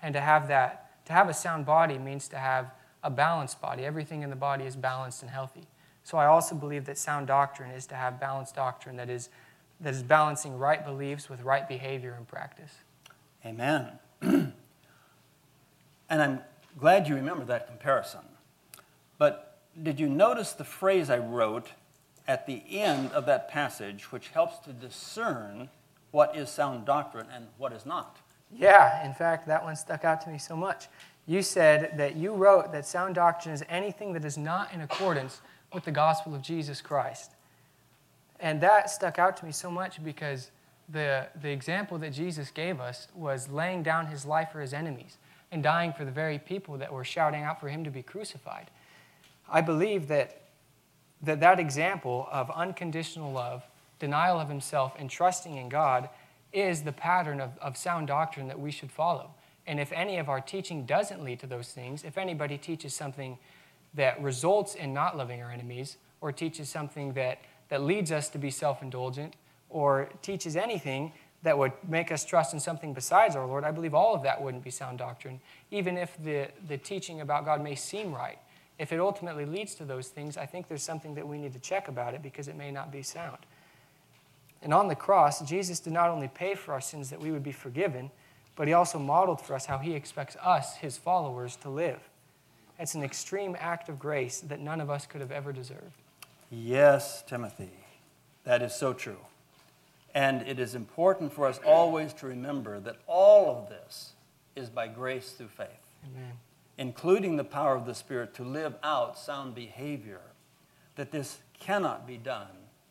And 0.00 0.14
to 0.14 0.20
have 0.20 0.46
that, 0.46 1.04
to 1.06 1.12
have 1.12 1.28
a 1.28 1.34
sound 1.34 1.66
body 1.66 1.98
means 1.98 2.28
to 2.28 2.36
have 2.36 2.70
a 3.02 3.10
balanced 3.10 3.60
body. 3.60 3.84
Everything 3.84 4.22
in 4.22 4.30
the 4.30 4.36
body 4.36 4.62
is 4.62 4.76
balanced 4.76 5.22
and 5.22 5.30
healthy. 5.32 5.66
So 6.04 6.18
I 6.18 6.26
also 6.26 6.54
believe 6.54 6.84
that 6.84 6.98
sound 6.98 7.26
doctrine 7.26 7.72
is 7.72 7.84
to 7.86 7.96
have 7.96 8.20
balanced 8.20 8.54
doctrine 8.54 8.94
that 8.96 9.10
is, 9.10 9.28
that 9.80 9.94
is 9.94 10.02
balancing 10.02 10.58
right 10.58 10.84
beliefs 10.84 11.28
with 11.28 11.42
right 11.42 11.68
behavior 11.68 12.14
and 12.16 12.26
practice. 12.28 12.72
Amen. 13.44 13.88
and 14.20 14.52
I'm 16.10 16.40
glad 16.78 17.08
you 17.08 17.14
remember 17.14 17.44
that 17.46 17.66
comparison. 17.66 18.20
But 19.18 19.58
did 19.82 19.98
you 19.98 20.08
notice 20.08 20.52
the 20.52 20.64
phrase 20.64 21.08
I 21.10 21.18
wrote 21.18 21.68
at 22.28 22.46
the 22.46 22.62
end 22.70 23.12
of 23.12 23.26
that 23.26 23.48
passage, 23.50 24.12
which 24.12 24.28
helps 24.28 24.58
to 24.60 24.72
discern 24.72 25.70
what 26.10 26.36
is 26.36 26.50
sound 26.50 26.84
doctrine 26.84 27.26
and 27.34 27.46
what 27.56 27.72
is 27.72 27.86
not? 27.86 28.18
Yeah, 28.52 29.06
in 29.06 29.14
fact, 29.14 29.46
that 29.46 29.62
one 29.62 29.76
stuck 29.76 30.04
out 30.04 30.20
to 30.22 30.28
me 30.28 30.38
so 30.38 30.56
much. 30.56 30.88
You 31.26 31.42
said 31.42 31.96
that 31.96 32.16
you 32.16 32.34
wrote 32.34 32.72
that 32.72 32.86
sound 32.86 33.14
doctrine 33.14 33.54
is 33.54 33.64
anything 33.68 34.12
that 34.14 34.24
is 34.24 34.36
not 34.36 34.72
in 34.74 34.80
accordance 34.80 35.40
with 35.72 35.84
the 35.84 35.92
gospel 35.92 36.34
of 36.34 36.42
Jesus 36.42 36.80
Christ. 36.80 37.32
And 38.40 38.60
that 38.62 38.90
stuck 38.90 39.18
out 39.18 39.36
to 39.38 39.44
me 39.44 39.52
so 39.52 39.70
much 39.70 40.02
because 40.02 40.50
the, 40.88 41.28
the 41.40 41.50
example 41.50 41.98
that 41.98 42.12
Jesus 42.12 42.50
gave 42.50 42.80
us 42.80 43.08
was 43.14 43.48
laying 43.48 43.82
down 43.82 44.06
his 44.06 44.24
life 44.24 44.50
for 44.50 44.60
his 44.60 44.72
enemies 44.72 45.18
and 45.52 45.62
dying 45.62 45.92
for 45.92 46.04
the 46.04 46.10
very 46.10 46.38
people 46.38 46.78
that 46.78 46.92
were 46.92 47.04
shouting 47.04 47.42
out 47.42 47.60
for 47.60 47.68
him 47.68 47.84
to 47.84 47.90
be 47.90 48.02
crucified. 48.02 48.70
I 49.48 49.60
believe 49.60 50.08
that 50.08 50.40
that, 51.22 51.40
that 51.40 51.60
example 51.60 52.28
of 52.32 52.50
unconditional 52.50 53.32
love, 53.32 53.62
denial 53.98 54.40
of 54.40 54.48
himself, 54.48 54.94
and 54.98 55.10
trusting 55.10 55.56
in 55.56 55.68
God 55.68 56.08
is 56.52 56.82
the 56.82 56.92
pattern 56.92 57.40
of, 57.40 57.50
of 57.60 57.76
sound 57.76 58.06
doctrine 58.06 58.48
that 58.48 58.58
we 58.58 58.70
should 58.70 58.90
follow. 58.90 59.34
And 59.66 59.78
if 59.78 59.92
any 59.92 60.16
of 60.16 60.28
our 60.28 60.40
teaching 60.40 60.86
doesn't 60.86 61.22
lead 61.22 61.38
to 61.40 61.46
those 61.46 61.68
things, 61.68 62.04
if 62.04 62.16
anybody 62.16 62.58
teaches 62.58 62.94
something 62.94 63.38
that 63.94 64.20
results 64.22 64.74
in 64.74 64.94
not 64.94 65.16
loving 65.16 65.42
our 65.42 65.50
enemies, 65.50 65.96
or 66.20 66.32
teaches 66.32 66.68
something 66.68 67.12
that, 67.14 67.38
that 67.70 67.82
leads 67.82 68.12
us 68.12 68.28
to 68.28 68.38
be 68.38 68.50
self 68.50 68.82
indulgent, 68.82 69.34
or 69.70 70.08
teaches 70.22 70.56
anything 70.56 71.12
that 71.42 71.56
would 71.56 71.72
make 71.88 72.12
us 72.12 72.24
trust 72.24 72.52
in 72.52 72.60
something 72.60 72.92
besides 72.92 73.34
our 73.34 73.46
Lord, 73.46 73.64
I 73.64 73.70
believe 73.70 73.94
all 73.94 74.14
of 74.14 74.22
that 74.24 74.42
wouldn't 74.42 74.62
be 74.62 74.70
sound 74.70 74.98
doctrine, 74.98 75.40
even 75.70 75.96
if 75.96 76.22
the, 76.22 76.48
the 76.68 76.76
teaching 76.76 77.22
about 77.22 77.46
God 77.46 77.62
may 77.62 77.74
seem 77.74 78.12
right. 78.12 78.38
If 78.78 78.92
it 78.92 79.00
ultimately 79.00 79.46
leads 79.46 79.74
to 79.76 79.84
those 79.84 80.08
things, 80.08 80.36
I 80.36 80.46
think 80.46 80.68
there's 80.68 80.82
something 80.82 81.14
that 81.14 81.26
we 81.26 81.38
need 81.38 81.52
to 81.54 81.58
check 81.58 81.88
about 81.88 82.14
it 82.14 82.22
because 82.22 82.48
it 82.48 82.56
may 82.56 82.70
not 82.70 82.92
be 82.92 83.02
sound. 83.02 83.38
And 84.62 84.74
on 84.74 84.88
the 84.88 84.94
cross, 84.94 85.40
Jesus 85.48 85.80
did 85.80 85.92
not 85.92 86.10
only 86.10 86.28
pay 86.28 86.54
for 86.54 86.72
our 86.72 86.80
sins 86.80 87.08
that 87.10 87.20
we 87.20 87.30
would 87.30 87.42
be 87.42 87.52
forgiven, 87.52 88.10
but 88.56 88.68
he 88.68 88.74
also 88.74 88.98
modeled 88.98 89.40
for 89.40 89.54
us 89.54 89.66
how 89.66 89.78
he 89.78 89.94
expects 89.94 90.36
us, 90.42 90.76
his 90.76 90.98
followers, 90.98 91.56
to 91.56 91.70
live. 91.70 92.00
It's 92.78 92.94
an 92.94 93.02
extreme 93.02 93.56
act 93.58 93.88
of 93.88 93.98
grace 93.98 94.40
that 94.40 94.60
none 94.60 94.80
of 94.80 94.90
us 94.90 95.06
could 95.06 95.20
have 95.20 95.30
ever 95.30 95.52
deserved. 95.52 95.99
Yes, 96.50 97.22
Timothy, 97.26 97.70
that 98.44 98.60
is 98.60 98.74
so 98.74 98.92
true. 98.92 99.18
And 100.14 100.42
it 100.42 100.58
is 100.58 100.74
important 100.74 101.32
for 101.32 101.46
us 101.46 101.60
always 101.64 102.12
to 102.14 102.26
remember 102.26 102.80
that 102.80 102.96
all 103.06 103.56
of 103.56 103.68
this 103.68 104.12
is 104.56 104.68
by 104.68 104.88
grace 104.88 105.30
through 105.30 105.48
faith, 105.48 105.68
Amen. 106.04 106.32
including 106.76 107.36
the 107.36 107.44
power 107.44 107.76
of 107.76 107.86
the 107.86 107.94
Spirit 107.94 108.34
to 108.34 108.42
live 108.42 108.74
out 108.82 109.16
sound 109.16 109.54
behavior, 109.54 110.20
that 110.96 111.12
this 111.12 111.38
cannot 111.60 112.06
be 112.06 112.16
done 112.16 112.48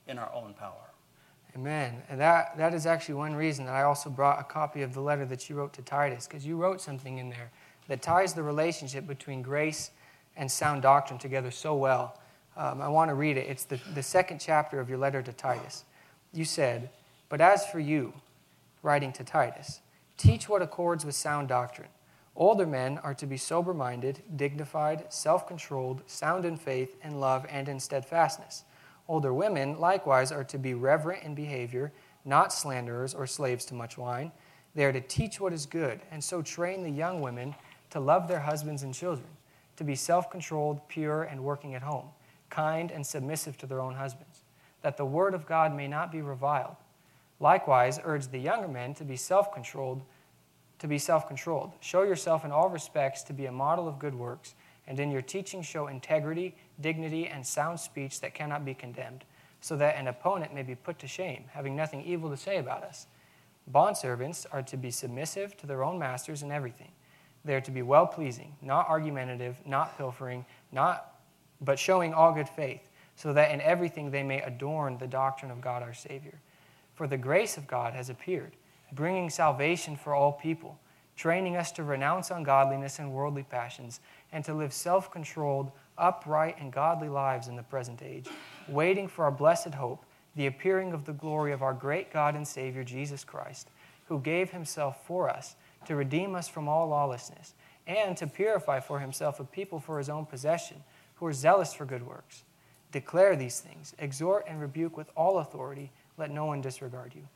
in 0.07 0.17
our 0.17 0.31
own 0.33 0.53
power. 0.53 0.93
Amen. 1.55 2.01
And 2.09 2.21
that, 2.21 2.57
that 2.57 2.73
is 2.73 2.85
actually 2.85 3.15
one 3.15 3.35
reason 3.35 3.65
that 3.65 3.75
I 3.75 3.83
also 3.83 4.09
brought 4.09 4.39
a 4.39 4.43
copy 4.43 4.81
of 4.81 4.93
the 4.93 5.01
letter 5.01 5.25
that 5.25 5.49
you 5.49 5.55
wrote 5.55 5.73
to 5.73 5.81
Titus, 5.81 6.27
because 6.27 6.45
you 6.45 6.55
wrote 6.55 6.79
something 6.79 7.17
in 7.17 7.29
there 7.29 7.51
that 7.89 8.01
ties 8.01 8.33
the 8.33 8.43
relationship 8.43 9.05
between 9.05 9.41
grace 9.41 9.91
and 10.37 10.49
sound 10.49 10.83
doctrine 10.83 11.19
together 11.19 11.51
so 11.51 11.75
well. 11.75 12.19
Um, 12.59 12.81
I 12.81 12.89
want 12.89 13.07
to 13.07 13.15
read 13.15 13.37
it. 13.37 13.47
It's 13.47 13.63
the, 13.63 13.79
the 13.95 14.03
second 14.03 14.39
chapter 14.39 14.81
of 14.81 14.89
your 14.89 14.97
letter 14.97 15.21
to 15.21 15.31
Titus. 15.31 15.85
You 16.33 16.43
said, 16.43 16.89
But 17.29 17.39
as 17.39 17.65
for 17.65 17.79
you, 17.79 18.13
writing 18.83 19.13
to 19.13 19.23
Titus, 19.23 19.79
teach 20.17 20.49
what 20.49 20.61
accords 20.61 21.05
with 21.05 21.15
sound 21.15 21.47
doctrine. 21.47 21.87
Older 22.35 22.65
men 22.65 22.97
are 22.97 23.13
to 23.13 23.25
be 23.25 23.37
sober 23.37 23.73
minded, 23.73 24.21
dignified, 24.35 25.05
self 25.07 25.47
controlled, 25.47 26.01
sound 26.05 26.43
in 26.43 26.57
faith, 26.57 26.97
in 27.01 27.21
love, 27.21 27.45
and 27.49 27.69
in 27.69 27.79
steadfastness. 27.79 28.65
Older 29.07 29.33
women, 29.33 29.79
likewise, 29.79 30.29
are 30.29 30.43
to 30.43 30.57
be 30.57 30.73
reverent 30.73 31.23
in 31.23 31.35
behavior, 31.35 31.93
not 32.25 32.51
slanderers 32.51 33.13
or 33.13 33.25
slaves 33.25 33.63
to 33.65 33.73
much 33.73 33.97
wine. 33.97 34.33
They 34.75 34.83
are 34.83 34.93
to 34.93 35.01
teach 35.01 35.39
what 35.39 35.53
is 35.53 35.65
good, 35.65 36.01
and 36.11 36.21
so 36.21 36.41
train 36.41 36.83
the 36.83 36.89
young 36.89 37.21
women 37.21 37.55
to 37.91 38.01
love 38.01 38.27
their 38.27 38.41
husbands 38.41 38.83
and 38.83 38.93
children, 38.93 39.29
to 39.77 39.85
be 39.85 39.95
self 39.95 40.29
controlled, 40.29 40.85
pure, 40.89 41.23
and 41.23 41.41
working 41.41 41.73
at 41.73 41.81
home, 41.81 42.09
kind 42.49 42.91
and 42.91 43.05
submissive 43.05 43.57
to 43.57 43.65
their 43.65 43.81
own 43.81 43.95
husbands, 43.95 44.43
that 44.81 44.97
the 44.97 45.05
word 45.05 45.33
of 45.33 45.45
God 45.45 45.75
may 45.75 45.87
not 45.87 46.11
be 46.11 46.21
reviled. 46.21 46.75
Likewise, 47.39 47.99
urge 48.03 48.27
the 48.27 48.39
younger 48.39 48.67
men 48.67 48.93
to 48.95 49.03
be 49.03 49.15
self 49.15 49.53
controlled. 49.53 50.01
To 50.79 50.87
be 50.87 50.97
self 50.97 51.27
controlled. 51.27 51.73
Show 51.79 52.03
yourself 52.03 52.45
in 52.45 52.51
all 52.51 52.69
respects 52.69 53.23
to 53.23 53.33
be 53.33 53.45
a 53.45 53.51
model 53.51 53.87
of 53.87 53.99
good 53.99 54.15
works, 54.15 54.55
and 54.87 54.99
in 54.99 55.11
your 55.11 55.21
teaching 55.21 55.61
show 55.61 55.87
integrity, 55.87 56.55
dignity, 56.81 57.27
and 57.27 57.45
sound 57.45 57.79
speech 57.79 58.21
that 58.21 58.33
cannot 58.33 58.65
be 58.65 58.73
condemned, 58.73 59.25
so 59.61 59.75
that 59.77 59.95
an 59.95 60.07
opponent 60.07 60.53
may 60.53 60.63
be 60.63 60.75
put 60.75 60.99
to 60.99 61.07
shame, 61.07 61.45
having 61.51 61.75
nothing 61.75 62.03
evil 62.03 62.29
to 62.29 62.37
say 62.37 62.57
about 62.57 62.83
us. 62.83 63.07
Bondservants 63.71 64.45
are 64.51 64.63
to 64.63 64.77
be 64.77 64.89
submissive 64.89 65.55
to 65.57 65.67
their 65.67 65.83
own 65.83 65.99
masters 65.99 66.41
in 66.41 66.51
everything 66.51 66.91
they 67.45 67.55
are 67.55 67.61
to 67.61 67.71
be 67.71 67.81
well 67.81 68.05
pleasing, 68.05 68.55
not 68.61 68.89
argumentative, 68.89 69.57
not 69.65 69.97
pilfering, 69.97 70.45
not, 70.71 71.18
but 71.61 71.79
showing 71.79 72.13
all 72.13 72.33
good 72.33 72.49
faith, 72.49 72.89
so 73.15 73.33
that 73.33 73.51
in 73.51 73.61
everything 73.61 74.11
they 74.11 74.23
may 74.23 74.41
adorn 74.41 74.97
the 74.97 75.07
doctrine 75.07 75.51
of 75.51 75.61
God 75.61 75.83
our 75.83 75.93
Savior. 75.93 76.39
For 76.93 77.07
the 77.07 77.17
grace 77.17 77.57
of 77.57 77.67
God 77.67 77.93
has 77.93 78.09
appeared, 78.09 78.53
bringing 78.93 79.29
salvation 79.29 79.95
for 79.95 80.13
all 80.13 80.33
people, 80.33 80.79
training 81.15 81.57
us 81.57 81.71
to 81.73 81.83
renounce 81.83 82.31
ungodliness 82.31 82.99
and 82.99 83.11
worldly 83.11 83.43
passions, 83.43 83.99
and 84.31 84.43
to 84.45 84.53
live 84.53 84.71
self 84.73 85.11
controlled, 85.11 85.71
upright, 85.97 86.55
and 86.59 86.71
godly 86.71 87.09
lives 87.09 87.47
in 87.47 87.55
the 87.55 87.63
present 87.63 88.01
age, 88.01 88.27
waiting 88.67 89.07
for 89.07 89.25
our 89.25 89.31
blessed 89.31 89.73
hope, 89.73 90.05
the 90.35 90.47
appearing 90.47 90.93
of 90.93 91.05
the 91.05 91.13
glory 91.13 91.51
of 91.51 91.61
our 91.61 91.73
great 91.73 92.13
God 92.13 92.35
and 92.35 92.47
Savior, 92.47 92.83
Jesus 92.83 93.23
Christ, 93.23 93.69
who 94.05 94.19
gave 94.19 94.51
himself 94.51 95.05
for 95.05 95.29
us 95.29 95.55
to 95.85 95.95
redeem 95.95 96.35
us 96.35 96.47
from 96.47 96.67
all 96.67 96.87
lawlessness, 96.87 97.53
and 97.87 98.15
to 98.17 98.27
purify 98.27 98.79
for 98.79 98.99
himself 98.99 99.39
a 99.39 99.43
people 99.43 99.79
for 99.79 99.97
his 99.97 100.09
own 100.09 100.25
possession, 100.25 100.83
who 101.19 101.25
are 101.25 101.33
zealous 101.33 101.73
for 101.73 101.85
good 101.85 102.05
works. 102.05 102.43
Declare 102.91 103.35
these 103.35 103.59
things, 103.59 103.93
exhort 103.99 104.45
and 104.47 104.59
rebuke 104.59 104.97
with 104.97 105.09
all 105.15 105.39
authority, 105.39 105.91
let 106.17 106.31
no 106.31 106.45
one 106.45 106.61
disregard 106.61 107.13
you. 107.15 107.27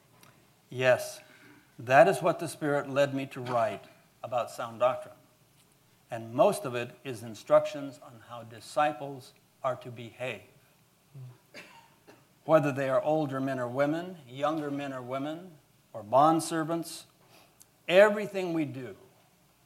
Yes, 0.70 1.20
that 1.78 2.08
is 2.08 2.22
what 2.22 2.40
the 2.40 2.48
Spirit 2.48 2.90
led 2.90 3.14
me 3.14 3.26
to 3.28 3.42
write 3.42 3.84
about 4.24 4.50
sound 4.50 4.80
doctrine. 4.80 5.16
And 6.10 6.34
most 6.34 6.66
of 6.66 6.76
it 6.76 6.92
is 7.04 7.24
instructions 7.24 8.00
on 8.04 8.14
how 8.30 8.44
disciples 8.44 9.34
are 9.64 9.76
to 9.78 9.90
behave. 9.90 10.42
Whether 12.46 12.72
they 12.72 12.90
are 12.90 13.02
older 13.02 13.40
men 13.40 13.60
or 13.60 13.68
women, 13.68 14.18
younger 14.28 14.70
men 14.70 14.92
or 14.94 15.02
women, 15.02 15.52
or 15.94 16.04
bondservants, 16.04 17.04
Everything 17.88 18.54
we 18.54 18.64
do 18.64 18.96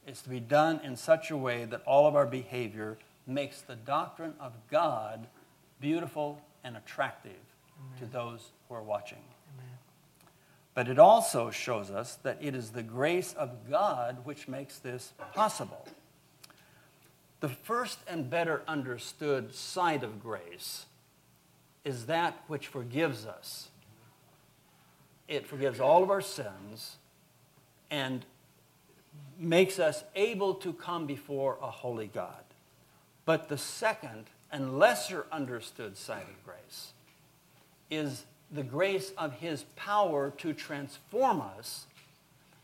is 0.06 0.22
to 0.22 0.28
be 0.28 0.40
done 0.40 0.80
in 0.82 0.96
such 0.96 1.30
a 1.30 1.36
way 1.36 1.64
that 1.66 1.82
all 1.84 2.06
of 2.06 2.16
our 2.16 2.26
behavior 2.26 2.98
makes 3.28 3.60
the 3.60 3.76
doctrine 3.76 4.34
of 4.40 4.52
God 4.70 5.26
beautiful 5.80 6.40
and 6.64 6.76
attractive 6.76 7.32
Amen. 7.32 7.98
to 7.98 8.06
those 8.06 8.50
who 8.68 8.74
are 8.74 8.82
watching. 8.82 9.18
Amen. 9.54 9.76
But 10.74 10.88
it 10.88 10.98
also 10.98 11.50
shows 11.50 11.90
us 11.90 12.16
that 12.22 12.38
it 12.40 12.54
is 12.54 12.70
the 12.70 12.82
grace 12.82 13.34
of 13.34 13.70
God 13.70 14.18
which 14.24 14.48
makes 14.48 14.78
this 14.78 15.12
possible. 15.34 15.86
The 17.40 17.48
first 17.48 17.98
and 18.08 18.28
better 18.28 18.62
understood 18.66 19.54
side 19.54 20.02
of 20.02 20.20
grace 20.20 20.86
is 21.84 22.06
that 22.06 22.42
which 22.48 22.66
forgives 22.66 23.26
us. 23.26 23.68
It 25.28 25.46
forgives 25.46 25.78
all 25.78 26.02
of 26.02 26.10
our 26.10 26.20
sins 26.20 26.96
and 27.90 28.24
makes 29.38 29.78
us 29.78 30.02
able 30.14 30.54
to 30.54 30.72
come 30.72 31.06
before 31.06 31.58
a 31.62 31.70
holy 31.70 32.08
God. 32.08 32.42
But 33.28 33.50
the 33.50 33.58
second 33.58 34.24
and 34.50 34.78
lesser 34.78 35.26
understood 35.30 35.98
side 35.98 36.22
of 36.22 36.42
grace 36.46 36.92
is 37.90 38.24
the 38.50 38.62
grace 38.62 39.12
of 39.18 39.34
his 39.34 39.64
power 39.76 40.32
to 40.38 40.54
transform 40.54 41.42
us 41.42 41.84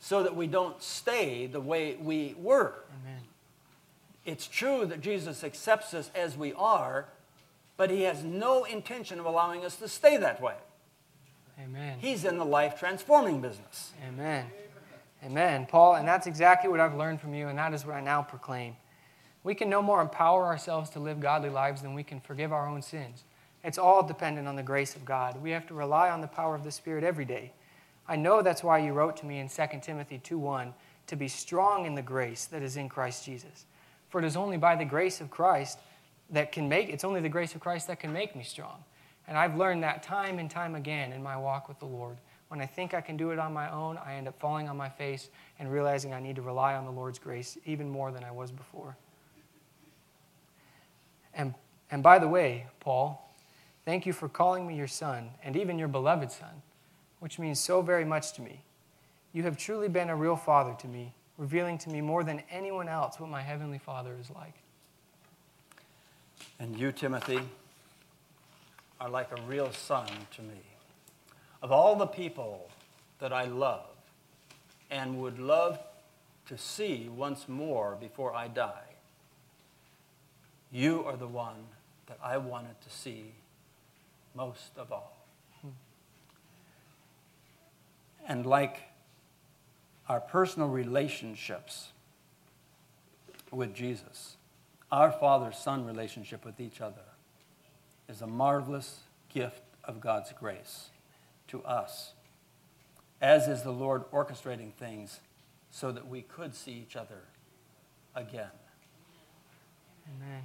so 0.00 0.22
that 0.22 0.34
we 0.34 0.46
don't 0.46 0.82
stay 0.82 1.46
the 1.46 1.60
way 1.60 1.96
we 1.96 2.34
were. 2.38 2.76
Amen. 3.02 3.20
It's 4.24 4.46
true 4.46 4.86
that 4.86 5.02
Jesus 5.02 5.44
accepts 5.44 5.92
us 5.92 6.10
as 6.14 6.34
we 6.34 6.54
are, 6.54 7.08
but 7.76 7.90
he 7.90 8.04
has 8.04 8.24
no 8.24 8.64
intention 8.64 9.20
of 9.20 9.26
allowing 9.26 9.66
us 9.66 9.76
to 9.76 9.86
stay 9.86 10.16
that 10.16 10.40
way. 10.40 10.56
Amen. 11.62 11.98
He's 12.00 12.24
in 12.24 12.38
the 12.38 12.46
life 12.46 12.78
transforming 12.78 13.42
business. 13.42 13.92
Amen. 14.08 14.46
Amen. 15.22 15.66
Paul, 15.66 15.96
and 15.96 16.08
that's 16.08 16.26
exactly 16.26 16.70
what 16.70 16.80
I've 16.80 16.96
learned 16.96 17.20
from 17.20 17.34
you, 17.34 17.48
and 17.48 17.58
that 17.58 17.74
is 17.74 17.84
what 17.84 17.96
I 17.96 18.00
now 18.00 18.22
proclaim. 18.22 18.76
We 19.44 19.54
can 19.54 19.68
no 19.68 19.82
more 19.82 20.00
empower 20.00 20.46
ourselves 20.46 20.90
to 20.90 20.98
live 20.98 21.20
godly 21.20 21.50
lives 21.50 21.82
than 21.82 21.94
we 21.94 22.02
can 22.02 22.18
forgive 22.18 22.52
our 22.52 22.66
own 22.66 22.80
sins. 22.80 23.24
It's 23.62 23.78
all 23.78 24.02
dependent 24.02 24.48
on 24.48 24.56
the 24.56 24.62
grace 24.62 24.96
of 24.96 25.04
God. 25.04 25.40
We 25.40 25.50
have 25.50 25.66
to 25.68 25.74
rely 25.74 26.10
on 26.10 26.22
the 26.22 26.26
power 26.26 26.54
of 26.54 26.64
the 26.64 26.70
Spirit 26.70 27.04
every 27.04 27.26
day. 27.26 27.52
I 28.08 28.16
know 28.16 28.42
that's 28.42 28.64
why 28.64 28.78
you 28.78 28.92
wrote 28.92 29.16
to 29.18 29.26
me 29.26 29.38
in 29.38 29.48
2 29.48 29.82
Timothy 29.82 30.18
2:1 30.18 30.74
to 31.06 31.16
be 31.16 31.28
strong 31.28 31.84
in 31.84 31.94
the 31.94 32.02
grace 32.02 32.46
that 32.46 32.62
is 32.62 32.76
in 32.76 32.88
Christ 32.88 33.24
Jesus. 33.24 33.66
For 34.08 34.18
it 34.18 34.24
is 34.24 34.36
only 34.36 34.56
by 34.56 34.76
the 34.76 34.84
grace 34.84 35.20
of 35.20 35.30
Christ 35.30 35.78
that 36.30 36.50
can 36.50 36.68
make 36.68 36.88
it's 36.88 37.04
only 37.04 37.20
the 37.20 37.28
grace 37.28 37.54
of 37.54 37.60
Christ 37.60 37.86
that 37.88 38.00
can 38.00 38.12
make 38.12 38.34
me 38.34 38.44
strong. 38.44 38.84
And 39.26 39.36
I've 39.36 39.56
learned 39.56 39.82
that 39.82 40.02
time 40.02 40.38
and 40.38 40.50
time 40.50 40.74
again 40.74 41.12
in 41.12 41.22
my 41.22 41.36
walk 41.36 41.68
with 41.68 41.78
the 41.78 41.86
Lord. 41.86 42.18
When 42.48 42.60
I 42.60 42.66
think 42.66 42.94
I 42.94 43.00
can 43.00 43.16
do 43.16 43.30
it 43.30 43.38
on 43.38 43.52
my 43.52 43.70
own, 43.70 43.98
I 43.98 44.14
end 44.14 44.28
up 44.28 44.38
falling 44.38 44.68
on 44.68 44.76
my 44.76 44.88
face 44.88 45.28
and 45.58 45.70
realizing 45.72 46.12
I 46.12 46.20
need 46.20 46.36
to 46.36 46.42
rely 46.42 46.74
on 46.74 46.84
the 46.84 46.92
Lord's 46.92 47.18
grace 47.18 47.58
even 47.64 47.88
more 47.88 48.10
than 48.10 48.24
I 48.24 48.30
was 48.30 48.52
before. 48.52 48.96
And, 51.34 51.54
and 51.90 52.02
by 52.02 52.18
the 52.18 52.28
way, 52.28 52.66
Paul, 52.80 53.30
thank 53.84 54.06
you 54.06 54.12
for 54.12 54.28
calling 54.28 54.66
me 54.66 54.76
your 54.76 54.88
son 54.88 55.30
and 55.42 55.56
even 55.56 55.78
your 55.78 55.88
beloved 55.88 56.30
son, 56.30 56.62
which 57.20 57.38
means 57.38 57.60
so 57.60 57.82
very 57.82 58.04
much 58.04 58.32
to 58.34 58.42
me. 58.42 58.62
You 59.32 59.42
have 59.42 59.56
truly 59.56 59.88
been 59.88 60.10
a 60.10 60.16
real 60.16 60.36
father 60.36 60.76
to 60.80 60.88
me, 60.88 61.12
revealing 61.38 61.78
to 61.78 61.90
me 61.90 62.00
more 62.00 62.22
than 62.22 62.42
anyone 62.50 62.88
else 62.88 63.18
what 63.18 63.28
my 63.28 63.42
heavenly 63.42 63.78
father 63.78 64.16
is 64.20 64.30
like. 64.30 64.54
And 66.58 66.78
you, 66.78 66.92
Timothy, 66.92 67.40
are 69.00 69.08
like 69.08 69.30
a 69.36 69.42
real 69.42 69.72
son 69.72 70.06
to 70.36 70.42
me. 70.42 70.60
Of 71.62 71.72
all 71.72 71.96
the 71.96 72.06
people 72.06 72.70
that 73.18 73.32
I 73.32 73.44
love 73.44 73.86
and 74.90 75.20
would 75.20 75.38
love 75.38 75.78
to 76.46 76.58
see 76.58 77.08
once 77.08 77.48
more 77.48 77.96
before 77.98 78.34
I 78.34 78.48
die, 78.48 78.93
you 80.74 81.04
are 81.04 81.16
the 81.16 81.28
one 81.28 81.68
that 82.08 82.18
I 82.22 82.36
wanted 82.36 82.80
to 82.82 82.90
see 82.90 83.32
most 84.34 84.76
of 84.76 84.90
all. 84.90 85.16
And 88.26 88.44
like 88.44 88.82
our 90.08 90.20
personal 90.20 90.68
relationships 90.68 91.92
with 93.52 93.72
Jesus, 93.72 94.36
our 94.90 95.12
father 95.12 95.52
son 95.52 95.86
relationship 95.86 96.44
with 96.44 96.58
each 96.58 96.80
other 96.80 97.04
is 98.08 98.20
a 98.20 98.26
marvelous 98.26 99.00
gift 99.32 99.62
of 99.84 100.00
God's 100.00 100.32
grace 100.32 100.90
to 101.48 101.62
us, 101.62 102.14
as 103.20 103.46
is 103.46 103.62
the 103.62 103.72
Lord 103.72 104.10
orchestrating 104.10 104.72
things 104.72 105.20
so 105.70 105.92
that 105.92 106.08
we 106.08 106.22
could 106.22 106.54
see 106.54 106.72
each 106.72 106.96
other 106.96 107.20
again. 108.16 108.50
Amen. 110.08 110.42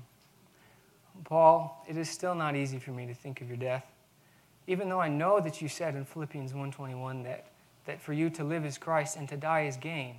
Paul, 1.24 1.86
it 1.88 1.98
is 1.98 2.10
still 2.10 2.36
not 2.36 2.56
easy 2.56 2.80
for 2.80 2.92
me 2.92 3.06
to 3.08 3.14
think 3.14 3.42
of 3.42 3.48
your 3.48 3.58
death. 3.58 3.86
Even 4.68 4.90
though 4.90 5.02
I 5.02 5.10
know 5.10 5.40
that 5.40 5.62
you 5.62 5.68
said 5.68 5.96
in 5.96 6.06
Philippians 6.06 6.54
1:21 6.54 7.24
that, 7.24 7.48
that 7.86 8.02
for 8.02 8.14
you 8.14 8.30
to 8.32 8.44
live 8.44 8.66
is 8.66 8.78
Christ 8.78 9.18
and 9.18 9.28
to 9.30 9.38
die 9.38 9.62
is 9.62 9.78
gain. 9.78 10.18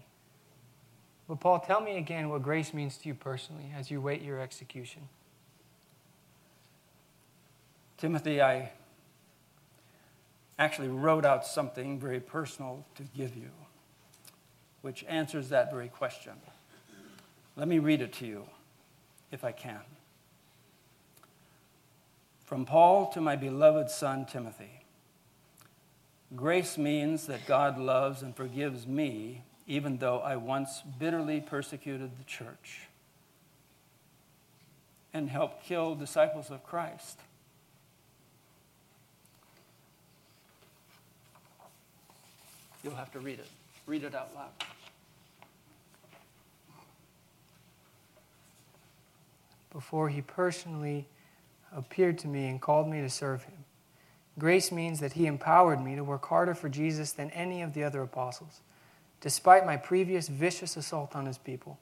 But 1.29 1.39
Paul, 1.39 1.61
tell 1.61 1.81
me 1.81 1.97
again 1.97 2.29
what 2.29 2.43
grace 2.43 2.75
means 2.75 2.97
to 2.99 3.09
you 3.09 3.15
personally 3.15 3.73
as 3.77 3.91
you 3.91 4.01
wait 4.01 4.23
your 4.23 4.41
execution. 4.41 5.09
Timothy, 7.97 8.43
I 8.43 8.73
actually 10.59 10.89
wrote 10.89 11.25
out 11.25 11.47
something 11.47 12.01
very 12.01 12.19
personal 12.19 12.85
to 12.97 13.05
give 13.17 13.37
you, 13.37 13.51
which 14.83 15.05
answers 15.05 15.51
that 15.51 15.71
very 15.71 15.89
question. 15.89 16.33
Let 17.57 17.69
me 17.69 17.79
read 17.79 18.01
it 18.01 18.13
to 18.15 18.27
you, 18.27 18.47
if 19.31 19.45
I 19.45 19.53
can. 19.53 19.81
From 22.51 22.65
Paul 22.65 23.07
to 23.13 23.21
my 23.21 23.37
beloved 23.37 23.91
son 23.91 24.27
Timothy. 24.27 24.83
Grace 26.35 26.77
means 26.77 27.29
that 27.29 27.47
God 27.47 27.79
loves 27.79 28.23
and 28.23 28.35
forgives 28.35 28.89
me, 28.89 29.43
even 29.69 29.99
though 29.99 30.19
I 30.19 30.35
once 30.35 30.83
bitterly 30.99 31.41
persecuted 31.41 32.19
the 32.19 32.25
church 32.25 32.89
and 35.15 35.31
helped 35.31 35.65
kill 35.65 35.95
disciples 35.95 36.51
of 36.51 36.65
Christ. 36.65 37.21
You'll 42.83 42.97
have 42.97 43.13
to 43.13 43.21
read 43.21 43.39
it. 43.39 43.49
Read 43.87 44.03
it 44.03 44.17
out 44.17 44.35
loud. 44.35 44.51
Before 49.71 50.09
he 50.09 50.21
personally 50.21 51.07
appeared 51.75 52.19
to 52.19 52.29
me 52.29 52.49
and 52.49 52.61
called 52.61 52.89
me 52.89 53.01
to 53.01 53.11
serve 53.11 53.45
him. 53.45 53.65
Grace 54.39 54.73
means 54.73 55.01
that 55.01 55.13
he 55.13 55.27
empowered 55.27 55.83
me 55.83 55.97
to 55.97 56.05
work 56.05 56.27
harder 56.27 56.55
for 56.55 56.69
Jesus 56.69 57.13
than 57.13 57.31
any 57.31 57.63
of 57.63 57.75
the 57.75 57.85
other 57.85 58.03
apostles, 58.03 58.61
despite 59.21 59.67
my 59.67 59.77
previous 59.77 60.29
vicious 60.29 60.77
assault 60.77 61.15
on 61.15 61.27
his 61.27 61.39
people. 61.39 61.79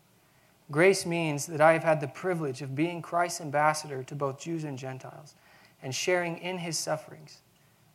Grace 0.70 1.07
means 1.07 1.47
that 1.47 1.61
I 1.61 1.72
have 1.72 1.84
had 1.84 2.01
the 2.01 2.09
privilege 2.09 2.61
of 2.61 2.74
being 2.74 3.01
Christ's 3.01 3.41
ambassador 3.41 4.03
to 4.03 4.14
both 4.14 4.41
Jews 4.41 4.64
and 4.64 4.78
Gentiles 4.78 5.34
and 5.82 5.95
sharing 5.95 6.39
in 6.39 6.59
his 6.59 6.76
sufferings. 6.76 7.39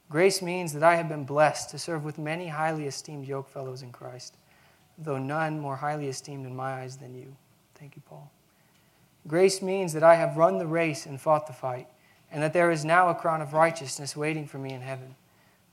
Grace 0.09 0.41
means 0.41 0.73
that 0.73 0.83
I 0.83 0.95
have 0.95 1.09
been 1.09 1.23
blessed 1.23 1.69
to 1.71 1.79
serve 1.79 2.03
with 2.03 2.17
many 2.17 2.47
highly 2.47 2.87
esteemed 2.87 3.27
yokefellows 3.27 3.83
in 3.83 3.91
Christ, 3.91 4.37
though 4.97 5.17
none 5.17 5.59
more 5.59 5.75
highly 5.75 6.07
esteemed 6.07 6.45
in 6.45 6.55
my 6.55 6.81
eyes 6.81 6.97
than 6.97 7.13
you. 7.13 7.35
Thank 7.75 7.95
you, 7.95 8.01
Paul. 8.05 8.31
Grace 9.27 9.61
means 9.61 9.93
that 9.93 10.03
I 10.03 10.15
have 10.15 10.37
run 10.37 10.57
the 10.57 10.67
race 10.67 11.05
and 11.05 11.19
fought 11.19 11.47
the 11.47 11.53
fight, 11.53 11.87
and 12.31 12.43
that 12.43 12.53
there 12.53 12.71
is 12.71 12.83
now 12.83 13.09
a 13.09 13.15
crown 13.15 13.41
of 13.41 13.53
righteousness 13.53 14.17
waiting 14.17 14.47
for 14.47 14.57
me 14.57 14.73
in 14.73 14.81
heaven, 14.81 15.15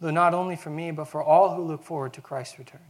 though 0.01 0.11
not 0.11 0.35
only 0.35 0.57
for 0.57 0.71
me, 0.71 0.91
but 0.91 1.07
for 1.09 1.23
all 1.23 1.55
who 1.55 1.63
look 1.63 1.83
forward 1.83 2.13
to 2.15 2.21
Christ's 2.21 2.59
return. 2.59 2.81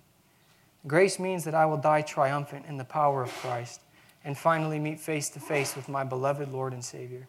Grace 0.87 1.19
means 1.19 1.45
that 1.45 1.55
I 1.55 1.67
will 1.67 1.77
die 1.77 2.03
triumphant 2.03 2.67
in 2.67 2.77
the 2.77 2.85
power 2.85 3.23
of 3.23 3.31
Christ 3.31 3.81
and 4.25 4.37
finally 4.37 4.79
meet 4.79 5.01
face 5.01 5.29
to 5.31 5.41
face 5.41 5.77
with 5.77 5.89
my 5.89 6.05
beloved 6.05 6.51
Lord 6.53 6.73
and 6.73 6.85
Savior. 6.85 7.27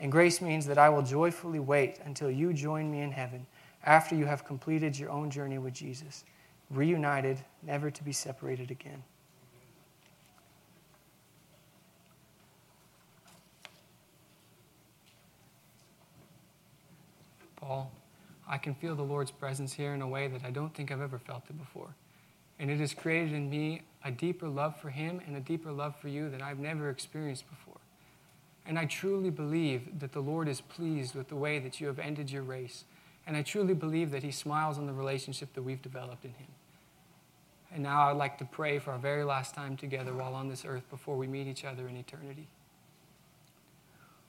And 0.00 0.12
grace 0.12 0.40
means 0.40 0.66
that 0.66 0.78
I 0.78 0.88
will 0.88 1.02
joyfully 1.02 1.60
wait 1.60 1.98
until 2.04 2.30
you 2.30 2.52
join 2.52 2.90
me 2.90 3.00
in 3.00 3.10
heaven 3.10 3.46
after 3.84 4.14
you 4.14 4.26
have 4.26 4.44
completed 4.44 4.98
your 4.98 5.10
own 5.10 5.30
journey 5.30 5.58
with 5.58 5.74
Jesus, 5.74 6.24
reunited, 6.70 7.38
never 7.62 7.90
to 7.90 8.04
be 8.04 8.12
separated 8.12 8.70
again. 8.70 9.02
Paul, 17.68 17.92
I 18.48 18.56
can 18.56 18.74
feel 18.74 18.94
the 18.94 19.02
Lord's 19.02 19.30
presence 19.30 19.74
here 19.74 19.92
in 19.92 20.00
a 20.00 20.08
way 20.08 20.26
that 20.26 20.42
I 20.42 20.50
don't 20.50 20.74
think 20.74 20.90
I've 20.90 21.02
ever 21.02 21.18
felt 21.18 21.42
it 21.50 21.58
before. 21.58 21.94
And 22.58 22.70
it 22.70 22.80
has 22.80 22.94
created 22.94 23.34
in 23.34 23.50
me 23.50 23.82
a 24.02 24.10
deeper 24.10 24.48
love 24.48 24.80
for 24.80 24.88
Him 24.88 25.20
and 25.26 25.36
a 25.36 25.40
deeper 25.40 25.70
love 25.70 25.94
for 25.94 26.08
you 26.08 26.30
than 26.30 26.40
I've 26.40 26.58
never 26.58 26.88
experienced 26.88 27.44
before. 27.50 27.76
And 28.64 28.78
I 28.78 28.86
truly 28.86 29.28
believe 29.28 30.00
that 30.00 30.12
the 30.12 30.20
Lord 30.20 30.48
is 30.48 30.62
pleased 30.62 31.14
with 31.14 31.28
the 31.28 31.36
way 31.36 31.58
that 31.58 31.78
you 31.78 31.88
have 31.88 31.98
ended 31.98 32.30
your 32.30 32.42
race. 32.42 32.84
And 33.26 33.36
I 33.36 33.42
truly 33.42 33.74
believe 33.74 34.12
that 34.12 34.22
He 34.22 34.30
smiles 34.30 34.78
on 34.78 34.86
the 34.86 34.94
relationship 34.94 35.52
that 35.52 35.62
we've 35.62 35.82
developed 35.82 36.24
in 36.24 36.32
Him. 36.32 36.48
And 37.70 37.82
now 37.82 38.08
I'd 38.08 38.16
like 38.16 38.38
to 38.38 38.46
pray 38.46 38.78
for 38.78 38.92
our 38.92 38.98
very 38.98 39.24
last 39.24 39.54
time 39.54 39.76
together 39.76 40.14
while 40.14 40.34
on 40.34 40.48
this 40.48 40.64
earth 40.64 40.88
before 40.88 41.18
we 41.18 41.26
meet 41.26 41.46
each 41.46 41.66
other 41.66 41.86
in 41.86 41.98
eternity. 41.98 42.48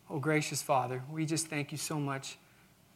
Oh, 0.09 0.19
gracious 0.19 0.61
Father, 0.61 1.03
we 1.09 1.25
just 1.25 1.47
thank 1.47 1.71
you 1.71 1.77
so 1.77 2.01
much. 2.01 2.37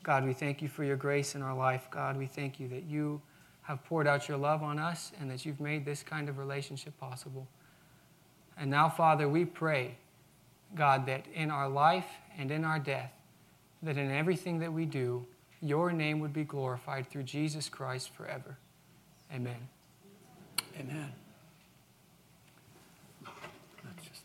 God, 0.03 0.25
we 0.25 0.33
thank 0.33 0.61
you 0.61 0.67
for 0.67 0.83
your 0.83 0.97
grace 0.97 1.33
in 1.33 1.41
our 1.41 1.55
life. 1.55 1.87
God, 1.89 2.17
we 2.17 2.27
thank 2.27 2.59
you 2.59 2.67
that 2.67 2.83
you 2.83 3.21
have 3.63 3.83
poured 3.85 4.05
out 4.05 4.27
your 4.27 4.37
love 4.37 4.61
on 4.61 4.77
us 4.77 5.13
and 5.19 5.31
that 5.31 5.45
you've 5.45 5.61
made 5.61 5.85
this 5.85 6.03
kind 6.03 6.27
of 6.27 6.37
relationship 6.37 6.97
possible. 6.99 7.47
And 8.57 8.69
now, 8.69 8.89
Father, 8.89 9.29
we 9.29 9.45
pray, 9.45 9.95
God, 10.75 11.05
that 11.05 11.25
in 11.33 11.49
our 11.49 11.69
life 11.69 12.05
and 12.37 12.51
in 12.51 12.65
our 12.65 12.79
death, 12.79 13.11
that 13.81 13.97
in 13.97 14.11
everything 14.11 14.59
that 14.59 14.71
we 14.71 14.85
do, 14.85 15.25
your 15.61 15.93
name 15.93 16.19
would 16.19 16.33
be 16.33 16.43
glorified 16.43 17.09
through 17.09 17.23
Jesus 17.23 17.69
Christ 17.69 18.13
forever. 18.13 18.57
Amen. 19.33 19.69
Amen. 20.77 21.13
That's 23.83 24.07
just 24.07 24.23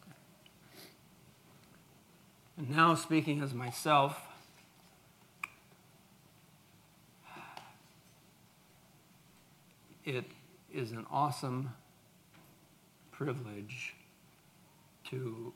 and 2.56 2.70
now, 2.70 2.96
speaking 2.96 3.40
as 3.40 3.54
myself, 3.54 4.27
it 10.08 10.24
is 10.72 10.92
an 10.92 11.04
awesome 11.10 11.70
privilege 13.12 13.94
to 15.04 15.52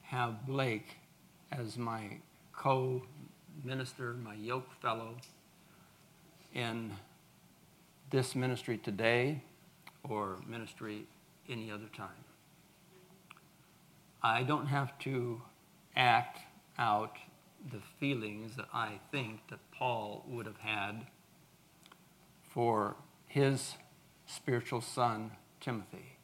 have 0.00 0.46
Blake 0.46 0.96
as 1.52 1.76
my 1.76 2.16
co 2.56 3.02
minister, 3.62 4.14
my 4.14 4.32
yoke 4.32 4.72
fellow 4.80 5.14
in 6.54 6.90
this 8.08 8.34
ministry 8.34 8.78
today 8.78 9.42
or 10.08 10.38
ministry 10.48 11.04
any 11.50 11.70
other 11.70 11.90
time. 11.94 12.24
I 14.22 14.42
don't 14.42 14.66
have 14.66 14.98
to 15.00 15.42
act 15.94 16.38
out 16.78 17.16
the 17.70 17.80
feelings 17.98 18.56
that 18.56 18.68
I 18.72 18.92
think 19.12 19.40
that 19.50 19.58
Paul 19.70 20.24
would 20.28 20.46
have 20.46 20.60
had 20.60 21.06
for 22.60 22.94
his 23.26 23.76
spiritual 24.26 24.82
son, 24.82 25.30
Timothy. 25.60 26.18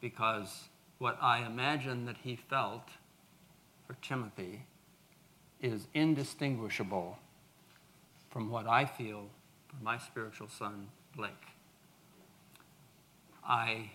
Because 0.00 0.68
what 0.98 1.18
I 1.20 1.44
imagine 1.44 2.06
that 2.06 2.18
he 2.22 2.36
felt 2.36 2.90
for 3.84 3.94
Timothy 3.94 4.62
is 5.60 5.88
indistinguishable 5.92 7.18
from 8.30 8.48
what 8.48 8.68
I 8.68 8.84
feel 8.84 9.24
for 9.66 9.82
my 9.82 9.98
spiritual 9.98 10.46
son, 10.46 10.86
Blake. 11.16 11.32
I 13.44 13.90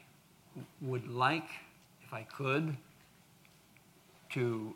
would 0.81 1.07
like, 1.07 1.47
if 2.05 2.11
I 2.11 2.23
could, 2.23 2.75
to 4.31 4.75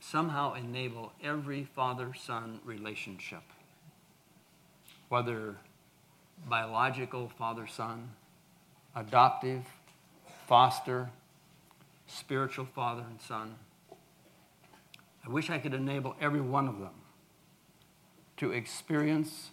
somehow 0.00 0.54
enable 0.54 1.12
every 1.22 1.62
father 1.62 2.14
son 2.14 2.58
relationship, 2.64 3.44
whether 5.10 5.56
biological 6.48 7.28
father 7.36 7.66
son, 7.66 8.08
adoptive, 8.94 9.64
foster, 10.46 11.10
spiritual 12.06 12.64
father 12.64 13.04
and 13.10 13.20
son. 13.20 13.56
I 15.26 15.28
wish 15.28 15.50
I 15.50 15.58
could 15.58 15.74
enable 15.74 16.14
every 16.20 16.40
one 16.40 16.68
of 16.68 16.78
them 16.78 16.94
to 18.38 18.52
experience 18.52 19.50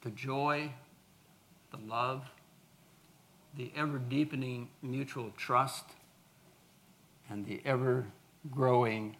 the 0.00 0.10
joy, 0.10 0.72
the 1.70 1.78
love, 1.86 2.24
the 3.56 3.70
ever 3.76 3.98
deepening 3.98 4.70
mutual 4.82 5.32
trust, 5.36 5.84
and 7.28 7.44
the 7.44 7.60
ever 7.66 8.06
growing 8.50 9.16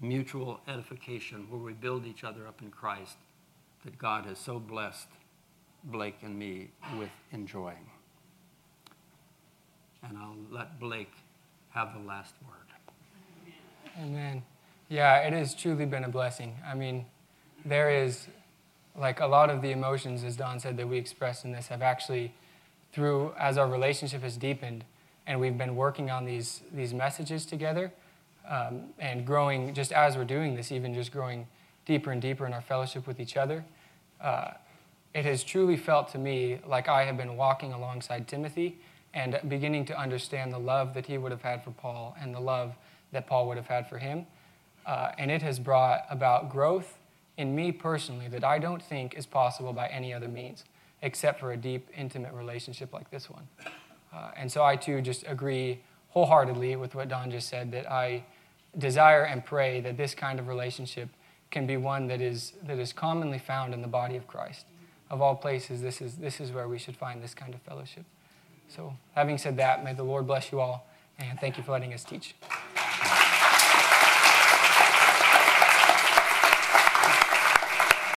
mutual 0.00 0.60
edification 0.68 1.46
where 1.50 1.60
we 1.60 1.72
build 1.72 2.06
each 2.06 2.22
other 2.22 2.46
up 2.46 2.62
in 2.62 2.70
Christ 2.70 3.16
that 3.84 3.98
God 3.98 4.26
has 4.26 4.38
so 4.38 4.58
blessed 4.58 5.08
Blake 5.84 6.16
and 6.22 6.38
me 6.38 6.70
with 6.98 7.10
enjoying. 7.32 7.90
And 10.02 10.18
I'll 10.18 10.36
let 10.50 10.78
Blake 10.78 11.12
have 11.70 11.94
the 11.94 12.06
last 12.06 12.34
word. 12.46 12.56
Amen. 13.98 14.42
Yeah, 14.88 15.18
it 15.18 15.32
has 15.32 15.54
truly 15.54 15.86
been 15.86 16.04
a 16.04 16.08
blessing. 16.08 16.56
I 16.66 16.74
mean, 16.74 17.06
there 17.64 17.90
is, 17.90 18.26
like, 18.96 19.20
a 19.20 19.26
lot 19.26 19.50
of 19.50 19.62
the 19.62 19.70
emotions, 19.70 20.24
as 20.24 20.36
Don 20.36 20.58
said, 20.60 20.76
that 20.76 20.88
we 20.88 20.98
expressed 20.98 21.44
in 21.44 21.52
this 21.52 21.68
have 21.68 21.82
actually, 21.82 22.34
through, 22.92 23.32
as 23.38 23.56
our 23.56 23.68
relationship 23.68 24.22
has 24.22 24.36
deepened 24.36 24.84
and 25.26 25.38
we've 25.38 25.56
been 25.56 25.76
working 25.76 26.10
on 26.10 26.24
these, 26.24 26.62
these 26.72 26.92
messages 26.92 27.46
together 27.46 27.92
um, 28.48 28.86
and 28.98 29.26
growing, 29.26 29.74
just 29.74 29.92
as 29.92 30.16
we're 30.16 30.24
doing 30.24 30.56
this, 30.56 30.72
even 30.72 30.92
just 30.92 31.12
growing 31.12 31.46
deeper 31.86 32.12
and 32.12 32.20
deeper 32.20 32.46
in 32.46 32.52
our 32.52 32.60
fellowship 32.60 33.06
with 33.06 33.20
each 33.20 33.36
other, 33.36 33.64
uh, 34.20 34.52
it 35.14 35.24
has 35.24 35.42
truly 35.42 35.76
felt 35.76 36.08
to 36.12 36.18
me 36.18 36.60
like 36.66 36.88
I 36.88 37.04
have 37.04 37.16
been 37.16 37.36
walking 37.36 37.72
alongside 37.72 38.28
Timothy 38.28 38.78
and 39.12 39.40
beginning 39.48 39.84
to 39.86 39.98
understand 39.98 40.52
the 40.52 40.58
love 40.58 40.94
that 40.94 41.06
he 41.06 41.18
would 41.18 41.32
have 41.32 41.42
had 41.42 41.64
for 41.64 41.72
Paul 41.72 42.16
and 42.20 42.34
the 42.34 42.40
love 42.40 42.74
that 43.12 43.26
Paul 43.26 43.48
would 43.48 43.56
have 43.56 43.66
had 43.66 43.88
for 43.88 43.98
him. 43.98 44.26
Uh, 44.86 45.12
and 45.18 45.30
it 45.30 45.42
has 45.42 45.58
brought 45.58 46.04
about 46.10 46.48
growth 46.48 46.98
in 47.36 47.54
me 47.54 47.72
personally 47.72 48.28
that 48.28 48.44
I 48.44 48.58
don't 48.58 48.82
think 48.82 49.14
is 49.14 49.26
possible 49.26 49.72
by 49.72 49.88
any 49.88 50.12
other 50.14 50.28
means, 50.28 50.64
except 51.02 51.40
for 51.40 51.52
a 51.52 51.56
deep, 51.56 51.88
intimate 51.96 52.32
relationship 52.32 52.92
like 52.92 53.10
this 53.10 53.28
one. 53.28 53.48
Uh, 54.12 54.30
and 54.36 54.50
so 54.50 54.64
I 54.64 54.76
too 54.76 55.00
just 55.00 55.24
agree 55.26 55.80
wholeheartedly 56.10 56.76
with 56.76 56.94
what 56.94 57.08
Don 57.08 57.30
just 57.30 57.48
said 57.48 57.72
that 57.72 57.90
I 57.90 58.24
desire 58.78 59.24
and 59.24 59.44
pray 59.44 59.80
that 59.80 59.96
this 59.96 60.14
kind 60.14 60.38
of 60.38 60.48
relationship 60.48 61.08
can 61.50 61.66
be 61.66 61.76
one 61.76 62.06
that 62.08 62.20
is, 62.20 62.52
that 62.62 62.78
is 62.78 62.92
commonly 62.92 63.38
found 63.38 63.74
in 63.74 63.82
the 63.82 63.88
body 63.88 64.16
of 64.16 64.26
Christ. 64.26 64.66
Of 65.10 65.20
all 65.20 65.34
places, 65.34 65.82
this 65.82 66.00
is, 66.00 66.16
this 66.16 66.40
is 66.40 66.52
where 66.52 66.68
we 66.68 66.78
should 66.78 66.96
find 66.96 67.22
this 67.22 67.34
kind 67.34 67.52
of 67.54 67.60
fellowship. 67.62 68.04
So, 68.68 68.94
having 69.16 69.38
said 69.38 69.56
that, 69.56 69.84
may 69.84 69.92
the 69.92 70.04
Lord 70.04 70.26
bless 70.28 70.52
you 70.52 70.60
all, 70.60 70.86
and 71.18 71.40
thank 71.40 71.56
you 71.56 71.64
for 71.64 71.72
letting 71.72 71.92
us 71.92 72.04
teach. 72.04 72.36